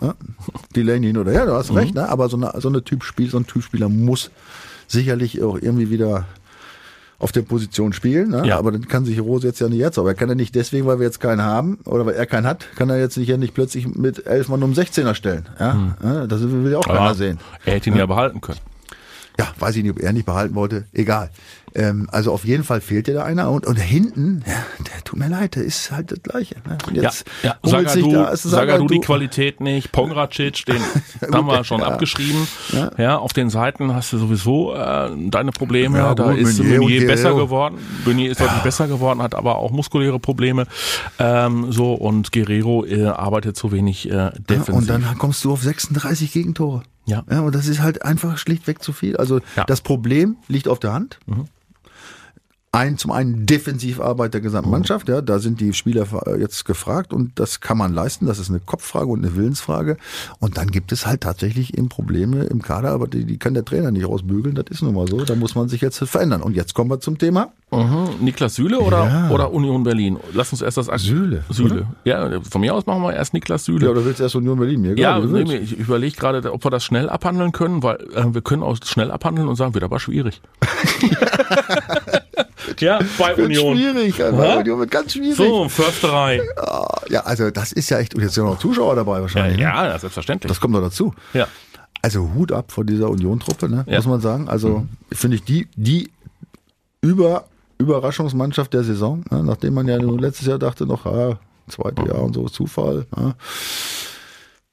Ja, 0.00 0.14
Delaney 0.74 1.08
hin 1.08 1.18
oder 1.18 1.30
her, 1.30 1.46
du 1.46 1.52
hast 1.52 1.72
recht, 1.74 1.94
ne? 1.94 2.08
aber 2.08 2.28
so 2.28 2.36
eine, 2.36 2.52
so 2.60 2.68
eine 2.68 2.82
Typspiel, 2.82 3.30
so 3.30 3.36
ein 3.36 3.46
Typspieler 3.46 3.88
muss 3.88 4.30
sicherlich 4.88 5.42
auch 5.42 5.58
irgendwie 5.60 5.90
wieder 5.90 6.26
auf 7.20 7.32
der 7.32 7.42
Position 7.42 7.92
spielen. 7.92 8.30
Ne? 8.30 8.42
Ja. 8.46 8.58
Aber 8.58 8.72
dann 8.72 8.88
kann 8.88 9.04
sich 9.04 9.20
Rose 9.20 9.46
jetzt 9.46 9.60
ja 9.60 9.68
nicht 9.68 9.78
jetzt, 9.78 9.98
aber 9.98 10.08
er 10.08 10.14
kann 10.14 10.28
ja 10.28 10.34
nicht 10.34 10.54
deswegen, 10.54 10.86
weil 10.86 10.98
wir 10.98 11.06
jetzt 11.06 11.20
keinen 11.20 11.42
haben 11.42 11.78
oder 11.84 12.06
weil 12.06 12.14
er 12.14 12.26
keinen 12.26 12.46
hat, 12.46 12.66
kann 12.74 12.90
er 12.90 12.98
jetzt 12.98 13.16
nicht, 13.16 13.28
ja 13.28 13.36
nicht 13.36 13.54
plötzlich 13.54 13.86
mit 13.94 14.26
elf 14.26 14.48
Mann 14.48 14.62
um 14.62 14.72
16er 14.72 15.14
stellen. 15.14 15.46
Ja? 15.60 15.94
Ja, 16.02 16.26
Das 16.26 16.40
will 16.42 16.72
ja 16.72 16.78
auch 16.78 16.86
keiner 16.86 17.14
sehen. 17.14 17.38
Er 17.64 17.74
hätte 17.74 17.90
ihn 17.90 17.96
ja 17.96 18.06
behalten 18.06 18.40
können. 18.40 18.58
Ja, 19.40 19.54
weiß 19.58 19.76
ich 19.76 19.82
nicht, 19.82 19.92
ob 19.92 20.00
er 20.00 20.12
nicht 20.12 20.26
behalten 20.26 20.54
wollte. 20.54 20.84
Egal. 20.92 21.30
Ähm, 21.72 22.08
also 22.10 22.32
auf 22.32 22.44
jeden 22.44 22.64
Fall 22.64 22.80
fehlt 22.80 23.06
dir 23.06 23.14
da 23.14 23.22
einer. 23.24 23.48
Und, 23.48 23.64
und 23.64 23.76
hinten, 23.76 24.42
ja, 24.44 24.54
der 24.80 25.04
tut 25.04 25.20
mir 25.20 25.28
leid, 25.28 25.54
der 25.54 25.62
ist 25.62 25.92
halt 25.92 26.10
das 26.10 26.20
Gleiche. 26.20 26.56
Ne? 26.68 26.76
Und 26.88 26.96
Ja, 26.96 27.02
jetzt 27.04 27.24
ja. 27.44 27.54
holt 27.64 27.88
sich 27.90 28.02
Sagadu, 28.02 28.12
da, 28.12 28.28
ist 28.30 28.42
Sagadu 28.42 28.86
die 28.88 28.94
Sagadu- 28.96 29.04
Qualität 29.06 29.60
nicht, 29.60 29.92
Pongracic, 29.92 30.64
den 30.66 30.82
haben 31.32 31.46
wir 31.46 31.62
schon 31.62 31.80
ja. 31.80 31.86
abgeschrieben. 31.86 32.48
Ja. 32.72 32.90
Ja. 32.98 33.18
auf 33.18 33.32
den 33.32 33.50
Seiten 33.50 33.94
hast 33.94 34.12
du 34.12 34.18
sowieso 34.18 34.74
äh, 34.74 35.10
deine 35.30 35.52
Probleme. 35.52 35.98
Ja, 35.98 36.14
da 36.16 36.32
gut, 36.32 36.38
ist 36.38 36.58
Meunier 36.60 37.06
besser 37.06 37.30
Guerrero. 37.30 37.44
geworden. 37.46 37.78
Meunier 38.04 38.32
ist 38.32 38.40
deutlich 38.40 38.62
besser 38.62 38.88
geworden, 38.88 39.22
hat 39.22 39.36
aber 39.36 39.56
auch 39.58 39.70
muskuläre 39.70 40.18
Probleme. 40.18 40.66
Ähm, 41.20 41.70
so 41.70 41.94
und 41.94 42.32
Guerrero 42.32 42.84
äh, 42.84 43.04
arbeitet 43.06 43.56
zu 43.56 43.70
wenig 43.70 44.10
äh, 44.10 44.14
Ja, 44.14 44.30
defensiv. 44.30 44.74
und 44.74 44.90
dann 44.90 45.04
kommst 45.18 45.44
du 45.44 45.52
auf 45.52 45.62
36 45.62 46.32
Gegentore. 46.32 46.82
Ja. 47.10 47.24
ja. 47.30 47.40
Und 47.40 47.54
das 47.54 47.66
ist 47.66 47.80
halt 47.80 48.02
einfach 48.04 48.38
schlichtweg 48.38 48.82
zu 48.82 48.92
viel. 48.92 49.16
Also 49.16 49.40
Ja. 49.56 49.64
das 49.64 49.80
Problem 49.80 50.36
liegt 50.48 50.68
auf 50.68 50.78
der 50.78 50.92
Hand. 50.92 51.18
Ein, 52.72 52.98
zum 52.98 53.10
einen 53.10 53.46
Defensivarbeit 53.46 54.32
der 54.32 54.40
gesamten 54.40 54.70
Mannschaft, 54.70 55.08
ja, 55.08 55.22
da 55.22 55.40
sind 55.40 55.60
die 55.60 55.72
Spieler 55.72 56.06
äh, 56.24 56.38
jetzt 56.38 56.64
gefragt 56.64 57.12
und 57.12 57.36
das 57.40 57.60
kann 57.60 57.76
man 57.76 57.92
leisten. 57.92 58.26
Das 58.26 58.38
ist 58.38 58.48
eine 58.48 58.60
Kopffrage 58.60 59.08
und 59.08 59.24
eine 59.24 59.34
Willensfrage. 59.34 59.96
Und 60.38 60.56
dann 60.56 60.68
gibt 60.68 60.92
es 60.92 61.04
halt 61.04 61.22
tatsächlich 61.22 61.76
eben 61.76 61.88
Probleme 61.88 62.44
im 62.44 62.62
Kader, 62.62 62.90
aber 62.90 63.08
die, 63.08 63.24
die 63.24 63.38
kann 63.38 63.54
der 63.54 63.64
Trainer 63.64 63.90
nicht 63.90 64.06
rausbügeln. 64.06 64.54
Das 64.54 64.66
ist 64.70 64.82
nun 64.82 64.94
mal 64.94 65.08
so. 65.08 65.24
Da 65.24 65.34
muss 65.34 65.56
man 65.56 65.68
sich 65.68 65.80
jetzt 65.80 65.98
verändern. 65.98 66.42
Und 66.42 66.54
jetzt 66.54 66.74
kommen 66.74 66.90
wir 66.90 67.00
zum 67.00 67.18
Thema. 67.18 67.48
Mhm. 67.72 68.10
Niklas 68.20 68.54
Süle 68.54 68.78
oder, 68.78 69.04
Ja. 69.04 69.30
oder 69.30 69.52
Union 69.52 69.82
Berlin? 69.82 70.18
Lass 70.32 70.52
uns 70.52 70.62
erst 70.62 70.76
das 70.76 70.86
Süle, 71.02 71.42
Süle. 71.50 71.88
Ja, 72.04 72.40
von 72.48 72.60
mir 72.60 72.72
aus 72.72 72.86
machen 72.86 73.02
wir 73.02 73.12
erst 73.14 73.34
Niklas 73.34 73.64
Süle. 73.64 73.86
Ja, 73.86 73.90
oder 73.90 74.04
willst 74.04 74.20
du 74.20 74.22
erst 74.22 74.36
Union 74.36 74.60
Berlin? 74.60 74.80
Mir 74.80 74.96
Ja, 74.96 75.18
nee, 75.18 75.56
ich 75.56 75.76
überlege 75.76 76.16
gerade, 76.16 76.52
ob 76.52 76.64
wir 76.64 76.70
das 76.70 76.84
schnell 76.84 77.08
abhandeln 77.08 77.50
können, 77.50 77.82
weil 77.82 77.96
äh, 78.14 78.32
wir 78.32 78.42
können 78.42 78.62
auch 78.62 78.76
schnell 78.84 79.10
abhandeln 79.10 79.48
und 79.48 79.56
sagen, 79.56 79.74
wird 79.74 79.82
aber 79.82 79.98
schwierig. 79.98 80.40
ja, 82.80 82.98
bei 83.18 83.36
Wird 83.36 83.48
Union. 83.48 83.76
schwierig, 83.76 84.22
also 84.22 84.42
Hä? 84.42 84.56
Union 84.58 84.78
wird 84.80 84.90
ganz 84.90 85.12
schwierig. 85.12 85.36
So, 85.36 85.68
Försterei. 85.68 86.40
Ja, 87.08 87.20
also 87.20 87.50
das 87.50 87.72
ist 87.72 87.90
ja 87.90 87.98
echt, 87.98 88.14
und 88.14 88.22
jetzt 88.22 88.34
sind 88.34 88.44
noch 88.44 88.58
Zuschauer 88.58 88.94
dabei 88.96 89.16
Ja, 89.16 89.20
wahrscheinlich. 89.22 89.56
ne? 89.56 89.62
ja, 89.64 89.98
selbstverständlich. 89.98 90.48
Das 90.48 90.60
kommt 90.60 90.74
noch 90.74 90.80
dazu. 90.82 91.14
ja. 91.32 91.46
Also 92.02 92.30
Hut 92.34 92.50
ab 92.50 92.72
vor 92.72 92.84
dieser 92.86 93.10
Union-Truppe, 93.10 93.68
ne? 93.68 93.84
Ja. 93.86 93.96
muss 93.96 94.06
man 94.06 94.20
sagen. 94.22 94.48
Also 94.48 94.86
finde 95.12 95.36
ich 95.36 95.44
die, 95.44 95.68
die 95.76 96.10
über, 97.02 97.44
Überraschungsmannschaft 97.76 98.72
der 98.72 98.84
Saison, 98.84 99.22
ne? 99.30 99.42
nachdem 99.42 99.74
man 99.74 99.86
ja 99.86 99.96
letztes 99.98 100.46
Jahr 100.46 100.58
dachte 100.58 100.86
noch, 100.86 101.04
ah, 101.04 101.38
zweite 101.68 102.02
Jahr 102.06 102.22
und 102.22 102.32
so, 102.34 102.48
Zufall. 102.48 103.04
Ne? 103.16 103.34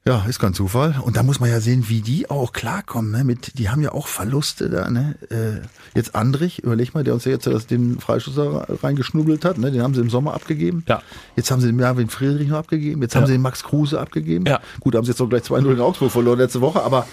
Ja, 0.08 0.26
ist 0.28 0.40
kein 0.40 0.54
Zufall. 0.54 0.96
Und 1.02 1.18
da 1.18 1.24
muss 1.24 1.40
man 1.40 1.50
ja 1.50 1.60
sehen, 1.60 1.90
wie 1.90 2.02
die 2.02 2.30
auch 2.30 2.54
klarkommen. 2.54 3.12
Ne? 3.12 3.24
Mit, 3.24 3.60
die 3.60 3.70
haben 3.70 3.82
ja 3.82 3.92
auch 3.92 4.08
Verluste 4.08 4.70
da. 4.70 4.90
Ne? 4.90 5.16
Äh, 5.30 5.68
jetzt 5.98 6.16
Andrich, 6.16 6.60
überleg 6.60 6.94
mal, 6.94 7.04
der 7.04 7.14
uns 7.14 7.26
ja 7.26 7.32
jetzt 7.32 7.46
das, 7.46 7.68
den 7.68 8.00
Freischuss 8.00 8.38
reingeschnubbelt 8.84 9.44
hat. 9.44 9.58
Ne? 9.58 9.72
Den 9.72 9.82
haben 9.82 9.94
sie 9.94 10.02
im 10.02 10.10
Sommer 10.10 10.34
abgegeben. 10.34 10.84
Ja. 10.88 11.02
Jetzt 11.36 11.52
haben 11.52 11.60
sie 11.60 11.68
den 11.68 11.76
Marvin 11.76 12.10
Friedrich 12.10 12.48
noch 12.48 12.58
abgegeben. 12.58 13.02
Jetzt 13.02 13.16
haben 13.16 13.26
sie 13.26 13.34
den 13.34 13.42
Max 13.42 13.64
Kruse 13.64 14.00
abgegeben. 14.00 14.46
Ja. 14.46 14.62
Gut, 14.80 14.96
haben 14.96 15.04
sie 15.04 15.12
jetzt 15.12 15.20
noch 15.20 15.30
gleich 15.30 15.44
2-0 15.44 15.74
in 15.74 15.82
Augsburg 15.82 16.12
verloren 16.12 16.40
letzte 16.40 16.62
Woche, 16.62 16.82
aber 16.82 17.06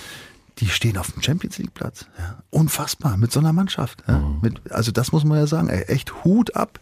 die 0.58 0.68
stehen 0.68 0.96
auf 0.96 1.10
dem 1.10 1.22
Champions 1.22 1.58
League 1.58 1.74
Platz. 1.74 2.06
Ja. 2.16 2.38
Unfassbar 2.50 3.16
mit 3.16 3.32
so 3.32 3.40
einer 3.40 3.52
Mannschaft. 3.52 4.04
Ja. 4.06 4.18
Mhm. 4.18 4.38
Mit, 4.40 4.72
also 4.72 4.92
das 4.92 5.10
muss 5.10 5.24
man 5.24 5.38
ja 5.38 5.46
sagen. 5.46 5.68
Ey, 5.68 5.82
echt 5.82 6.24
Hut 6.24 6.54
ab. 6.54 6.78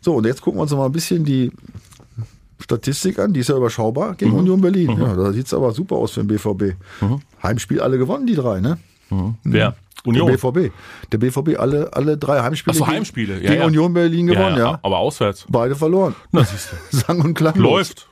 So, 0.00 0.14
und 0.14 0.24
jetzt 0.24 0.40
gucken 0.40 0.58
wir 0.58 0.62
uns 0.62 0.70
noch 0.70 0.78
mal 0.78 0.86
ein 0.86 0.92
bisschen 0.92 1.24
die 1.24 1.52
Statistik 2.60 3.18
an. 3.18 3.32
Die 3.32 3.40
ist 3.40 3.48
ja 3.48 3.56
überschaubar 3.56 4.12
Mhm. 4.12 4.16
gegen 4.18 4.32
Union 4.32 4.60
Berlin. 4.60 4.96
Ja, 4.98 5.14
da 5.14 5.32
sieht's 5.32 5.52
aber 5.54 5.72
super 5.72 5.96
aus 5.96 6.12
für 6.12 6.20
den 6.24 6.28
BVB. 6.28 6.76
Heimspiel 7.42 7.80
alle 7.80 7.98
gewonnen, 7.98 8.26
die 8.26 8.34
drei, 8.34 8.60
ne? 8.60 8.78
Wer? 9.44 9.70
Der 9.70 9.74
Union. 10.04 10.26
BVB. 10.32 10.72
Der 11.12 11.18
BVB 11.18 11.56
alle, 11.58 11.92
alle 11.92 12.16
drei 12.16 12.40
Heimspiele, 12.40 12.72
Ach 12.74 12.78
so, 12.78 12.84
gegen- 12.84 12.96
Heimspiele. 12.96 13.34
Ja, 13.34 13.50
gegen 13.50 13.60
ja. 13.60 13.66
Union 13.66 13.92
Berlin 13.92 14.28
gewonnen, 14.28 14.56
ja. 14.56 14.78
Aber 14.82 14.98
auswärts. 14.98 15.44
Beide 15.50 15.74
verloren. 15.76 16.14
Na, 16.32 16.42
siehst 16.44 16.70
du. 16.90 16.96
Sang 16.96 17.20
und 17.20 17.34
klanglos. 17.34 17.62
Läuft. 17.70 18.08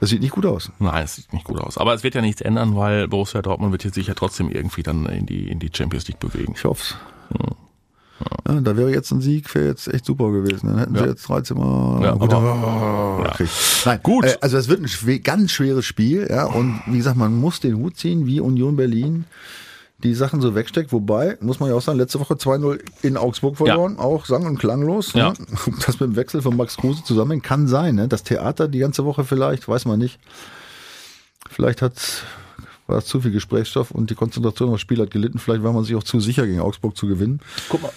Das 0.00 0.08
sieht 0.08 0.22
nicht 0.22 0.32
gut 0.32 0.46
aus. 0.46 0.70
Nein, 0.78 1.04
es 1.04 1.16
sieht 1.16 1.30
nicht 1.34 1.44
gut 1.44 1.60
aus. 1.60 1.76
Aber 1.76 1.92
es 1.92 2.02
wird 2.02 2.14
ja 2.14 2.22
nichts 2.22 2.40
ändern, 2.40 2.74
weil 2.74 3.06
Borussia 3.06 3.42
Dortmund 3.42 3.70
wird 3.72 3.84
jetzt 3.84 3.96
sich 3.96 4.06
ja 4.06 4.14
trotzdem 4.14 4.50
irgendwie 4.50 4.82
dann 4.82 5.04
in 5.06 5.26
die, 5.26 5.48
in 5.50 5.58
die 5.58 5.68
Champions 5.74 6.08
League 6.08 6.20
bewegen. 6.20 6.54
Ich 6.56 6.64
hoff's. 6.64 6.96
Ja, 8.48 8.60
da 8.60 8.76
wäre 8.76 8.90
jetzt 8.90 9.10
ein 9.12 9.20
Sieg, 9.20 9.54
wäre 9.54 9.66
jetzt 9.66 9.86
echt 9.88 10.04
super 10.04 10.30
gewesen. 10.30 10.66
Dann 10.68 10.78
hätten 10.78 10.94
Ja. 10.94 11.02
sie 11.04 11.08
jetzt 11.10 11.28
13 11.28 11.56
Mal. 11.56 12.02
Ja, 12.02 12.12
gut, 12.12 12.32
aber- 12.32 13.22
Ja. 13.24 13.30
kriegt. 13.32 13.50
Nein, 13.84 14.00
Gut. 14.02 14.24
Äh, 14.24 14.36
also 14.40 14.56
es 14.56 14.68
wird 14.68 14.80
ein 14.80 14.88
schwer, 14.88 15.18
ganz 15.20 15.52
schweres 15.52 15.84
Spiel, 15.84 16.26
ja. 16.28 16.44
Und 16.46 16.80
wie 16.86 16.96
gesagt, 16.98 17.16
man 17.16 17.34
muss 17.36 17.60
den 17.60 17.76
Hut 17.76 17.96
ziehen, 17.96 18.26
wie 18.26 18.40
Union 18.40 18.76
Berlin 18.76 19.24
die 20.02 20.14
Sachen 20.14 20.40
so 20.40 20.54
wegsteckt. 20.54 20.92
Wobei, 20.92 21.36
muss 21.40 21.60
man 21.60 21.68
ja 21.68 21.74
auch 21.76 21.82
sagen, 21.82 21.98
letzte 21.98 22.18
Woche 22.20 22.34
2-0 22.38 22.78
in 23.02 23.16
Augsburg 23.18 23.56
verloren, 23.58 23.96
ja. 23.98 24.02
auch 24.04 24.24
sang- 24.26 24.46
und 24.46 24.58
klanglos. 24.58 25.12
Ja. 25.12 25.30
Ne? 25.30 25.34
Das 25.86 26.00
mit 26.00 26.10
dem 26.10 26.16
Wechsel 26.16 26.40
von 26.42 26.56
Max 26.56 26.76
Kruse 26.78 27.04
zusammen 27.04 27.42
kann 27.42 27.68
sein. 27.68 27.96
Ne? 27.96 28.08
Das 28.08 28.22
Theater 28.22 28.66
die 28.68 28.78
ganze 28.78 29.04
Woche 29.04 29.24
vielleicht, 29.24 29.68
weiß 29.68 29.84
man 29.84 29.98
nicht. 29.98 30.18
Vielleicht 31.48 31.82
hat 31.82 31.94
war 32.86 32.96
das 32.96 33.06
zu 33.06 33.20
viel 33.20 33.30
Gesprächsstoff 33.30 33.92
und 33.92 34.10
die 34.10 34.16
Konzentration 34.16 34.70
aufs 34.72 34.80
Spiel 34.80 35.00
hat 35.00 35.12
gelitten. 35.12 35.38
Vielleicht 35.38 35.62
war 35.62 35.72
man 35.72 35.84
sich 35.84 35.94
auch 35.94 36.02
zu 36.02 36.18
sicher, 36.18 36.44
gegen 36.44 36.58
Augsburg 36.60 36.96
zu 36.96 37.06
gewinnen. 37.06 37.40
Guck 37.68 37.82
mal. 37.82 37.92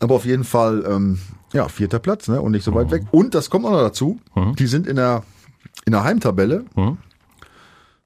Aber 0.00 0.14
auf 0.14 0.24
jeden 0.24 0.44
Fall, 0.44 0.84
ähm, 0.88 1.18
ja, 1.52 1.68
vierter 1.68 1.98
Platz 1.98 2.26
ne? 2.28 2.40
und 2.40 2.52
nicht 2.52 2.64
so 2.64 2.74
weit 2.74 2.86
Mhm. 2.88 2.90
weg. 2.92 3.02
Und 3.10 3.34
das 3.34 3.50
kommt 3.50 3.64
auch 3.66 3.70
noch 3.72 3.80
dazu, 3.82 4.18
die 4.58 4.66
sind 4.66 4.86
in 4.86 4.96
der, 4.96 5.22
in 5.86 5.92
der 5.92 6.04
Heimtabelle, 6.04 6.64
Mhm. 6.74 6.96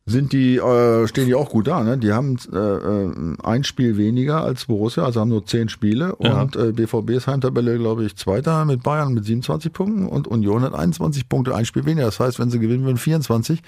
sind 0.06 0.32
die, 0.32 0.56
äh, 0.56 1.06
stehen 1.08 1.26
die 1.26 1.34
auch 1.34 1.48
gut 1.50 1.66
da. 1.66 1.82
Ne? 1.82 1.96
Die 1.96 2.12
haben 2.12 2.36
äh, 2.52 2.56
äh, 2.58 3.12
ein 3.42 3.64
Spiel 3.64 3.96
weniger 3.96 4.42
als 4.42 4.66
Borussia, 4.66 5.02
also 5.04 5.20
haben 5.20 5.28
nur 5.30 5.46
zehn 5.46 5.68
Spiele. 5.70 6.14
Ja. 6.18 6.42
Und 6.42 6.56
äh, 6.56 6.72
BVBs 6.72 7.26
Heimtabelle, 7.26 7.78
glaube 7.78 8.04
ich, 8.04 8.14
Zweiter 8.16 8.64
mit 8.66 8.82
Bayern 8.82 9.14
mit 9.14 9.24
27 9.24 9.72
Punkten 9.72 10.06
und 10.06 10.26
Union 10.28 10.62
hat 10.62 10.74
21 10.74 11.28
Punkte, 11.28 11.54
ein 11.54 11.64
Spiel 11.64 11.86
weniger. 11.86 12.04
Das 12.06 12.20
heißt, 12.20 12.38
wenn 12.38 12.50
sie 12.50 12.58
gewinnen 12.58 12.84
würden, 12.84 12.98
24. 12.98 13.62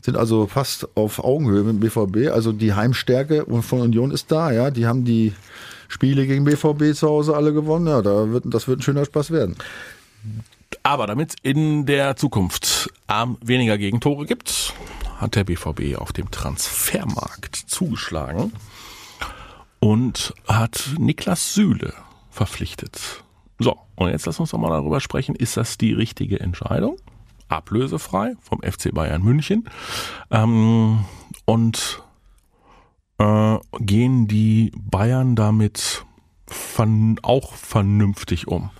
Sind 0.00 0.16
also 0.16 0.46
fast 0.46 0.88
auf 0.96 1.22
Augenhöhe 1.22 1.64
mit 1.64 1.80
BVB. 1.80 2.30
Also 2.32 2.52
die 2.52 2.72
Heimstärke 2.72 3.44
von 3.60 3.80
Union 3.82 4.10
ist 4.10 4.32
da, 4.32 4.52
ja. 4.52 4.70
Die 4.70 4.86
haben 4.86 5.04
die 5.04 5.32
Spiele 5.94 6.26
gegen 6.26 6.42
BVB 6.42 6.92
zu 6.96 7.08
Hause 7.08 7.36
alle 7.36 7.52
gewonnen. 7.52 7.86
Ja, 7.86 8.02
da 8.02 8.28
wird, 8.32 8.44
das 8.46 8.66
wird 8.66 8.80
ein 8.80 8.82
schöner 8.82 9.04
Spaß 9.04 9.30
werden. 9.30 9.54
Aber 10.82 11.06
damit 11.06 11.36
in 11.44 11.86
der 11.86 12.16
Zukunft 12.16 12.90
ähm, 13.08 13.38
weniger 13.44 13.78
Gegentore 13.78 14.26
gibt, 14.26 14.74
hat 15.18 15.36
der 15.36 15.44
BVB 15.44 15.96
auf 15.96 16.12
dem 16.12 16.32
Transfermarkt 16.32 17.54
zugeschlagen 17.54 18.52
und 19.78 20.34
hat 20.48 20.90
Niklas 20.98 21.54
Süle 21.54 21.94
verpflichtet. 22.28 23.22
So, 23.60 23.78
und 23.94 24.08
jetzt 24.08 24.26
lass 24.26 24.40
uns 24.40 24.50
doch 24.50 24.58
mal 24.58 24.70
darüber 24.70 24.98
sprechen, 24.98 25.36
ist 25.36 25.56
das 25.56 25.78
die 25.78 25.92
richtige 25.92 26.40
Entscheidung? 26.40 26.96
Ablösefrei 27.48 28.34
vom 28.40 28.60
FC 28.62 28.92
Bayern 28.92 29.22
München. 29.22 29.68
Ähm, 30.32 31.04
und 31.44 32.02
äh, 33.18 33.58
gehen 33.80 34.28
die 34.28 34.72
Bayern 34.76 35.36
damit 35.36 36.04
van, 36.46 37.18
auch 37.22 37.54
vernünftig 37.54 38.48
um? 38.48 38.70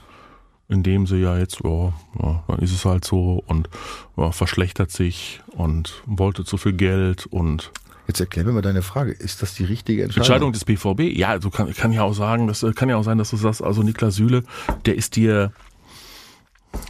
indem 0.68 1.06
sie 1.06 1.18
ja 1.18 1.38
jetzt, 1.38 1.60
ja, 1.62 1.92
ja, 2.22 2.42
dann 2.48 2.58
ist 2.60 2.72
es 2.72 2.84
halt 2.84 3.04
so 3.04 3.42
und 3.46 3.68
ja, 4.16 4.32
verschlechtert 4.32 4.90
sich 4.90 5.40
und 5.48 6.02
wollte 6.06 6.44
zu 6.44 6.56
viel 6.56 6.72
Geld 6.72 7.26
und 7.26 7.70
Jetzt 8.06 8.20
erklär 8.20 8.44
mir 8.44 8.52
mal 8.52 8.60
deine 8.60 8.82
Frage. 8.82 9.12
Ist 9.12 9.40
das 9.40 9.54
die 9.54 9.64
richtige 9.64 10.02
Entscheidung? 10.02 10.50
Entscheidung 10.50 10.52
des 10.52 10.64
BVB. 10.66 11.16
Ja, 11.16 11.28
also 11.28 11.48
kann, 11.48 11.72
kann 11.72 11.90
ja 11.90 12.02
auch 12.02 12.12
sagen, 12.12 12.48
das 12.48 12.64
kann 12.74 12.90
ja 12.90 12.98
auch 12.98 13.02
sein, 13.02 13.16
dass 13.16 13.30
du 13.30 13.36
sagst, 13.36 13.62
also 13.62 13.82
Niklas 13.82 14.16
Süle, 14.16 14.42
der 14.84 14.94
ist 14.94 15.16
dir, 15.16 15.52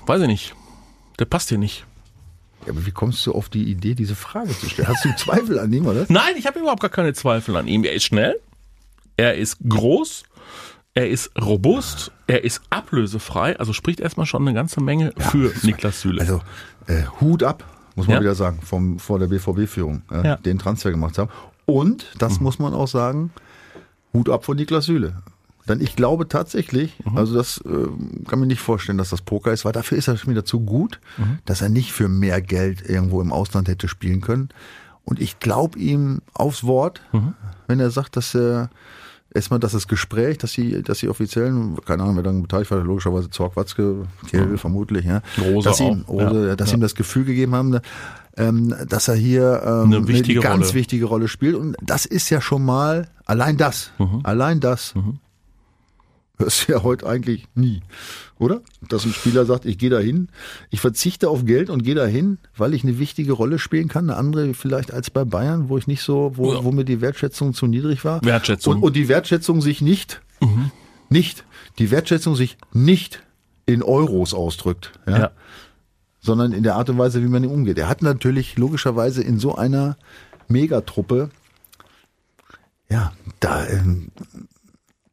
weiß 0.07 0.23
ich 0.23 0.27
nicht, 0.27 0.55
der 1.21 1.27
passt 1.27 1.53
dir 1.53 1.59
nicht. 1.59 1.87
Ja, 2.67 2.73
aber 2.73 2.87
wie 2.87 2.91
kommst 2.93 3.27
du 3.27 3.33
auf 3.33 3.49
die 3.49 3.65
Idee, 3.71 3.95
diese 3.95 4.15
Frage 4.15 4.51
zu 4.59 4.69
stellen? 4.69 4.89
Hast 4.89 5.05
du 5.05 5.15
Zweifel 5.17 5.59
an 5.59 5.73
ihm, 5.73 5.87
oder? 5.87 6.07
Nein, 6.09 6.35
ich 6.37 6.47
habe 6.47 6.59
überhaupt 6.61 6.81
gar 6.81 6.91
keine 6.91 7.13
Zweifel 7.13 7.57
an 7.57 7.67
ihm. 7.67 7.85
Er 7.85 7.93
ist 7.93 8.05
schnell, 8.05 8.41
er 9.17 9.35
ist 9.37 9.59
groß, 9.69 10.25
er 10.95 11.11
ist 11.11 11.31
robust, 11.41 12.11
er 12.27 12.45
ist 12.45 12.63
ablösefrei, 12.71 13.59
also 13.59 13.73
spricht 13.73 14.01
erstmal 14.01 14.27
schon 14.27 14.43
eine 14.43 14.55
ganze 14.55 14.81
Menge 14.83 15.13
für 15.19 15.53
Niklas 15.63 16.01
Süle. 16.01 16.21
Also 16.23 16.41
äh, 16.87 17.03
Hut 17.21 17.43
ab, 17.43 17.65
muss 17.97 18.07
man 18.07 18.15
Ja. 18.17 18.21
wieder 18.23 18.35
sagen, 18.35 18.61
vom, 18.63 18.99
vor 18.99 19.19
der 19.19 19.27
BVB-Führung, 19.27 20.03
äh, 20.11 20.27
Ja. 20.27 20.37
den 20.37 20.59
Transfer 20.59 20.91
gemacht 20.91 21.19
haben. 21.19 21.31
Und, 21.67 22.07
das 22.19 22.41
muss 22.41 22.59
man 22.59 22.75
auch 22.75 22.89
sagen, 22.89 23.31
Hut 24.13 24.29
ab 24.29 24.45
von 24.45 24.57
Niklas 24.57 24.85
Süle. 24.87 25.17
Denn 25.69 25.81
ich 25.81 25.97
glaube 25.97 26.29
tatsächlich, 26.29 26.97
also 27.15 27.35
das 27.35 27.59
äh, 27.65 28.27
kann 28.29 28.39
mir 28.41 28.47
nicht 28.47 28.61
vorstellen, 28.61 28.99
dass 28.99 29.11
das 29.11 29.23
Poker 29.23 29.53
ist, 29.53 29.65
weil 29.65 29.73
dafür 29.73 29.97
ist 29.97 30.09
er 30.09 30.17
schon 30.19 30.31
wieder 30.31 30.45
zu 30.45 30.61
gut, 30.61 31.01
dass 31.47 31.63
er 31.63 31.71
nicht 31.71 31.93
für 31.93 32.09
mehr 32.09 32.43
Geld 32.43 32.89
irgendwo 32.89 33.21
im 33.23 33.33
Ausland 33.33 33.69
hätte 33.69 33.89
spielen 33.89 34.21
können. 34.21 34.51
Und 35.05 35.21
ich 35.21 35.39
glaube 35.41 35.79
ihm 35.79 36.21
aufs 36.35 36.65
Wort, 36.65 37.01
wenn 37.67 37.81
er 37.81 37.91
sagt, 37.91 38.17
dass 38.17 38.35
er 38.35 38.69
erstmal, 39.35 39.59
dass 39.59 39.73
das 39.73 39.89
Gespräch, 39.89 40.39
dass 40.39 40.53
sie, 40.53 40.83
dass 40.83 40.99
die 40.99 41.09
Offiziellen, 41.09 41.77
keine 41.85 42.03
Ahnung, 42.05 42.17
wer 42.17 42.23
dann 42.23 42.43
beteiligt 42.43 42.71
war, 42.71 42.79
logischerweise 42.83 43.31
Zorg, 43.31 43.57
Watzke, 43.57 44.07
Kehl 44.29 44.57
vermutlich, 44.59 45.05
ja, 45.07 45.23
Rose 45.41 45.69
dass, 45.69 45.81
ihm, 45.81 46.05
Rose, 46.07 46.49
ja. 46.49 46.57
dass 46.57 46.71
Ja. 46.71 46.77
ihm 46.77 46.81
das 46.83 46.95
Gefühl 46.95 47.25
gegeben 47.25 47.55
haben, 47.55 47.81
ähm, 48.37 48.75
dass 48.89 49.09
er 49.09 49.15
hier 49.15 49.63
ähm, 49.65 49.93
Eine 49.93 50.09
wichtige 50.09 50.41
ganz 50.41 50.67
Rolle. 50.67 50.75
wichtige 50.75 51.05
Rolle 51.07 51.29
spielt. 51.29 51.55
Und 51.57 51.77
das 51.83 52.05
ist 52.07 52.31
ja 52.31 52.41
schon 52.41 52.65
mal, 52.65 53.09
allein 53.27 53.57
das, 53.57 53.91
Mhm. 53.99 54.21
allein 54.25 54.61
das, 54.61 54.95
hörst 56.39 56.67
du 56.69 56.73
ja 56.73 56.83
heute 56.83 57.07
eigentlich 57.07 57.47
nie, 57.55 57.83
oder? 58.39 58.61
Dass 58.89 59.05
ein 59.05 59.13
Spieler 59.13 59.47
sagt, 59.47 59.65
ich 59.67 59.79
gehe 59.79 59.91
dahin, 59.91 60.29
ich 60.71 60.81
verzichte 60.81 61.29
auf 61.29 61.45
Geld 61.45 61.71
und 61.71 61.83
gehe 61.85 61.95
dahin, 61.95 62.39
weil 62.57 62.75
ich 62.75 62.83
eine 62.83 62.99
wichtige 62.99 63.33
Rolle 63.33 63.59
spielen 63.59 63.89
kann, 63.89 64.11
eine 64.11 64.19
andere 64.19 64.53
vielleicht 64.55 64.93
als 64.93 65.11
bei 65.11 65.25
Bayern, 65.25 65.69
wo 65.69 65.79
ich 65.79 65.87
nicht 65.87 66.03
so, 66.03 66.33
wo, 66.35 66.53
Ja. 66.53 66.65
wo 66.65 66.73
mir 66.73 66.85
die 66.85 67.01
Wertschätzung 67.01 67.55
zu 67.55 67.67
niedrig 67.67 68.05
war. 68.05 68.25
Wertschätzung. 68.25 68.77
Und, 68.77 68.83
und 68.83 68.97
die 68.97 69.09
Wertschätzung 69.09 69.61
sich 69.63 69.81
nicht, 69.81 70.21
nicht, 71.09 71.45
die 71.79 71.91
Wertschätzung 71.91 72.35
sich 72.37 72.57
nicht 72.73 73.23
in 73.67 73.83
Euros 73.83 74.35
ausdrückt. 74.35 74.93
Ja? 75.07 75.19
Ja. 75.19 75.31
sondern 76.21 76.53
in 76.53 76.63
der 76.63 76.75
Art 76.77 76.91
und 76.91 76.99
Weise, 76.99 77.23
wie 77.23 77.29
man 77.29 77.45
ihm 77.45 77.51
umgeht. 77.51 77.79
Er 77.79 77.89
hat 77.89 78.03
natürlich 78.03 78.57
logischerweise 78.59 79.23
in 79.23 79.39
so 79.39 79.55
einer 79.55 79.97
Megatruppe, 80.49 81.31
ja, 82.91 83.13
da, 83.41 83.67
ähm, 83.67 84.09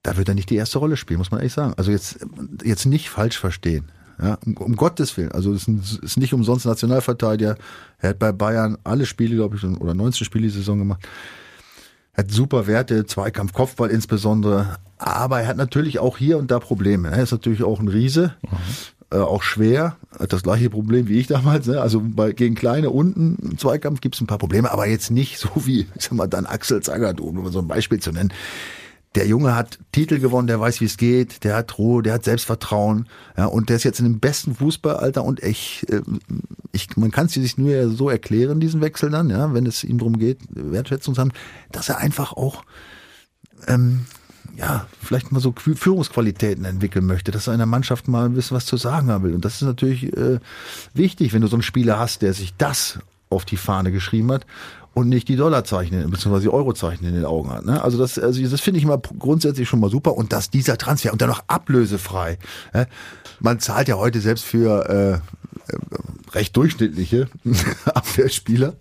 da 0.04 0.18
wird 0.18 0.30
er 0.30 0.36
nicht 0.36 0.50
die 0.50 0.56
erste 0.56 0.80
Rolle 0.80 0.98
spielen, 0.98 1.20
muss 1.20 1.32
man 1.32 1.40
ehrlich 1.40 1.54
sagen. 1.54 1.74
Also 1.78 1.92
jetzt, 1.92 2.20
jetzt 2.64 2.86
nicht 2.86 3.10
falsch 3.10 3.38
verstehen. 3.38 3.92
Ja, 4.22 4.38
um, 4.46 4.58
um 4.58 4.76
Gottes 4.76 5.18
Willen. 5.18 5.32
Also 5.32 5.54
es 5.54 5.68
ist, 5.68 6.18
nicht 6.18 6.34
umsonst 6.34 6.66
Nationalverteidiger. 6.66 7.58
Er 8.00 8.10
hat 8.10 8.20
bei 8.20 8.32
Bayern 8.32 8.78
alle 8.84 9.06
Spiele, 9.06 9.36
glaube 9.36 9.56
ich, 9.56 9.64
oder 9.64 9.94
19 9.94 10.26
Spiele 10.26 10.44
die 10.44 10.54
Saison 10.54 10.80
gemacht. 10.80 11.08
Er 12.14 12.26
hat 12.26 12.32
super 12.32 12.68
Werte, 12.68 13.06
Zweikampf, 13.06 13.54
Kopfball 13.54 13.90
insbesondere. 13.90 14.78
Aber 14.98 15.42
er 15.42 15.48
hat 15.48 15.58
natürlich 15.58 16.00
auch 16.00 16.18
hier 16.18 16.38
und 16.38 16.52
da 16.52 16.60
Probleme. 16.60 17.10
Er 17.10 17.24
ist 17.24 17.32
natürlich 17.32 17.64
auch 17.64 17.80
ein 17.80 17.88
Riese, 17.88 18.36
äh, 19.12 19.18
auch 19.18 19.42
schwer. 19.42 19.98
Hat 20.20 20.34
das 20.34 20.44
gleiche 20.44 20.70
Problem 20.70 21.08
wie 21.08 21.20
ich 21.20 21.28
damals. 21.28 21.68
Ne? 21.68 21.82
Also 21.82 22.02
bei, 22.04 22.34
gegen 22.34 22.54
Kleine 22.54 22.90
unten 22.90 23.38
im 23.42 23.58
Zweikampf 23.58 24.02
gibt 24.02 24.16
es 24.16 24.22
ein 24.22 24.28
paar 24.28 24.38
Probleme, 24.38 24.72
aber 24.72 24.88
jetzt 24.88 25.10
nicht 25.10 25.40
so 25.40 25.50
wie, 25.66 25.88
ich 25.96 26.04
sag 26.04 26.12
mal, 26.14 26.28
dann 26.28 26.46
Axel 26.46 26.82
Zagat, 26.82 27.20
um 27.22 27.50
so 27.52 27.60
ein 27.60 27.68
Beispiel 27.68 28.00
zu 28.00 28.12
nennen. 28.12 28.34
Der 29.16 29.28
Junge 29.28 29.56
hat 29.56 29.78
Titel 29.92 30.20
gewonnen, 30.20 30.48
der 30.48 30.60
weiß, 30.60 30.80
wie 30.80 30.86
es 30.86 30.96
geht, 30.96 31.44
der 31.44 31.56
hat 31.58 31.78
Ruhe, 31.78 32.02
der 32.02 32.14
hat 32.14 32.24
Selbstvertrauen, 32.24 33.08
ja, 33.38 33.46
und 33.46 33.68
der 33.68 33.76
ist 33.76 33.84
jetzt 33.84 34.00
in 34.00 34.06
dem 34.06 34.20
besten 34.20 34.56
Fußballalter 34.56 35.24
und 35.24 35.44
ich, 35.44 35.86
äh, 35.90 36.02
ich 36.72 36.96
man 36.96 37.12
kann 37.12 37.26
es 37.26 37.34
sich 37.34 37.58
nur 37.58 37.90
so 37.90 38.10
erklären, 38.10 38.62
diesen 38.62 38.80
Wechsel 38.80 39.10
dann, 39.10 39.30
ja, 39.30 39.54
wenn 39.54 39.66
es 39.66 39.84
ihm 39.84 39.98
darum 39.98 40.18
geht, 40.18 40.40
Wertschätzung 40.50 41.14
zu 41.16 41.22
haben, 41.22 41.34
dass 41.74 41.90
er 41.90 41.98
einfach 41.98 42.32
auch 42.34 42.64
ähm, 43.68 44.06
ja, 44.56 44.88
vielleicht 45.02 45.32
mal 45.32 45.40
so 45.40 45.50
Qu- 45.52 45.76
Führungsqualitäten 45.76 46.66
entwickeln 46.66 47.06
möchte, 47.06 47.32
dass 47.32 47.48
er 47.48 47.54
einer 47.54 47.66
Mannschaft 47.66 48.08
mal 48.08 48.26
ein 48.26 48.34
bisschen 48.34 48.56
was 48.56 48.66
zu 48.66 48.78
sagen 48.78 49.10
haben 49.10 49.24
will. 49.24 49.34
Und 49.34 49.46
das 49.46 49.56
ist 49.56 49.62
natürlich 49.62 50.16
äh, 50.16 50.40
wichtig, 50.94 51.34
wenn 51.34 51.42
du 51.42 51.48
so 51.48 51.56
einen 51.56 51.64
Spieler 51.64 52.00
hast, 52.00 52.22
der 52.22 52.34
sich 52.34 52.54
das 52.58 53.00
auf 53.30 53.46
die 53.46 53.58
Fahne 53.58 53.92
geschrieben 53.92 54.32
hat 54.32 54.46
und 54.94 55.08
nicht 55.10 55.28
die 55.30 55.36
Dollarzeichen 55.38 56.10
bzw. 56.12 56.40
die 56.42 56.50
Eurozeichen 56.50 57.08
in 57.08 57.14
den 57.14 57.26
Augen 57.26 57.50
hat. 57.52 57.66
Ne? 57.66 57.82
Also 57.82 57.98
das, 57.98 58.20
also 58.20 58.42
das 58.42 58.60
finde 58.62 58.80
ich 58.80 58.86
mal 58.86 59.00
grundsätzlich 59.20 59.70
schon 59.70 59.80
mal 59.80 59.90
super 59.90 60.16
und 60.18 60.34
dass 60.34 60.50
dieser 60.50 60.78
Transfer 60.78 61.12
und 61.14 61.22
dann 61.22 61.30
noch 61.30 61.44
ablösefrei. 61.48 62.38
Ja? 62.74 62.86
Man 63.40 63.60
zahlt 63.60 63.88
ja 63.88 63.96
heute 63.96 64.20
selbst 64.20 64.44
für 64.44 64.90
äh, 64.90 65.12
äh, 65.14 65.78
recht 66.34 66.56
durchschnittliche 66.58 67.28
Abwehrspieler 67.86 68.74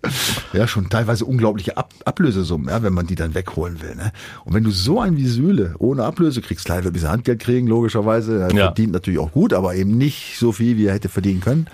ja 0.53 0.67
schon 0.67 0.89
teilweise 0.89 1.25
unglaubliche 1.25 1.77
Ab 1.77 1.93
Ablösesummen, 2.05 2.69
ja, 2.69 2.83
wenn 2.83 2.93
man 2.93 3.07
die 3.07 3.15
dann 3.15 3.33
wegholen 3.33 3.81
will. 3.81 3.95
Ne? 3.95 4.11
Und 4.45 4.53
wenn 4.53 4.63
du 4.63 4.71
so 4.71 4.99
einen 4.99 5.17
wie 5.17 5.27
Süle 5.27 5.75
ohne 5.79 6.03
Ablöse 6.03 6.41
kriegst, 6.41 6.65
klar, 6.65 6.77
wird 6.83 6.87
ein 6.87 6.93
bisschen 6.93 7.09
Handgeld 7.09 7.39
kriegen, 7.39 7.67
logischerweise, 7.67 8.39
er 8.39 8.51
Ja. 8.55 8.65
verdient 8.65 8.91
natürlich 8.93 9.19
auch 9.19 9.31
gut, 9.31 9.53
aber 9.53 9.75
eben 9.75 9.97
nicht 9.97 10.37
so 10.39 10.51
viel, 10.51 10.77
wie 10.77 10.85
er 10.87 10.93
hätte 10.93 11.09
verdienen 11.09 11.41
können. 11.41 11.67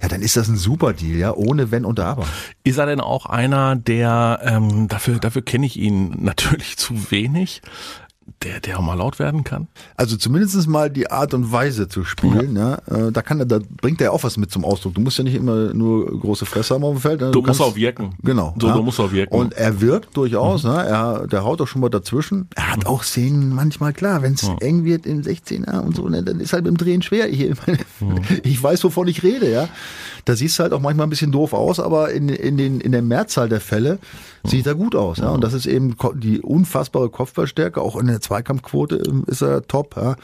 Ja, 0.00 0.08
dann 0.08 0.22
ist 0.22 0.36
das 0.36 0.48
ein 0.48 0.56
super 0.56 0.92
Deal, 0.92 1.18
ja, 1.18 1.32
ohne 1.34 1.70
Wenn 1.70 1.84
und 1.84 2.00
Aber. 2.00 2.26
Ist 2.64 2.78
er 2.78 2.86
denn 2.86 3.00
auch 3.00 3.26
einer, 3.26 3.76
der, 3.76 4.40
ähm, 4.42 4.88
dafür, 4.88 5.18
dafür 5.18 5.42
kenne 5.42 5.66
ich 5.66 5.78
ihn 5.78 6.14
natürlich 6.22 6.76
zu 6.76 7.10
wenig, 7.10 7.62
der, 8.42 8.60
der 8.60 8.78
auch 8.78 8.82
mal 8.82 8.94
laut 8.94 9.18
werden 9.18 9.44
kann? 9.44 9.68
Also 9.96 10.16
zumindest 10.16 10.66
mal 10.68 10.90
die 10.90 11.10
Art 11.10 11.34
und 11.34 11.52
Weise 11.52 11.88
zu 11.88 12.04
spielen, 12.04 12.56
ja. 12.56 12.78
ja 12.90 13.10
da 13.10 13.22
kann 13.22 13.40
er, 13.40 13.46
da 13.46 13.60
bringt 13.80 14.00
er 14.00 14.12
auch 14.12 14.24
was 14.24 14.36
mit 14.36 14.50
zum 14.50 14.64
Ausdruck. 14.64 14.94
Du 14.94 15.00
musst 15.00 15.18
ja 15.18 15.24
nicht 15.24 15.34
immer 15.34 15.72
nur 15.74 16.06
große 16.18 16.46
Fresse 16.46 16.74
haben 16.74 16.84
auf 16.84 16.94
dem 16.96 17.00
Feld. 17.00 17.20
Ne? 17.20 17.30
Du, 17.30 17.40
du 17.40 17.48
musst 17.48 17.60
auch 17.60 17.76
wirken. 17.76 18.14
Genau. 18.22 18.54
So, 18.60 18.68
ja. 18.68 18.74
du 18.74 18.82
musst 18.82 19.00
auch 19.00 19.12
wirken. 19.12 19.34
Und 19.34 19.54
er 19.54 19.80
wirkt 19.80 20.16
durchaus, 20.16 20.64
mhm. 20.64 20.70
ne? 20.70 20.86
er, 20.86 21.26
der 21.26 21.44
haut 21.44 21.60
doch 21.60 21.68
schon 21.68 21.80
mal 21.80 21.88
dazwischen. 21.88 22.48
Er 22.54 22.72
hat 22.72 22.86
auch 22.86 23.02
Szenen 23.02 23.54
manchmal 23.54 23.92
klar, 23.92 24.22
wenn 24.22 24.34
es 24.34 24.48
mhm. 24.48 24.58
eng 24.60 24.84
wird 24.84 25.06
im 25.06 25.22
16er 25.22 25.80
und 25.80 25.96
so, 25.96 26.08
ne, 26.08 26.22
dann 26.22 26.40
ist 26.40 26.52
halt 26.52 26.64
beim 26.64 26.76
Drehen 26.76 27.02
schwer. 27.02 27.28
Ich, 27.28 27.38
mhm. 28.00 28.20
ich 28.42 28.62
weiß, 28.62 28.82
wovon 28.84 29.08
ich 29.08 29.22
rede, 29.22 29.50
ja. 29.50 29.68
Da 30.24 30.34
siehst 30.34 30.58
du 30.58 30.64
halt 30.64 30.72
auch 30.72 30.80
manchmal 30.80 31.06
ein 31.06 31.10
bisschen 31.10 31.30
doof 31.30 31.52
aus, 31.52 31.78
aber 31.78 32.10
in, 32.10 32.28
in, 32.28 32.56
den, 32.56 32.80
in 32.80 32.92
der 32.92 33.02
Mehrzahl 33.02 33.48
der 33.48 33.60
Fälle 33.60 33.98
sieht 34.48 34.66
er 34.66 34.74
gut 34.74 34.94
aus. 34.94 35.18
Ja? 35.18 35.30
Und 35.30 35.42
das 35.42 35.52
ist 35.52 35.66
eben 35.66 35.96
die 36.14 36.40
unfassbare 36.40 37.10
Kopfballstärke. 37.10 37.80
Auch 37.80 37.96
in 37.96 38.06
der 38.06 38.15
Zweikampfquote 38.20 38.96
ähm, 39.06 39.24
ist 39.26 39.42
er 39.42 39.66
top. 39.66 39.96
Ja? 39.96 40.16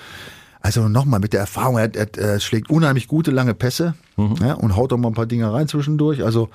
Also 0.62 0.88
nochmal 0.88 1.18
mit 1.18 1.32
der 1.32 1.40
Erfahrung, 1.40 1.76
er, 1.76 1.92
er, 1.94 2.16
er, 2.16 2.40
schlägt 2.40 2.70
unheimlich 2.70 3.08
gute 3.08 3.32
lange 3.32 3.52
Pässe 3.52 3.94
mhm. 4.16 4.36
ja, 4.40 4.54
und 4.54 4.76
haut 4.76 4.92
auch 4.92 4.96
mal 4.96 5.08
ein 5.08 5.14
paar 5.14 5.26
Dinge 5.26 5.52
rein 5.52 5.66
zwischendurch. 5.66 6.22
Also 6.22 6.50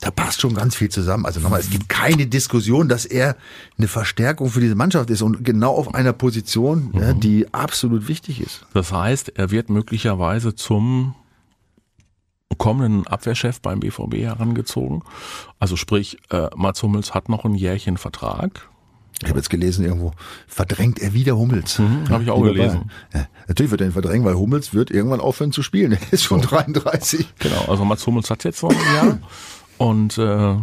da 0.00 0.12
passt 0.12 0.40
schon 0.40 0.54
ganz 0.54 0.76
viel 0.76 0.90
zusammen. 0.90 1.26
Also 1.26 1.40
nochmal, 1.40 1.58
es 1.58 1.70
gibt 1.70 1.88
keine 1.88 2.28
Diskussion, 2.28 2.88
dass 2.88 3.04
er 3.04 3.36
eine 3.76 3.88
Verstärkung 3.88 4.48
für 4.50 4.60
diese 4.60 4.76
Mannschaft 4.76 5.10
ist 5.10 5.22
und 5.22 5.44
genau 5.44 5.74
auf 5.74 5.92
einer 5.92 6.12
Position, 6.12 6.90
mhm. 6.92 7.00
ja, 7.00 7.12
die 7.14 7.52
absolut 7.52 8.06
wichtig 8.06 8.40
ist. 8.40 8.64
Das 8.74 8.92
heißt, 8.92 9.32
er 9.34 9.50
wird 9.50 9.70
möglicherweise 9.70 10.54
zum 10.54 11.16
kommenden 12.58 13.06
Abwehrchef 13.06 13.60
beim 13.60 13.80
BVB 13.80 14.14
herangezogen. 14.18 15.02
Also 15.58 15.76
sprich, 15.76 16.18
äh, 16.30 16.48
Mats 16.56 16.82
Hummels 16.82 17.12
hat 17.12 17.28
noch 17.28 17.44
ein 17.44 17.54
Jährchen 17.54 17.96
Vertrag. 17.96 18.68
Ich 19.22 19.28
habe 19.28 19.38
jetzt 19.38 19.50
gelesen 19.50 19.84
irgendwo, 19.84 20.12
verdrängt 20.46 21.00
er 21.00 21.12
wieder 21.12 21.36
Hummels. 21.36 21.80
Mhm, 21.80 22.08
habe 22.08 22.22
ich 22.22 22.30
auch 22.30 22.42
gelesen. 22.42 22.90
Ja, 23.12 23.26
natürlich 23.48 23.72
wird 23.72 23.80
er 23.80 23.88
ihn 23.88 23.92
verdrängen, 23.92 24.24
weil 24.24 24.34
Hummels 24.34 24.74
wird 24.74 24.92
irgendwann 24.92 25.20
aufhören 25.20 25.52
zu 25.52 25.62
spielen. 25.62 25.92
Er 26.00 26.12
ist 26.12 26.22
schon 26.22 26.40
33. 26.40 27.26
Genau, 27.40 27.64
also 27.66 27.84
Mats 27.84 28.06
Hummels 28.06 28.30
hat 28.30 28.44
jetzt 28.44 28.62
noch 28.62 28.70
ein 28.70 28.94
Jahr. 28.94 29.18
Und 29.76 30.18
äh, 30.18 30.56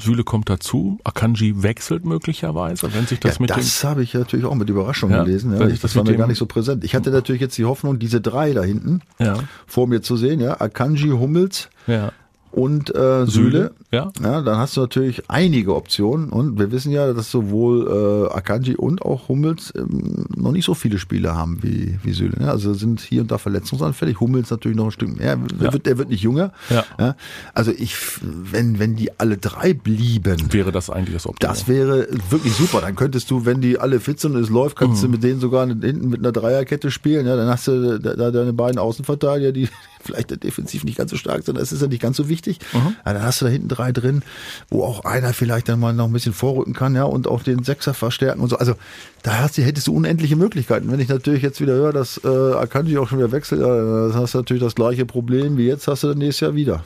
Süle 0.00 0.24
kommt 0.24 0.50
dazu, 0.50 0.98
Akanji 1.04 1.62
wechselt 1.62 2.04
möglicherweise, 2.04 2.92
wenn 2.92 3.06
sich 3.06 3.20
das 3.20 3.36
ja, 3.36 3.40
mit 3.42 3.50
Das 3.50 3.84
habe 3.84 4.02
ich 4.02 4.14
natürlich 4.14 4.44
auch 4.46 4.54
mit 4.54 4.68
Überraschung 4.68 5.10
ja, 5.10 5.22
gelesen. 5.22 5.52
Ja. 5.52 5.66
Ich, 5.66 5.74
das, 5.74 5.92
das 5.92 5.96
war 5.96 6.04
mir 6.04 6.16
gar 6.16 6.26
nicht 6.26 6.38
so 6.38 6.46
präsent. 6.46 6.84
Ich 6.84 6.94
hatte 6.94 7.10
natürlich 7.10 7.40
jetzt 7.40 7.56
die 7.56 7.64
Hoffnung, 7.64 7.98
diese 7.98 8.20
drei 8.20 8.52
da 8.52 8.62
hinten 8.62 9.00
ja. 9.18 9.36
vor 9.66 9.86
mir 9.86 10.02
zu 10.02 10.16
sehen, 10.16 10.40
ja, 10.40 10.60
Akanji, 10.60 11.10
Hummels 11.10 11.68
ja. 11.86 12.12
Und 12.56 12.94
äh, 12.94 13.26
Süle. 13.26 13.72
Ja. 13.92 14.10
ja, 14.22 14.40
dann 14.40 14.56
hast 14.56 14.76
du 14.76 14.80
natürlich 14.80 15.28
einige 15.28 15.76
Optionen 15.76 16.30
und 16.30 16.58
wir 16.58 16.72
wissen 16.72 16.90
ja, 16.90 17.12
dass 17.12 17.30
sowohl 17.30 18.30
äh, 18.30 18.34
Akanji 18.34 18.76
und 18.76 19.02
auch 19.02 19.28
Hummels 19.28 19.74
ähm, 19.76 20.24
noch 20.34 20.52
nicht 20.52 20.64
so 20.64 20.72
viele 20.72 20.98
Spiele 20.98 21.34
haben 21.34 21.62
wie, 21.62 21.98
wie 22.02 22.12
Süle. 22.12 22.38
Ne? 22.38 22.50
Also 22.50 22.72
sind 22.72 23.00
hier 23.00 23.20
und 23.20 23.30
da 23.30 23.36
verletzungsanfällig. 23.36 24.20
Hummels 24.20 24.50
natürlich 24.50 24.76
noch 24.76 24.86
ein 24.86 24.90
Stück 24.90 25.18
mehr. 25.18 25.38
Ja. 25.60 25.72
Wird, 25.72 25.84
der 25.84 25.98
wird 25.98 26.08
nicht 26.08 26.22
jünger. 26.22 26.52
Ja. 26.70 26.84
ja. 26.98 27.16
Also 27.52 27.72
ich, 27.72 27.94
wenn, 28.22 28.78
wenn 28.78 28.96
die 28.96 29.10
alle 29.20 29.36
drei 29.36 29.74
blieben, 29.74 30.50
wäre 30.50 30.72
das 30.72 30.88
eigentlich 30.88 31.14
das 31.14 31.26
Optimum. 31.26 31.54
Das 31.54 31.68
wäre 31.68 32.08
wirklich 32.30 32.54
super. 32.54 32.80
Dann 32.80 32.96
könntest 32.96 33.30
du, 33.30 33.44
wenn 33.44 33.60
die 33.60 33.78
alle 33.78 34.00
fit 34.00 34.18
sind 34.18 34.34
und 34.34 34.42
es 34.42 34.48
läuft, 34.48 34.76
kannst 34.76 35.02
mhm. 35.02 35.08
du 35.08 35.12
mit 35.12 35.22
denen 35.24 35.40
sogar 35.40 35.66
hinten 35.66 36.08
mit 36.08 36.20
einer 36.20 36.32
Dreierkette 36.32 36.90
spielen. 36.90 37.26
Ja, 37.26 37.36
dann 37.36 37.48
hast 37.48 37.68
du 37.68 38.00
da 38.00 38.30
deine 38.30 38.54
beiden 38.54 38.78
Außenverteidiger, 38.78 39.52
die 39.52 39.68
vielleicht 40.00 40.42
defensiv 40.42 40.84
nicht 40.84 40.96
ganz 40.96 41.10
so 41.10 41.16
stark 41.18 41.44
sind. 41.44 41.58
Das 41.58 41.72
ist 41.72 41.82
ja 41.82 41.88
nicht 41.88 42.00
ganz 42.00 42.16
so 42.16 42.28
wichtig. 42.28 42.45
Mhm. 42.46 42.96
Ja, 43.04 43.12
dann 43.12 43.22
hast 43.22 43.40
du 43.40 43.46
da 43.46 43.50
hinten 43.50 43.68
drei 43.68 43.92
drin, 43.92 44.22
wo 44.68 44.84
auch 44.84 45.04
einer 45.04 45.32
vielleicht 45.32 45.68
dann 45.68 45.80
mal 45.80 45.92
noch 45.92 46.06
ein 46.06 46.12
bisschen 46.12 46.32
vorrücken 46.32 46.72
kann, 46.72 46.94
ja, 46.94 47.04
und 47.04 47.26
auch 47.28 47.42
den 47.42 47.64
Sechser 47.64 47.94
verstärken 47.94 48.40
und 48.40 48.48
so. 48.48 48.56
Also 48.56 48.74
da 49.22 49.38
hast 49.38 49.58
hättest 49.58 49.88
du 49.88 49.94
unendliche 49.94 50.36
Möglichkeiten. 50.36 50.90
Wenn 50.90 51.00
ich 51.00 51.08
natürlich 51.08 51.42
jetzt 51.42 51.60
wieder 51.60 51.72
höre, 51.74 51.92
dass 51.92 52.20
äh, 52.24 52.28
Akanji 52.28 52.96
auch 52.98 53.08
schon 53.08 53.18
wieder 53.18 53.32
wechselt, 53.32 53.60
dann 53.60 54.14
hast 54.14 54.34
du 54.34 54.38
natürlich 54.38 54.62
das 54.62 54.74
gleiche 54.74 55.04
Problem 55.04 55.56
wie 55.56 55.66
jetzt 55.66 55.88
hast 55.88 56.04
du 56.04 56.08
dann 56.08 56.18
nächstes 56.18 56.40
Jahr 56.40 56.54
wieder. 56.54 56.84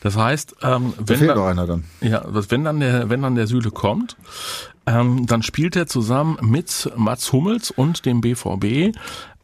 Das 0.00 0.16
heißt, 0.16 0.56
ähm, 0.62 0.94
wenn 0.98 1.06
da 1.06 1.14
fehlt 1.14 1.30
dann, 1.30 1.38
noch 1.38 1.46
einer 1.46 1.66
dann. 1.66 1.84
Ja, 2.00 2.24
wenn 2.30 2.64
dann 2.64 2.80
der, 2.80 3.10
wenn 3.10 3.22
dann 3.22 3.34
der 3.34 3.46
Süle 3.46 3.70
kommt, 3.70 4.16
ähm, 4.86 5.26
dann 5.26 5.42
spielt 5.42 5.76
er 5.76 5.86
zusammen 5.86 6.38
mit 6.42 6.90
Mats 6.96 7.32
Hummels 7.32 7.70
und 7.70 8.06
dem 8.06 8.20
BVB 8.20 8.96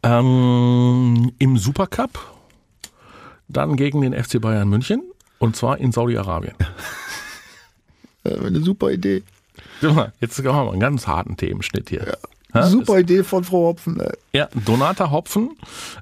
ähm, 0.03 1.31
im 1.37 1.57
Supercup, 1.57 2.19
dann 3.47 3.75
gegen 3.75 4.01
den 4.01 4.13
FC 4.13 4.39
Bayern 4.41 4.69
München 4.69 5.03
und 5.39 5.55
zwar 5.55 5.77
in 5.77 5.91
Saudi-Arabien. 5.91 6.55
eine 8.23 8.59
super 8.61 8.91
Idee. 8.91 9.23
Jetzt 10.19 10.37
haben 10.39 10.45
wir 10.45 10.71
einen 10.71 10.79
ganz 10.79 11.07
harten 11.07 11.37
Themenschnitt 11.37 11.89
hier. 11.89 12.17
Ja. 12.53 12.63
Super 12.63 12.99
Idee 12.99 13.23
von 13.23 13.43
Frau 13.43 13.67
Hopfen. 13.67 13.99
Ey. 13.99 14.11
Ja, 14.33 14.49
Donata 14.65 15.11
Hopfen. 15.11 15.51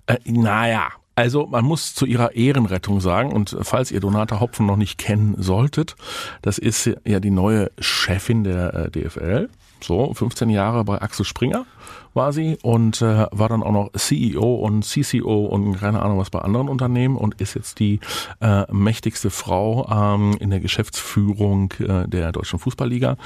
Äh, 0.07 0.17
naja, 0.25 0.89
also 1.15 1.47
man 1.47 1.65
muss 1.65 1.95
zu 1.95 2.05
ihrer 2.05 2.35
Ehrenrettung 2.35 3.01
sagen, 3.01 3.31
und 3.31 3.55
falls 3.61 3.91
ihr 3.91 3.99
Donata 3.99 4.39
Hopfen 4.39 4.65
noch 4.65 4.75
nicht 4.75 4.97
kennen 4.97 5.35
solltet, 5.37 5.95
das 6.41 6.57
ist 6.57 6.89
ja 7.05 7.19
die 7.19 7.31
neue 7.31 7.71
Chefin 7.79 8.43
der 8.43 8.73
äh, 8.73 8.91
DFL. 8.91 9.49
So, 9.85 10.13
15 10.13 10.49
Jahre 10.49 10.83
bei 10.83 10.99
Axel 11.01 11.25
Springer 11.25 11.65
war 12.15 12.33
sie 12.33 12.57
und 12.63 13.01
äh, 13.01 13.27
war 13.31 13.49
dann 13.49 13.61
auch 13.61 13.71
noch 13.71 13.91
CEO 13.93 14.55
und 14.55 14.83
CCO 14.83 15.45
und 15.45 15.79
keine 15.79 16.01
Ahnung 16.01 16.17
was 16.17 16.31
bei 16.31 16.39
anderen 16.39 16.69
Unternehmen 16.69 17.15
und 17.15 17.39
ist 17.39 17.53
jetzt 17.53 17.79
die 17.79 17.99
äh, 18.41 18.63
mächtigste 18.71 19.29
Frau 19.29 19.87
ähm, 19.89 20.35
in 20.39 20.49
der 20.49 20.59
Geschäftsführung 20.59 21.71
äh, 21.79 22.07
der 22.07 22.31
Deutschen 22.31 22.57
Fußballliga. 22.57 23.17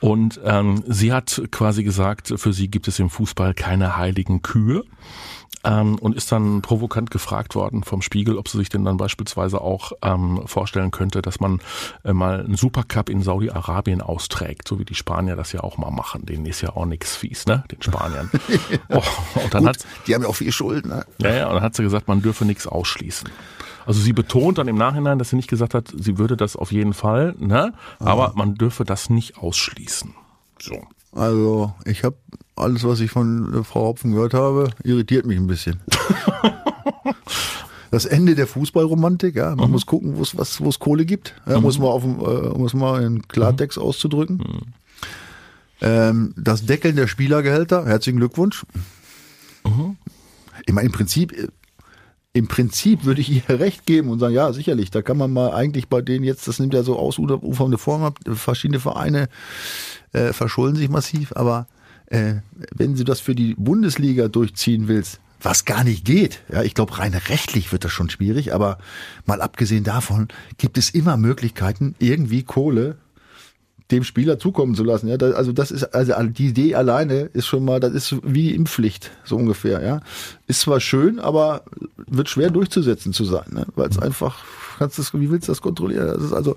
Und 0.00 0.40
ähm, 0.44 0.82
sie 0.86 1.12
hat 1.12 1.42
quasi 1.50 1.82
gesagt, 1.82 2.32
für 2.36 2.52
sie 2.52 2.68
gibt 2.68 2.86
es 2.88 2.98
im 2.98 3.10
Fußball 3.10 3.54
keine 3.54 3.96
heiligen 3.96 4.42
Kühe 4.42 4.84
ähm, 5.66 5.98
und 5.98 6.16
ist 6.16 6.30
dann 6.32 6.62
provokant 6.62 7.10
gefragt 7.10 7.54
worden 7.54 7.82
vom 7.82 8.00
Spiegel, 8.00 8.38
ob 8.38 8.48
sie 8.48 8.58
sich 8.58 8.68
denn 8.68 8.84
dann 8.84 8.96
beispielsweise 8.96 9.60
auch 9.60 9.92
ähm, 10.02 10.42
vorstellen 10.46 10.90
könnte, 10.90 11.22
dass 11.22 11.40
man 11.40 11.60
äh, 12.04 12.12
mal 12.12 12.44
einen 12.44 12.56
Supercup 12.56 13.08
in 13.08 13.22
Saudi-Arabien 13.22 14.00
austrägt, 14.00 14.68
so 14.68 14.78
wie 14.78 14.84
die 14.84 14.94
Spanier 14.94 15.36
das 15.36 15.52
ja 15.52 15.62
auch 15.62 15.76
mal 15.76 15.90
machen. 15.90 16.24
Denen 16.24 16.46
ist 16.46 16.60
ja 16.60 16.70
auch 16.70 16.86
nichts 16.86 17.16
fies, 17.16 17.46
ne? 17.46 17.64
Den 17.70 17.82
Spaniern. 17.82 18.30
oh, 18.90 19.02
und 19.34 19.52
dann 19.52 19.64
Gut, 19.64 19.68
hat, 19.70 19.86
die 20.06 20.14
haben 20.14 20.22
ja 20.22 20.28
auch 20.28 20.36
viel 20.36 20.52
Schulden, 20.52 20.90
ne? 20.90 21.04
Ja, 21.18 21.34
ja, 21.34 21.48
und 21.48 21.54
dann 21.54 21.62
hat 21.62 21.74
sie 21.74 21.82
gesagt, 21.82 22.08
man 22.08 22.22
dürfe 22.22 22.44
nichts 22.44 22.66
ausschließen. 22.66 23.28
Also 23.86 24.00
sie 24.00 24.12
betont 24.12 24.58
dann 24.58 24.68
im 24.68 24.76
Nachhinein, 24.76 25.18
dass 25.18 25.30
sie 25.30 25.36
nicht 25.36 25.48
gesagt 25.48 25.74
hat, 25.74 25.92
sie 25.96 26.18
würde 26.18 26.36
das 26.36 26.56
auf 26.56 26.72
jeden 26.72 26.92
Fall, 26.92 27.34
ne? 27.38 27.72
Aber 27.98 28.32
man 28.34 28.54
dürfe 28.54 28.84
das 28.84 29.10
nicht 29.10 29.38
ausschließen. 29.38 30.14
So. 30.60 30.82
Also 31.12 31.72
ich 31.84 32.04
habe 32.04 32.16
alles, 32.56 32.84
was 32.84 33.00
ich 33.00 33.10
von 33.10 33.64
Frau 33.64 33.86
Hopfen 33.86 34.12
gehört 34.12 34.34
habe, 34.34 34.70
irritiert 34.82 35.26
mich 35.26 35.38
ein 35.38 35.46
bisschen. 35.46 35.80
das 37.90 38.06
Ende 38.06 38.34
der 38.34 38.46
Fußballromantik, 38.46 39.36
ja. 39.36 39.54
Man 39.54 39.66
mhm. 39.66 39.72
muss 39.72 39.86
gucken, 39.86 40.16
wo 40.16 40.22
es 40.22 40.36
was, 40.36 40.60
wo 40.60 40.68
es 40.68 40.78
Kohle 40.78 41.04
gibt. 41.04 41.34
Ja, 41.46 41.58
mhm. 41.58 41.62
Muss 41.62 41.78
man 41.78 41.88
auf 41.88 42.04
äh, 42.04 42.58
muss 42.58 42.74
man 42.74 43.02
in 43.02 43.28
Klartext 43.28 43.78
mhm. 43.78 43.84
auszudrücken. 43.84 44.36
Mhm. 44.36 44.60
Ähm, 45.82 46.34
das 46.36 46.64
Deckeln 46.64 46.96
der 46.96 47.06
Spielergehälter, 47.06 47.86
herzlichen 47.86 48.18
Glückwunsch. 48.18 48.64
Mhm. 49.64 49.96
Ich 50.64 50.72
meine, 50.72 50.86
im 50.86 50.92
Prinzip, 50.92 51.32
äh, 51.32 51.48
im 52.32 52.48
Prinzip 52.48 53.04
würde 53.04 53.20
ich 53.20 53.30
ihr 53.30 53.42
recht 53.60 53.86
geben 53.86 54.08
und 54.08 54.18
sagen, 54.18 54.34
ja, 54.34 54.52
sicherlich, 54.52 54.90
da 54.90 55.02
kann 55.02 55.18
man 55.18 55.32
mal 55.32 55.52
eigentlich 55.52 55.88
bei 55.88 56.00
denen 56.00 56.24
jetzt, 56.24 56.48
das 56.48 56.58
nimmt 56.58 56.72
ja 56.72 56.82
so 56.82 56.98
ausufernde 56.98 57.78
Form 57.78 58.02
ab, 58.02 58.18
verschiedene 58.26 58.80
Vereine 58.80 59.28
äh, 60.12 60.32
verschulden 60.32 60.76
sich 60.76 60.88
massiv, 60.88 61.32
aber 61.36 61.66
äh, 62.06 62.36
wenn 62.74 62.94
du 62.94 63.04
das 63.04 63.20
für 63.20 63.34
die 63.34 63.54
Bundesliga 63.54 64.28
durchziehen 64.28 64.88
willst, 64.88 65.20
was 65.40 65.64
gar 65.64 65.84
nicht 65.84 66.04
geht. 66.04 66.40
Ja, 66.50 66.62
ich 66.62 66.74
glaube, 66.74 66.98
rein 66.98 67.14
rechtlich 67.14 67.72
wird 67.72 67.84
das 67.84 67.92
schon 67.92 68.10
schwierig, 68.10 68.54
aber 68.54 68.78
mal 69.26 69.40
abgesehen 69.40 69.84
davon 69.84 70.28
gibt 70.58 70.78
es 70.78 70.90
immer 70.90 71.16
Möglichkeiten, 71.16 71.94
irgendwie 71.98 72.42
Kohle 72.42 72.96
dem 73.90 74.02
Spieler 74.02 74.38
zukommen 74.38 74.74
zu 74.74 74.82
lassen. 74.82 75.08
Ja, 75.08 75.16
also 75.16 75.52
das 75.52 75.70
ist 75.70 75.84
also 75.94 76.12
die 76.24 76.48
Idee 76.48 76.74
alleine 76.74 77.30
ist 77.32 77.46
schon 77.46 77.64
mal, 77.64 77.78
das 77.78 77.92
ist 77.92 78.16
wie 78.24 78.54
Impfpflicht 78.54 79.12
so 79.24 79.36
ungefähr. 79.36 79.82
Ja, 79.82 80.00
ist 80.48 80.62
zwar 80.62 80.80
schön, 80.80 81.20
aber 81.20 81.62
wird 81.96 82.28
schwer 82.28 82.50
durchzusetzen 82.50 83.12
zu 83.12 83.24
sein, 83.24 83.46
ne? 83.50 83.66
weil 83.76 83.88
es 83.88 83.98
einfach 83.98 84.44
kannst 84.78 84.98
du 84.98 85.20
wie 85.20 85.30
willst 85.30 85.48
du 85.48 85.52
das 85.52 85.62
kontrollieren? 85.62 86.08
Das 86.08 86.24
ist 86.24 86.32
also 86.32 86.56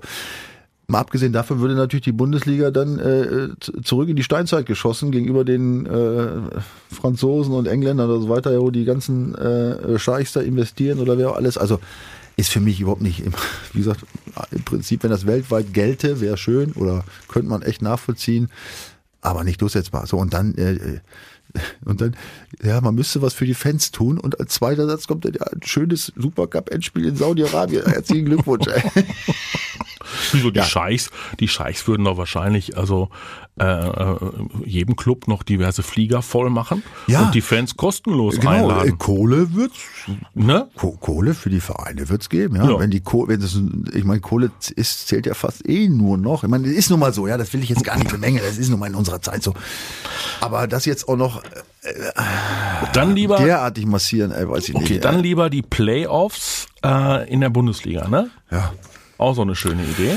Mal 0.90 0.98
abgesehen 0.98 1.32
davon 1.32 1.60
würde 1.60 1.74
natürlich 1.74 2.04
die 2.04 2.12
Bundesliga 2.12 2.72
dann 2.72 2.98
äh, 2.98 3.48
zurück 3.82 4.08
in 4.08 4.16
die 4.16 4.24
Steinzeit 4.24 4.66
geschossen 4.66 5.12
gegenüber 5.12 5.44
den 5.44 5.86
äh, 5.86 6.26
Franzosen 6.90 7.54
und 7.54 7.68
Engländern 7.68 8.10
und 8.10 8.22
so 8.22 8.28
weiter, 8.28 8.60
wo 8.60 8.72
die 8.72 8.84
ganzen 8.84 9.36
äh, 9.36 10.00
Scheichs 10.00 10.32
da 10.32 10.40
investieren 10.40 10.98
oder 10.98 11.16
wer 11.16 11.30
auch 11.30 11.36
alles. 11.36 11.58
Also 11.58 11.78
ist 12.36 12.50
für 12.50 12.58
mich 12.58 12.80
überhaupt 12.80 13.02
nicht, 13.02 13.22
wie 13.72 13.78
gesagt, 13.78 14.04
im 14.50 14.64
Prinzip, 14.64 15.04
wenn 15.04 15.10
das 15.10 15.26
weltweit 15.26 15.72
gelte, 15.72 16.20
wäre 16.20 16.36
schön 16.36 16.72
oder 16.72 17.04
könnte 17.28 17.48
man 17.48 17.62
echt 17.62 17.82
nachvollziehen, 17.82 18.50
aber 19.20 19.44
nicht 19.44 19.62
durchsetzbar. 19.62 20.08
So 20.08 20.16
und 20.16 20.34
dann 20.34 20.56
äh, 20.56 20.98
und 21.84 22.00
dann, 22.00 22.16
ja, 22.62 22.80
man 22.80 22.94
müsste 22.94 23.22
was 23.22 23.34
für 23.34 23.46
die 23.46 23.54
Fans 23.54 23.90
tun. 23.90 24.18
Und 24.18 24.40
als 24.40 24.54
zweiter 24.54 24.86
Satz 24.86 25.06
kommt 25.06 25.24
dann 25.24 25.34
ja, 25.34 25.46
ein 25.46 25.62
schönes 25.62 26.12
Supercup-Endspiel 26.16 27.06
in 27.06 27.16
Saudi-Arabien. 27.16 27.84
Herzlichen 27.86 28.26
Glückwunsch. 28.26 28.66
Ey. 28.66 29.04
So 30.32 30.50
die 30.50 30.58
Ja. 30.58 30.64
Scheichs, 30.64 31.10
die 31.38 31.46
Scheichs 31.46 31.86
würden 31.86 32.04
doch 32.04 32.16
wahrscheinlich 32.16 32.76
also 32.76 33.10
äh, 33.60 33.64
äh, 33.64 34.16
jedem 34.64 34.96
Club 34.96 35.28
noch 35.28 35.42
diverse 35.42 35.82
Flieger 35.82 36.22
voll 36.22 36.48
machen 36.50 36.82
Ja. 37.06 37.22
und 37.22 37.34
die 37.34 37.40
Fans 37.42 37.76
kostenlos 37.76 38.36
Genau, 38.40 38.50
äh, 38.50 38.54
einladen. 38.56 38.98
Kohle 38.98 39.54
wird's, 39.54 39.78
Ne? 40.34 40.68
Ko- 40.76 40.96
Kohle 40.98 41.34
für 41.34 41.50
die 41.50 41.60
Vereine 41.60 42.08
wird's 42.08 42.28
geben, 42.30 42.56
ja. 42.56 42.68
Ja. 42.70 42.78
Wenn 42.80 42.90
die 42.90 43.00
Kohle, 43.00 43.28
wenn 43.34 43.40
das, 43.40 43.58
ich 43.94 44.04
meine, 44.04 44.20
Kohle 44.20 44.50
ist, 44.76 45.08
zählt 45.08 45.26
ja 45.26 45.34
fast 45.34 45.68
eh 45.68 45.88
nur 45.88 46.16
noch. 46.16 46.42
Ich 46.44 46.50
meine, 46.50 46.66
das 46.66 46.72
ist 46.76 46.90
nun 46.90 47.00
mal 47.00 47.12
so, 47.12 47.26
ja, 47.28 47.36
das 47.36 47.52
will 47.52 47.62
ich 47.62 47.68
jetzt 47.68 47.84
gar 47.84 47.96
nicht 47.98 48.10
bemängeln, 48.10 48.44
das 48.46 48.56
ist 48.58 48.70
nun 48.70 48.80
mal 48.80 48.86
in 48.86 48.94
unserer 48.94 49.20
Zeit 49.20 49.42
so. 49.42 49.54
Aber 50.40 50.66
das 50.66 50.84
jetzt 50.86 51.08
auch 51.08 51.16
noch 51.16 51.42
Dann 52.92 53.14
lieber 53.14 53.36
derartig 53.36 53.86
massieren, 53.86 54.32
ey, 54.32 54.48
weiß 54.48 54.68
ich 54.70 54.74
Okay, 54.74 54.94
nicht. 54.94 55.04
dann 55.04 55.20
lieber 55.20 55.50
die 55.50 55.62
Playoffs 55.62 56.66
äh, 56.84 57.30
in 57.30 57.40
der 57.40 57.50
Bundesliga, 57.50 58.08
ne? 58.08 58.30
ja, 58.50 58.72
Auch 59.18 59.34
so 59.34 59.42
eine 59.42 59.54
schöne 59.54 59.82
Idee. 59.84 60.16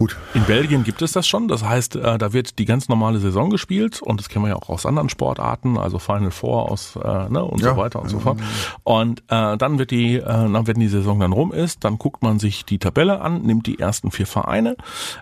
Gut. 0.00 0.16
In 0.34 0.42
Belgien 0.44 0.82
gibt 0.82 1.02
es 1.02 1.12
das 1.12 1.28
schon. 1.28 1.46
Das 1.46 1.62
heißt, 1.62 1.94
äh, 1.96 2.16
da 2.18 2.32
wird 2.32 2.58
die 2.58 2.64
ganz 2.64 2.88
normale 2.88 3.18
Saison 3.20 3.50
gespielt 3.50 4.00
und 4.00 4.18
das 4.18 4.28
kennen 4.30 4.46
wir 4.46 4.48
ja 4.48 4.56
auch 4.56 4.70
aus 4.70 4.86
anderen 4.86 5.10
Sportarten, 5.10 5.76
also 5.76 5.98
Final 5.98 6.30
Four 6.30 6.70
aus 6.72 6.96
äh, 6.96 7.28
ne, 7.28 7.44
und 7.44 7.60
Ja. 7.60 7.74
so 7.74 7.76
weiter 7.76 8.00
und 8.00 8.08
so 8.08 8.18
fort. 8.18 8.40
Und 8.82 9.20
äh, 9.28 9.56
dann 9.58 9.78
wird 9.78 9.90
die, 9.90 10.16
äh, 10.16 10.22
dann, 10.24 10.66
wenn 10.66 10.80
die 10.80 10.88
Saison 10.88 11.20
dann 11.20 11.32
rum 11.32 11.52
ist, 11.52 11.84
dann 11.84 11.98
guckt 11.98 12.22
man 12.22 12.38
sich 12.38 12.64
die 12.64 12.78
Tabelle 12.78 13.20
an, 13.20 13.42
nimmt 13.42 13.66
die 13.66 13.78
ersten 13.78 14.10
vier 14.10 14.26
Vereine, 14.26 14.76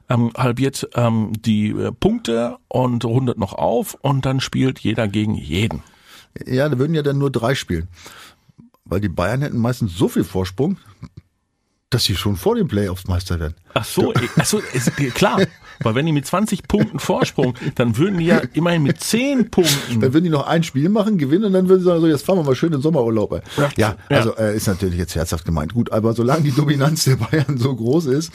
ähm, 0.09 0.31
halbiert 0.37 0.89
ähm, 0.95 1.33
die 1.41 1.71
äh, 1.71 1.91
Punkte 1.91 2.57
und 2.69 3.05
rundet 3.05 3.37
noch 3.37 3.55
auf 3.55 3.95
und 4.01 4.25
dann 4.25 4.41
spielt 4.41 4.79
jeder 4.79 5.09
gegen 5.09 5.35
jeden. 5.35 5.83
Ja, 6.47 6.69
da 6.69 6.79
würden 6.79 6.95
ja 6.95 7.03
dann 7.03 7.19
nur 7.19 7.33
drei 7.33 7.57
spielen. 7.57 7.89
Weil 8.85 9.01
die 9.01 9.09
Bayern 9.09 9.43
hätten 9.43 9.59
meistens 9.59 9.97
so 9.99 10.09
viel 10.09 10.25
Vorsprung, 10.25 10.79
dass 11.91 12.05
sie 12.05 12.15
schon 12.17 12.37
vor 12.37 12.55
den 12.55 12.69
Playoffs 12.69 13.07
Meister 13.09 13.41
werden. 13.41 13.55
Ach 13.75 13.85
so, 13.85 14.13
ach 14.37 14.45
so 14.45 14.61
ist, 14.73 14.95
klar. 15.15 15.41
Weil 15.81 15.95
wenn 15.95 16.07
die 16.07 16.13
mit 16.13 16.27
20 16.27 16.67
Punkten 16.67 16.99
Vorsprung, 16.99 17.55
dann 17.77 17.97
würden 17.97 18.19
die 18.19 18.25
ja 18.27 18.41
immerhin 18.53 18.83
mit 18.83 19.01
10 19.01 19.49
Punkten. 19.49 20.01
Dann 20.01 20.13
würden 20.13 20.25
die 20.25 20.31
noch 20.31 20.45
ein 20.49 20.65
Spiel 20.65 20.89
machen, 20.89 21.19
gewinnen 21.19 21.45
und 21.45 21.53
dann 21.53 21.69
würden 21.69 21.81
sie 21.81 21.87
sagen, 21.87 22.01
so 22.01 22.09
jetzt 22.09 22.27
fahren 22.27 22.39
wir 22.39 22.43
mal 22.43 22.57
schön 22.57 22.73
in 22.73 22.79
den 22.79 22.83
Sommerurlaub. 22.83 23.33
Ey. 23.35 23.41
Ja. 23.57 23.69
Ja, 23.77 23.97
Ja. 24.11 24.17
also 24.17 24.37
äh, 24.37 24.57
ist 24.57 24.67
natürlich 24.67 24.99
jetzt 24.99 25.15
herzhaft 25.15 25.45
gemeint. 25.45 25.75
Gut, 25.75 25.93
aber 25.93 26.15
solange 26.15 26.43
die 26.43 26.51
Dominanz 26.51 27.05
der 27.05 27.15
Bayern 27.17 27.59
so 27.59 27.77
groß 27.77 28.07
ist, 28.07 28.33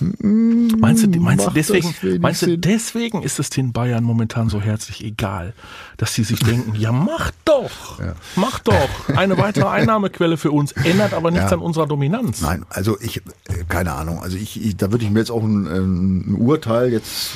mm, 0.00 0.68
Meinst 0.78 1.04
du, 1.04 1.20
meinst 1.20 1.46
du 1.46 1.50
deswegen, 1.50 1.94
meinst 2.20 2.42
du 2.42 2.46
Sinn. 2.46 2.60
deswegen 2.62 3.22
ist 3.22 3.38
es 3.40 3.50
den 3.50 3.72
Bayern 3.72 4.02
momentan 4.04 4.48
so 4.48 4.60
herzlich 4.60 5.04
egal, 5.04 5.52
dass 5.98 6.14
sie 6.14 6.24
sich 6.24 6.38
denken, 6.40 6.74
ja 6.78 6.92
mach 6.92 7.30
doch, 7.44 8.00
mach 8.36 8.58
doch, 8.60 8.88
eine 9.14 9.36
weitere 9.38 9.66
Einnahmequelle 9.68 10.36
für 10.38 10.50
uns, 10.50 10.72
ändert 10.72 11.12
aber 11.12 11.30
nichts 11.30 11.50
Ja. 11.50 11.56
an 11.58 11.62
unserer 11.62 11.86
Dominanz. 11.86 12.40
Nein, 12.40 12.64
also 12.70 12.98
ich, 13.00 13.18
äh, 13.18 13.64
keine 13.68 13.92
Ahnung. 13.92 14.22
Also 14.22 14.36
ich, 14.36 14.62
ich 14.64 14.76
da 14.86 14.92
würde 14.92 15.04
ich 15.04 15.10
mir 15.10 15.18
jetzt 15.18 15.32
auch 15.32 15.42
ein, 15.42 15.66
ein 15.66 16.34
Urteil 16.36 16.92
jetzt, 16.92 17.32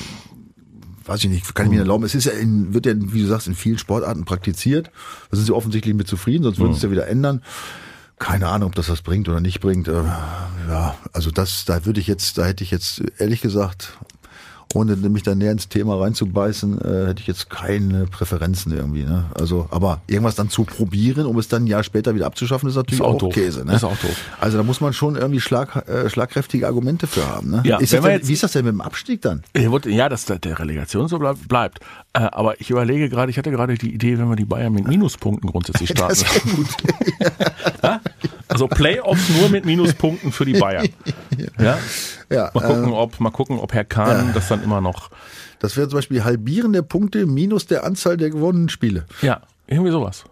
weiß 1.05 1.25
ich 1.25 1.31
nicht, 1.31 1.53
kann 1.55 1.67
ich 1.67 1.73
mir 1.73 1.81
erlauben. 1.81 2.05
Es 2.05 2.15
ist 2.15 2.27
ja 2.27 2.33
in, 2.33 2.73
wird 2.73 2.87
ja, 2.87 2.93
wie 2.97 3.23
du 3.23 3.27
sagst, 3.27 3.49
in 3.49 3.57
vielen 3.57 3.79
Sportarten 3.79 4.25
praktiziert. 4.25 4.93
Da 5.31 5.37
sind 5.37 5.47
sie 5.47 5.53
offensichtlich 5.53 5.95
mit 5.95 6.07
zufrieden, 6.07 6.45
sonst 6.45 6.61
würden 6.61 6.75
sie 6.75 6.77
es 6.79 6.83
ja 6.85 6.93
wieder 6.93 7.09
ändern. 7.09 7.43
Keine 8.21 8.49
Ahnung, 8.49 8.69
ob 8.69 8.75
das 8.77 8.89
was 8.89 9.03
bringt 9.03 9.29
oder 9.29 9.41
nicht 9.41 9.59
bringt. 9.61 9.89
Äh, 9.89 10.05
Ja, 10.69 10.95
also 11.13 11.33
das, 11.33 11.65
da 11.65 11.85
würde 11.87 11.99
ich 11.99 12.07
jetzt, 12.07 12.39
da 12.39 12.45
hätte 12.45 12.63
ich 12.63 12.71
jetzt 12.71 13.03
ehrlich 13.19 13.41
gesagt, 13.41 13.99
ohne 14.75 14.95
mich 14.97 15.23
da 15.25 15.35
näher 15.35 15.51
ins 15.53 15.69
Thema 15.69 16.01
reinzubeißen, 16.01 16.81
äh, 16.81 17.07
hätte 17.09 17.21
ich 17.21 17.27
jetzt 17.27 17.51
keine 17.51 18.07
Präferenzen 18.07 18.73
irgendwie. 18.73 19.03
Ne? 19.03 19.25
Also, 19.39 19.67
aber 19.71 20.01
irgendwas 20.07 20.37
dann 20.37 20.49
zu 20.49 20.65
probieren, 20.65 21.27
um 21.27 21.39
es 21.39 21.49
dann 21.49 21.65
ein 21.65 21.67
Jahr 21.67 21.83
später 21.83 22.15
wieder 22.15 22.27
abzuschaffen, 22.27 22.69
ist 22.69 22.77
natürlich 22.77 23.01
Ist 23.01 23.07
auch 23.07 23.21
auch. 23.23 23.33
Käse. 23.33 23.65
Ne? 23.65 23.75
Ist 23.75 23.83
auch 23.85 23.97
doof. 23.97 24.17
Also 24.39 24.59
da 24.59 24.63
muss 24.63 24.81
man 24.81 24.93
schon 24.93 25.17
irgendwie 25.17 25.41
schlag, 25.41 25.89
äh, 25.89 26.09
schlagkräftige 26.09 26.67
Argumente 26.67 27.07
für 27.09 27.27
haben. 27.27 27.51
Ne? 27.51 27.63
Ja, 27.65 27.79
ist 27.79 27.93
wenn 27.93 27.99
das 27.99 28.05
denn, 28.05 28.19
jetzt- 28.19 28.29
wie 28.29 28.33
ist 28.33 28.43
das 28.45 28.53
denn 28.53 28.65
mit 28.65 28.73
dem 28.73 28.81
Abstieg 28.81 29.23
dann? 29.23 29.43
Ja, 29.87 30.09
dass 30.09 30.27
der 30.27 30.39
der 30.39 30.59
Relegation 30.59 31.09
so 31.09 31.19
bleib- 31.19 31.49
bleibt. 31.49 31.81
Äh, 32.13 32.21
aber 32.21 32.61
ich 32.61 32.71
überlege 32.71 33.09
gerade, 33.09 33.31
ich 33.31 33.39
hatte 33.39 33.51
gerade 33.51 33.75
die 33.75 33.93
Idee, 33.93 34.19
wenn 34.19 34.29
wir 34.29 34.37
die 34.37 34.45
Bayern 34.45 34.73
mit 34.73 34.87
Minuspunkten 34.87 35.51
grundsätzlich 35.51 35.91
starten. 35.91 36.15
Das 36.21 36.37
ist 36.37 36.43
gut. 36.57 36.67
Ja? 37.83 38.01
Also 38.49 38.67
Playoffs 38.69 39.29
nur 39.41 39.49
mit 39.49 39.65
Minuspunkten 39.65 40.33
für 40.33 40.45
die 40.45 40.53
Bayern. 40.55 40.89
Ja? 41.59 41.79
Ja, 42.31 42.51
Mal 42.55 42.61
gucken, 42.61 42.85
ähm, 42.85 42.93
ob, 42.93 43.19
mal 43.21 43.31
gucken, 43.31 43.59
ob 43.59 43.73
Herr 43.75 43.85
Kahn 43.85 44.33
das 44.35 44.49
dann 44.49 44.63
immer 44.63 44.81
noch. 44.81 45.11
das 45.59 45.77
wäre 45.77 45.89
zum 45.89 45.99
Beispiel 45.99 46.23
Halbieren 46.25 46.73
der 46.73 46.83
Punkte 46.83 47.27
minus 47.27 47.67
der 47.67 47.85
Anzahl 47.85 48.17
der 48.17 48.31
gewonnenen 48.31 48.69
Spiele. 48.69 49.05
Ja, 49.21 49.41
irgendwie 49.67 49.91
sowas. 49.91 50.25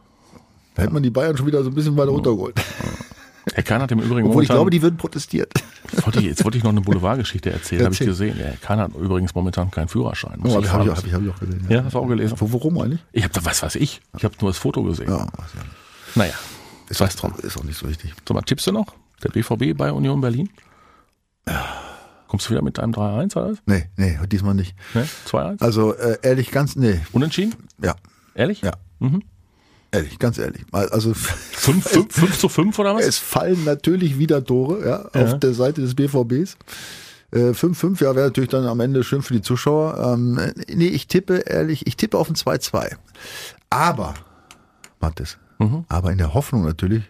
Da 0.75 0.83
hätte 0.83 0.95
man 0.95 1.03
die 1.03 1.11
Bayern 1.11 1.37
schon 1.37 1.47
wieder 1.47 1.63
so 1.65 1.71
ein 1.71 1.75
bisschen 1.75 1.97
weiter 1.97 2.11
runtergeholt. 2.11 2.55
Herr 3.55 3.63
Kahn 3.65 3.81
hat 3.83 3.91
im 3.91 3.99
Übrigen 4.01 4.29
Obwohl 4.29 4.43
ich 4.43 4.49
glaube, 4.49 4.71
die 4.71 4.83
würden 4.83 4.97
protestiert. 4.97 5.53
Jetzt 5.91 6.05
wollte 6.07 6.19
ich, 6.21 6.27
jetzt 6.27 6.45
wollte 6.45 6.59
ich 6.59 6.65
noch 6.65 6.71
eine 6.71 6.83
Boulevardgeschichte 6.83 7.51
erzählen, 7.51 7.85
habe 7.85 7.95
ich 7.95 7.99
gesehen. 8.01 8.39
Ja, 8.39 8.53
Kahn 8.61 8.79
hat 8.79 8.95
übrigens 8.95 9.35
momentan 9.35 9.71
keinen 9.71 9.89
Führerschein. 9.89 10.39
Oh, 10.45 10.61
ich 10.61 10.71
habe 10.71 10.85
ich, 10.85 10.91
hab 10.91 11.05
ich, 11.07 11.13
hab 11.15 11.23
ich 11.23 11.31
auch 11.31 11.41
gesehen. 11.41 11.67
Ja, 11.69 11.83
hast 11.83 11.95
du 11.95 11.99
auch 11.99 12.07
gelesen? 12.07 12.37
Wo, 12.39 12.53
warum 12.53 12.79
eigentlich? 12.79 13.01
Ich 13.13 13.25
habe, 13.25 13.33
was 13.43 13.63
weiß 13.63 13.77
ich? 13.77 14.01
Ich 14.17 14.25
habe 14.25 14.35
nur 14.41 14.51
das 14.51 14.59
Foto 14.59 14.83
gesehen. 14.83 15.09
Ja, 15.11 15.27
Naja, 16.15 16.35
ist, 16.91 17.01
weiß 17.01 17.17
drum. 17.17 17.33
ist 17.43 17.57
auch 17.57 17.65
nicht 17.65 17.79
so 17.79 17.89
wichtig. 17.89 18.13
Sag 18.27 18.35
mal, 18.35 18.43
tippst 18.43 18.67
du 18.67 18.73
noch? 18.73 18.95
Der 19.25 19.31
BVB 19.31 19.77
bei 19.77 19.91
Union 19.93 20.21
Berlin? 20.21 20.51
Kommst 22.29 22.47
du 22.47 22.51
wieder 22.51 22.63
mit 22.63 22.79
deinem 22.79 22.93
3-1 22.93 23.37
oder 23.37 23.51
was? 23.51 23.59
Nee, 23.67 23.87
nee, 23.97 24.19
diesmal 24.31 24.55
nicht. 24.55 24.75
Ne? 24.95 25.09
2-1? 25.27 25.61
Also 25.63 25.95
äh, 25.95 26.19
ehrlich, 26.23 26.51
ganz, 26.53 26.77
nee, 26.77 27.01
Unentschieden? 27.13 27.55
ja, 27.83 27.97
Ehrlich? 28.35 28.61
ja. 28.63 28.73
Ehrlich, 29.91 30.19
ganz 30.19 30.37
ehrlich. 30.39 30.63
Also 30.73 31.15
5, 31.15 31.85
5, 31.89 32.13
5 32.15 32.39
zu 32.39 32.49
5 32.49 32.79
oder 32.79 32.95
was? 32.95 33.05
Es 33.07 33.19
fallen 33.19 33.65
natürlich 33.65 34.19
wieder 34.19 34.45
Tore 34.45 34.81
ja, 34.87 35.09
Ja. 35.19 35.25
auf 35.33 35.39
der 35.41 35.55
Seite 35.55 35.81
des 35.81 35.95
BVBs. 35.95 36.57
Äh, 37.31 37.51
5-5, 37.53 38.03
ja, 38.05 38.15
wäre 38.15 38.27
natürlich 38.27 38.51
dann 38.51 38.67
am 38.67 38.81
Ende 38.81 39.03
schön 39.05 39.23
für 39.23 39.35
die 39.35 39.43
Zuschauer. 39.43 39.99
Ähm, 40.15 40.39
äh, 40.39 40.53
nee, 40.75 40.89
ich 40.89 41.09
tippe 41.09 41.37
ehrlich, 41.39 41.87
ich 41.87 41.97
tippe 41.97 42.17
auf 42.19 42.29
ein 42.29 42.35
2-2. 42.37 42.97
Aber, 43.71 44.15
Mathis, 45.01 45.39
Mhm. 45.59 45.85
aber 45.89 46.13
in 46.13 46.19
der 46.19 46.35
Hoffnung 46.35 46.65
natürlich, 46.65 47.05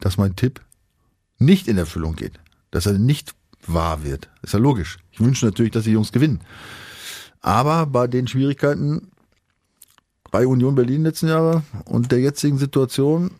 dass 0.00 0.16
mein 0.16 0.36
Tipp 0.36 0.60
nicht 1.38 1.66
in 1.68 1.78
Erfüllung 1.78 2.14
geht. 2.16 2.38
Dass 2.70 2.86
er 2.86 2.92
nicht 2.94 3.34
wahr 3.66 4.04
wird. 4.04 4.28
Ist 4.42 4.52
ja 4.52 4.58
logisch. 4.58 4.98
Ich 5.12 5.20
wünsche 5.20 5.46
natürlich, 5.46 5.72
dass 5.72 5.84
die 5.84 5.92
Jungs 5.92 6.12
gewinnen. 6.12 6.40
Aber 7.40 7.86
bei 7.86 8.06
den 8.06 8.26
Schwierigkeiten 8.26 9.10
bei 10.30 10.46
Union 10.46 10.74
Berlin 10.74 11.04
letzten 11.04 11.28
Jahre 11.28 11.62
und 11.84 12.10
der 12.10 12.20
jetzigen 12.20 12.58
Situation 12.58 13.30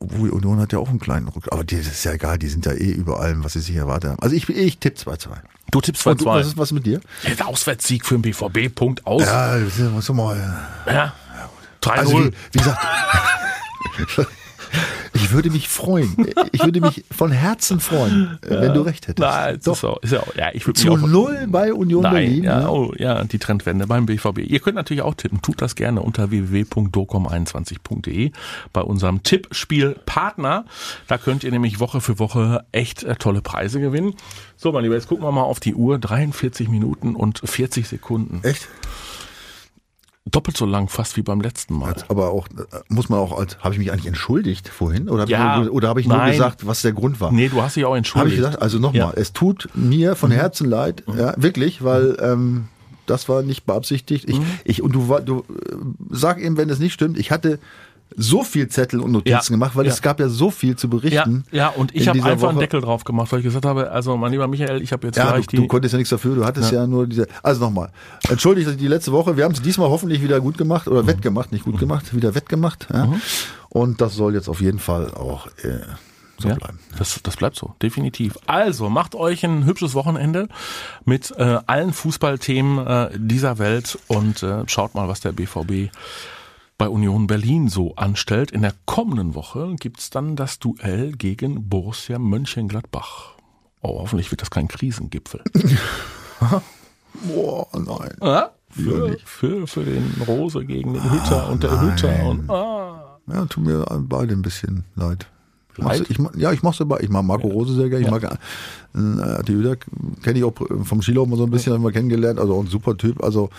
obwohl, 0.00 0.30
Union 0.30 0.58
hat 0.60 0.72
ja 0.72 0.78
auch 0.78 0.88
einen 0.88 0.98
kleinen 0.98 1.28
Ruck. 1.28 1.52
Aber 1.52 1.64
die, 1.64 1.76
das 1.76 1.86
ist 1.86 2.04
ja 2.04 2.12
egal, 2.12 2.38
die 2.38 2.48
sind 2.48 2.66
ja 2.66 2.72
eh 2.72 2.90
über 2.90 3.20
allem, 3.20 3.44
was 3.44 3.52
sie 3.52 3.60
sich 3.60 3.76
erwartet 3.76 4.10
haben. 4.10 4.18
Also 4.20 4.34
ich, 4.34 4.48
ich 4.48 4.78
tippe 4.78 5.00
2-2. 5.00 5.28
Du 5.70 5.80
tippst 5.80 6.06
Und 6.06 6.20
du, 6.20 6.24
was 6.26 6.46
2-2. 6.46 6.48
ist 6.48 6.58
was 6.58 6.72
mit 6.72 6.86
dir? 6.86 7.00
Ja, 7.22 7.34
Der 7.34 7.46
Auswärtssieg 7.48 8.04
für 8.04 8.18
den 8.18 8.22
BVB, 8.22 8.74
Punkt 8.74 9.06
aus. 9.06 9.22
Ja, 9.22 9.56
was 9.94 10.08
mal. 10.10 10.36
Ja. 10.86 11.14
3-0. 11.80 11.90
Also 11.90 12.18
wie, 12.18 12.32
wie 12.52 12.58
gesagt, 12.58 12.78
ich 15.24 15.32
würde 15.32 15.50
mich 15.50 15.68
freuen. 15.68 16.14
Ich 16.52 16.62
würde 16.64 16.80
mich 16.80 17.04
von 17.10 17.30
Herzen 17.32 17.80
freuen, 17.80 18.38
wenn 18.42 18.74
du 18.74 18.82
recht 18.82 19.08
hättest. 19.08 19.18
Nein, 19.28 19.56
ist 19.56 19.66
Doch. 19.66 19.76
so, 19.76 19.98
ist 20.02 20.12
ja, 20.12 20.20
auch- 20.20 20.34
ja, 20.36 20.48
ich 20.52 20.66
würde 20.66 20.80
Zu 20.80 20.92
auch 20.92 20.98
null 20.98 21.46
bei 21.48 21.72
Union 21.72 22.02
Nein, 22.02 22.12
Berlin. 22.14 22.44
ja, 22.44 22.60
ne? 22.60 22.70
oh, 22.70 22.92
ja, 22.96 23.24
die 23.24 23.38
Trendwende 23.38 23.86
beim 23.86 24.06
BVB. 24.06 24.38
Ihr 24.46 24.60
könnt 24.60 24.76
natürlich 24.76 25.02
auch 25.02 25.14
tippen. 25.14 25.42
Tut 25.42 25.60
das 25.62 25.74
gerne 25.74 26.02
unter 26.02 26.30
www.docom21.de 26.30 28.32
bei 28.72 28.80
unserem 28.80 29.22
Tippspielpartner. 29.22 30.64
Da 31.08 31.18
könnt 31.18 31.44
ihr 31.44 31.50
nämlich 31.50 31.80
Woche 31.80 32.00
für 32.00 32.18
Woche 32.18 32.64
echt 32.72 33.02
äh, 33.04 33.16
tolle 33.16 33.42
Preise 33.42 33.80
gewinnen. 33.80 34.14
So, 34.56 34.72
mein 34.72 34.84
Lieber, 34.84 34.94
jetzt 34.94 35.08
gucken 35.08 35.24
wir 35.24 35.32
mal 35.32 35.42
auf 35.42 35.60
die 35.60 35.74
Uhr. 35.74 35.98
43 35.98 36.68
Minuten 36.68 37.14
und 37.16 37.40
40 37.44 37.88
Sekunden. 37.88 38.40
Echt? 38.42 38.68
Doppelt 40.30 40.56
so 40.56 40.64
lang 40.64 40.88
fast 40.88 41.18
wie 41.18 41.22
beim 41.22 41.42
letzten 41.42 41.74
Mal. 41.74 41.94
Aber 42.08 42.30
auch, 42.30 42.48
äh, 42.48 42.62
muss 42.88 43.10
man 43.10 43.18
auch, 43.18 43.38
als, 43.38 43.58
habe 43.58 43.74
ich 43.74 43.78
mich 43.78 43.92
eigentlich 43.92 44.06
entschuldigt 44.06 44.68
vorhin? 44.68 45.10
Oder 45.10 45.22
habe 45.22 45.30
Ja, 45.30 45.58
ich, 45.60 45.64
nur, 45.66 45.74
oder 45.74 45.88
hab 45.90 45.98
ich 45.98 46.08
nur 46.08 46.24
gesagt, 46.24 46.66
was 46.66 46.80
der 46.80 46.92
Grund 46.92 47.20
war? 47.20 47.30
Nee, 47.30 47.50
du 47.50 47.60
hast 47.60 47.76
dich 47.76 47.84
auch 47.84 47.88
Habe 47.90 47.98
entschuldigt. 47.98 48.32
ich 48.34 48.38
gesagt, 48.38 48.62
also 48.62 48.78
nochmal, 48.78 48.98
Ja. 49.00 49.06
Mhm. 49.08 49.12
es 49.16 49.34
tut 49.34 49.68
mir 49.74 50.16
von 50.16 50.30
Herzen 50.30 50.68
leid, 50.70 51.02
ja, 51.14 51.34
wirklich, 51.36 51.84
weil 51.84 52.16
ähm, 52.20 52.68
das 53.04 53.28
war 53.28 53.42
nicht 53.42 53.66
beabsichtigt. 53.66 54.26
Ich, 54.30 54.38
Mhm. 54.38 54.46
ich 54.64 54.80
und 54.82 54.92
du 54.94 55.10
war, 55.10 55.20
du 55.20 55.40
äh, 55.40 55.74
sag 56.10 56.40
eben, 56.40 56.56
wenn 56.56 56.70
es 56.70 56.78
nicht 56.78 56.94
stimmt, 56.94 57.18
ich 57.18 57.30
hatte 57.30 57.58
so 58.16 58.42
viel 58.44 58.68
Zettel 58.68 59.00
und 59.00 59.12
Notizen 59.12 59.30
Ja, 59.32 59.40
gemacht, 59.48 59.74
weil 59.76 59.86
ja. 59.86 59.92
es 59.92 60.00
gab 60.02 60.20
ja 60.20 60.28
so 60.28 60.50
viel 60.50 60.76
zu 60.76 60.86
Ja, 60.86 60.90
berichten. 60.90 61.44
ja, 61.50 61.68
und 61.68 61.94
ich 61.94 62.08
habe 62.08 62.18
einfach 62.22 62.48
einen 62.48 62.56
Woche. 62.56 62.64
Deckel 62.64 62.80
drauf 62.80 63.04
gemacht, 63.04 63.30
weil 63.32 63.40
ich 63.40 63.44
gesagt 63.44 63.64
habe, 63.64 63.90
also 63.90 64.16
mein 64.16 64.30
lieber 64.32 64.46
Michael, 64.48 64.82
ich 64.82 64.92
habe 64.92 65.06
jetzt 65.06 65.16
Ja, 65.16 65.30
gleich 65.32 65.46
du, 65.46 65.56
du 65.56 65.62
die... 65.62 65.68
konntest 65.68 65.92
ja 65.92 65.98
nichts 65.98 66.10
dafür, 66.10 66.34
du 66.34 66.44
hattest 66.44 66.70
ja, 66.72 66.86
nur 66.86 67.06
diese. 67.06 67.26
Also 67.42 67.60
nochmal, 67.64 67.90
entschuldigt 68.28 68.80
die 68.80 68.88
letzte 68.88 69.12
Woche, 69.12 69.36
wir 69.36 69.44
haben 69.44 69.52
es 69.52 69.62
diesmal 69.62 69.88
hoffentlich 69.90 70.22
wieder 70.22 70.40
gut 70.40 70.56
gemacht 70.58 70.86
oder 70.88 71.06
wettgemacht, 71.06 71.52
nicht 71.52 71.64
gut 71.64 71.78
gemacht, 71.78 72.14
wieder 72.14 72.34
wettgemacht. 72.34 72.86
Ja. 72.92 73.12
Und 73.68 74.00
das 74.00 74.14
soll 74.14 74.34
jetzt 74.34 74.48
auf 74.48 74.60
jeden 74.60 74.78
Fall 74.78 75.12
auch 75.14 75.48
äh, 75.64 75.80
so 76.38 76.48
ja, 76.48 76.54
bleiben. 76.54 76.78
Das, 76.98 77.18
das 77.22 77.36
bleibt 77.36 77.56
so, 77.56 77.74
definitiv. 77.82 78.36
Also, 78.46 78.88
macht 78.88 79.14
euch 79.14 79.44
ein 79.44 79.64
hübsches 79.64 79.94
Wochenende 79.94 80.48
mit 81.04 81.32
äh, 81.36 81.58
allen 81.66 81.92
Fußballthemen 81.92 82.86
äh, 82.86 83.10
dieser 83.16 83.58
Welt 83.58 83.98
und 84.06 84.42
äh, 84.42 84.62
schaut 84.66 84.94
mal, 84.94 85.08
was 85.08 85.20
der 85.20 85.32
BVB 85.32 85.90
bei 86.78 86.88
Union 86.88 87.26
Berlin 87.26 87.68
so 87.68 87.94
anstellt. 87.96 88.50
In 88.50 88.62
der 88.62 88.74
kommenden 88.86 89.34
Woche 89.34 89.74
gibt's 89.78 90.10
dann 90.10 90.36
das 90.36 90.58
Duell 90.58 91.12
gegen 91.12 91.68
Borussia 91.68 92.18
Mönchengladbach. 92.18 93.34
Oh, 93.80 94.00
hoffentlich 94.00 94.30
wird 94.30 94.40
das 94.40 94.50
kein 94.50 94.68
Krisengipfel. 94.68 95.42
Boah, 97.22 97.68
nein. 97.74 98.16
Ah, 98.20 98.50
für, 98.68 99.16
für, 99.24 99.66
für 99.66 99.84
den 99.84 100.22
Rose 100.26 100.64
gegen 100.64 100.94
den 100.94 101.12
Hütter 101.12 101.48
und 101.48 101.62
der 101.62 101.80
Hütter 101.80 102.26
und 102.26 102.50
ah. 102.50 103.20
Ja, 103.26 103.46
tut 103.46 103.64
mir 103.64 103.84
beide 104.00 104.34
ein 104.34 104.42
bisschen 104.42 104.84
leid. 104.96 105.26
Leid? 105.76 106.06
Ich, 106.08 106.18
mag- 106.18 106.36
ja, 106.36 106.52
ich 106.52 106.62
mach's 106.62 106.80
aber. 106.80 107.02
Ich 107.02 107.08
mag 107.08 107.24
Marco 107.24 107.48
Rose 107.48 107.74
sehr 107.74 107.88
gerne. 107.88 108.04
Ich 108.04 108.10
mag 108.10 108.22
äh, 108.24 109.42
die 109.44 109.52
Hüder 109.52 109.76
kenne 110.22 110.38
ich 110.38 110.44
auch 110.44 110.54
vom 110.84 111.02
Skilaufen 111.02 111.30
mal 111.30 111.36
so 111.36 111.44
ein 111.44 111.50
bisschen, 111.50 111.72
haben 111.72 111.82
wir 111.82 111.92
kennengelernt. 111.92 112.38
Also 112.38 112.54
auch 112.54 112.60
ein 112.62 112.68
super 112.68 112.96
Typ. 112.96 113.22
Also 113.22 113.50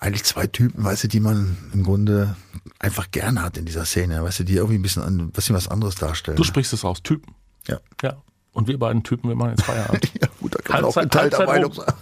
eigentlich 0.00 0.24
zwei 0.24 0.46
Typen, 0.46 0.82
weißt 0.84 1.04
du, 1.04 1.08
die 1.08 1.20
man 1.20 1.56
im 1.74 1.82
Grunde 1.82 2.36
einfach 2.78 3.10
gerne 3.10 3.42
hat 3.42 3.56
in 3.58 3.64
dieser 3.64 3.84
Szene. 3.84 4.22
Weißt 4.22 4.38
du, 4.40 4.44
die 4.44 4.54
irgendwie 4.54 4.78
ein 4.78 4.82
bisschen, 4.82 5.02
an, 5.02 5.18
ein 5.18 5.30
bisschen 5.30 5.54
was 5.56 5.68
anderes 5.68 5.96
darstellen. 5.96 6.36
Du 6.36 6.44
sprichst 6.44 6.72
es 6.72 6.84
aus, 6.84 7.02
Typen. 7.02 7.34
ja. 7.66 7.78
Ja. 8.02 8.16
Und 8.52 8.66
wir 8.66 8.78
beiden 8.78 9.02
Typen, 9.04 9.28
wir 9.28 9.36
machen 9.36 9.50
jetzt 9.50 9.62
Feierabend. 9.64 10.10
ja, 10.20 10.28
gut, 10.40 10.54
da 10.54 10.62
kann 10.62 10.76
man 10.80 10.84
auch 10.90 10.96
Halbzeit- 10.96 11.30
geteilter 11.30 11.38
Halbzeit 11.38 11.56
Meinung 11.56 11.72
sein. 11.72 11.94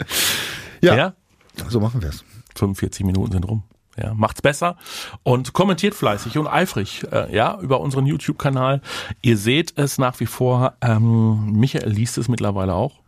ja, 0.80 0.94
ja? 0.96 1.14
so 1.68 1.80
machen 1.80 2.02
wir's. 2.02 2.24
45 2.56 3.04
Minuten 3.06 3.32
sind 3.32 3.44
rum. 3.48 3.62
Ja, 3.96 4.12
macht's 4.14 4.42
besser 4.42 4.76
und 5.22 5.52
kommentiert 5.52 5.94
fleißig 5.94 6.36
und 6.38 6.46
eifrig, 6.48 7.04
äh, 7.12 7.34
ja, 7.34 7.58
über 7.60 7.80
unseren 7.80 8.06
YouTube-Kanal. 8.06 8.80
Ihr 9.22 9.36
seht 9.38 9.78
es 9.78 9.98
nach 9.98 10.18
wie 10.20 10.26
vor. 10.26 10.74
Ähm, 10.80 11.52
Michael 11.52 11.88
liest 11.90 12.18
es 12.18 12.28
mittlerweile 12.28 12.74
auch. 12.74 13.00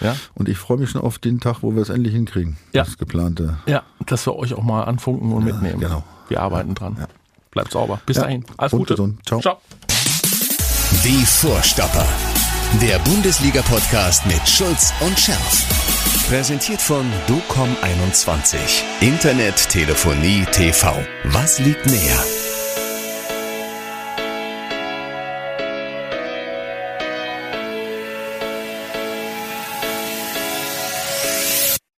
Ja, 0.00 0.16
Und 0.34 0.48
ich 0.48 0.58
freue 0.58 0.78
mich 0.78 0.90
schon 0.90 1.00
auf 1.02 1.18
den 1.20 1.38
Tag, 1.40 1.58
wo 1.62 1.74
wir 1.76 1.82
es 1.82 1.88
endlich 1.88 2.12
hinkriegen. 2.14 2.56
Ja. 2.72 2.82
Das 2.84 2.98
geplante. 2.98 3.58
ja, 3.66 3.82
dass 4.06 4.26
wir 4.26 4.34
euch 4.34 4.54
auch 4.54 4.62
mal 4.64 4.82
anfunken 4.84 5.32
und 5.32 5.44
mitnehmen. 5.44 5.78
genau. 5.78 6.02
Wir 6.28 6.40
arbeiten 6.40 6.74
dran. 6.74 7.06
Bleibt 7.52 7.70
sauber. 7.70 8.00
Bis 8.06 8.16
Ja. 8.16 8.24
dahin. 8.24 8.44
Alles 8.56 8.72
Und 8.72 8.78
Gute. 8.80 8.94
gesund. 8.94 9.20
Ciao. 9.26 9.40
Ciao. 9.40 9.58
Die 11.04 11.24
Vorstopper. 11.26 12.06
Der 12.80 12.98
Bundesliga-Podcast 13.00 14.26
mit 14.26 14.48
Schulz 14.48 14.92
und 15.00 15.16
Scherf. 15.20 15.83
Präsentiert 16.28 16.80
von 16.80 17.04
DOCOM21. 17.28 18.56
Internet, 19.00 19.68
Telefonie, 19.68 20.46
TV. 20.50 21.04
Was 21.24 21.58
liegt 21.58 21.84
näher? 21.84 22.33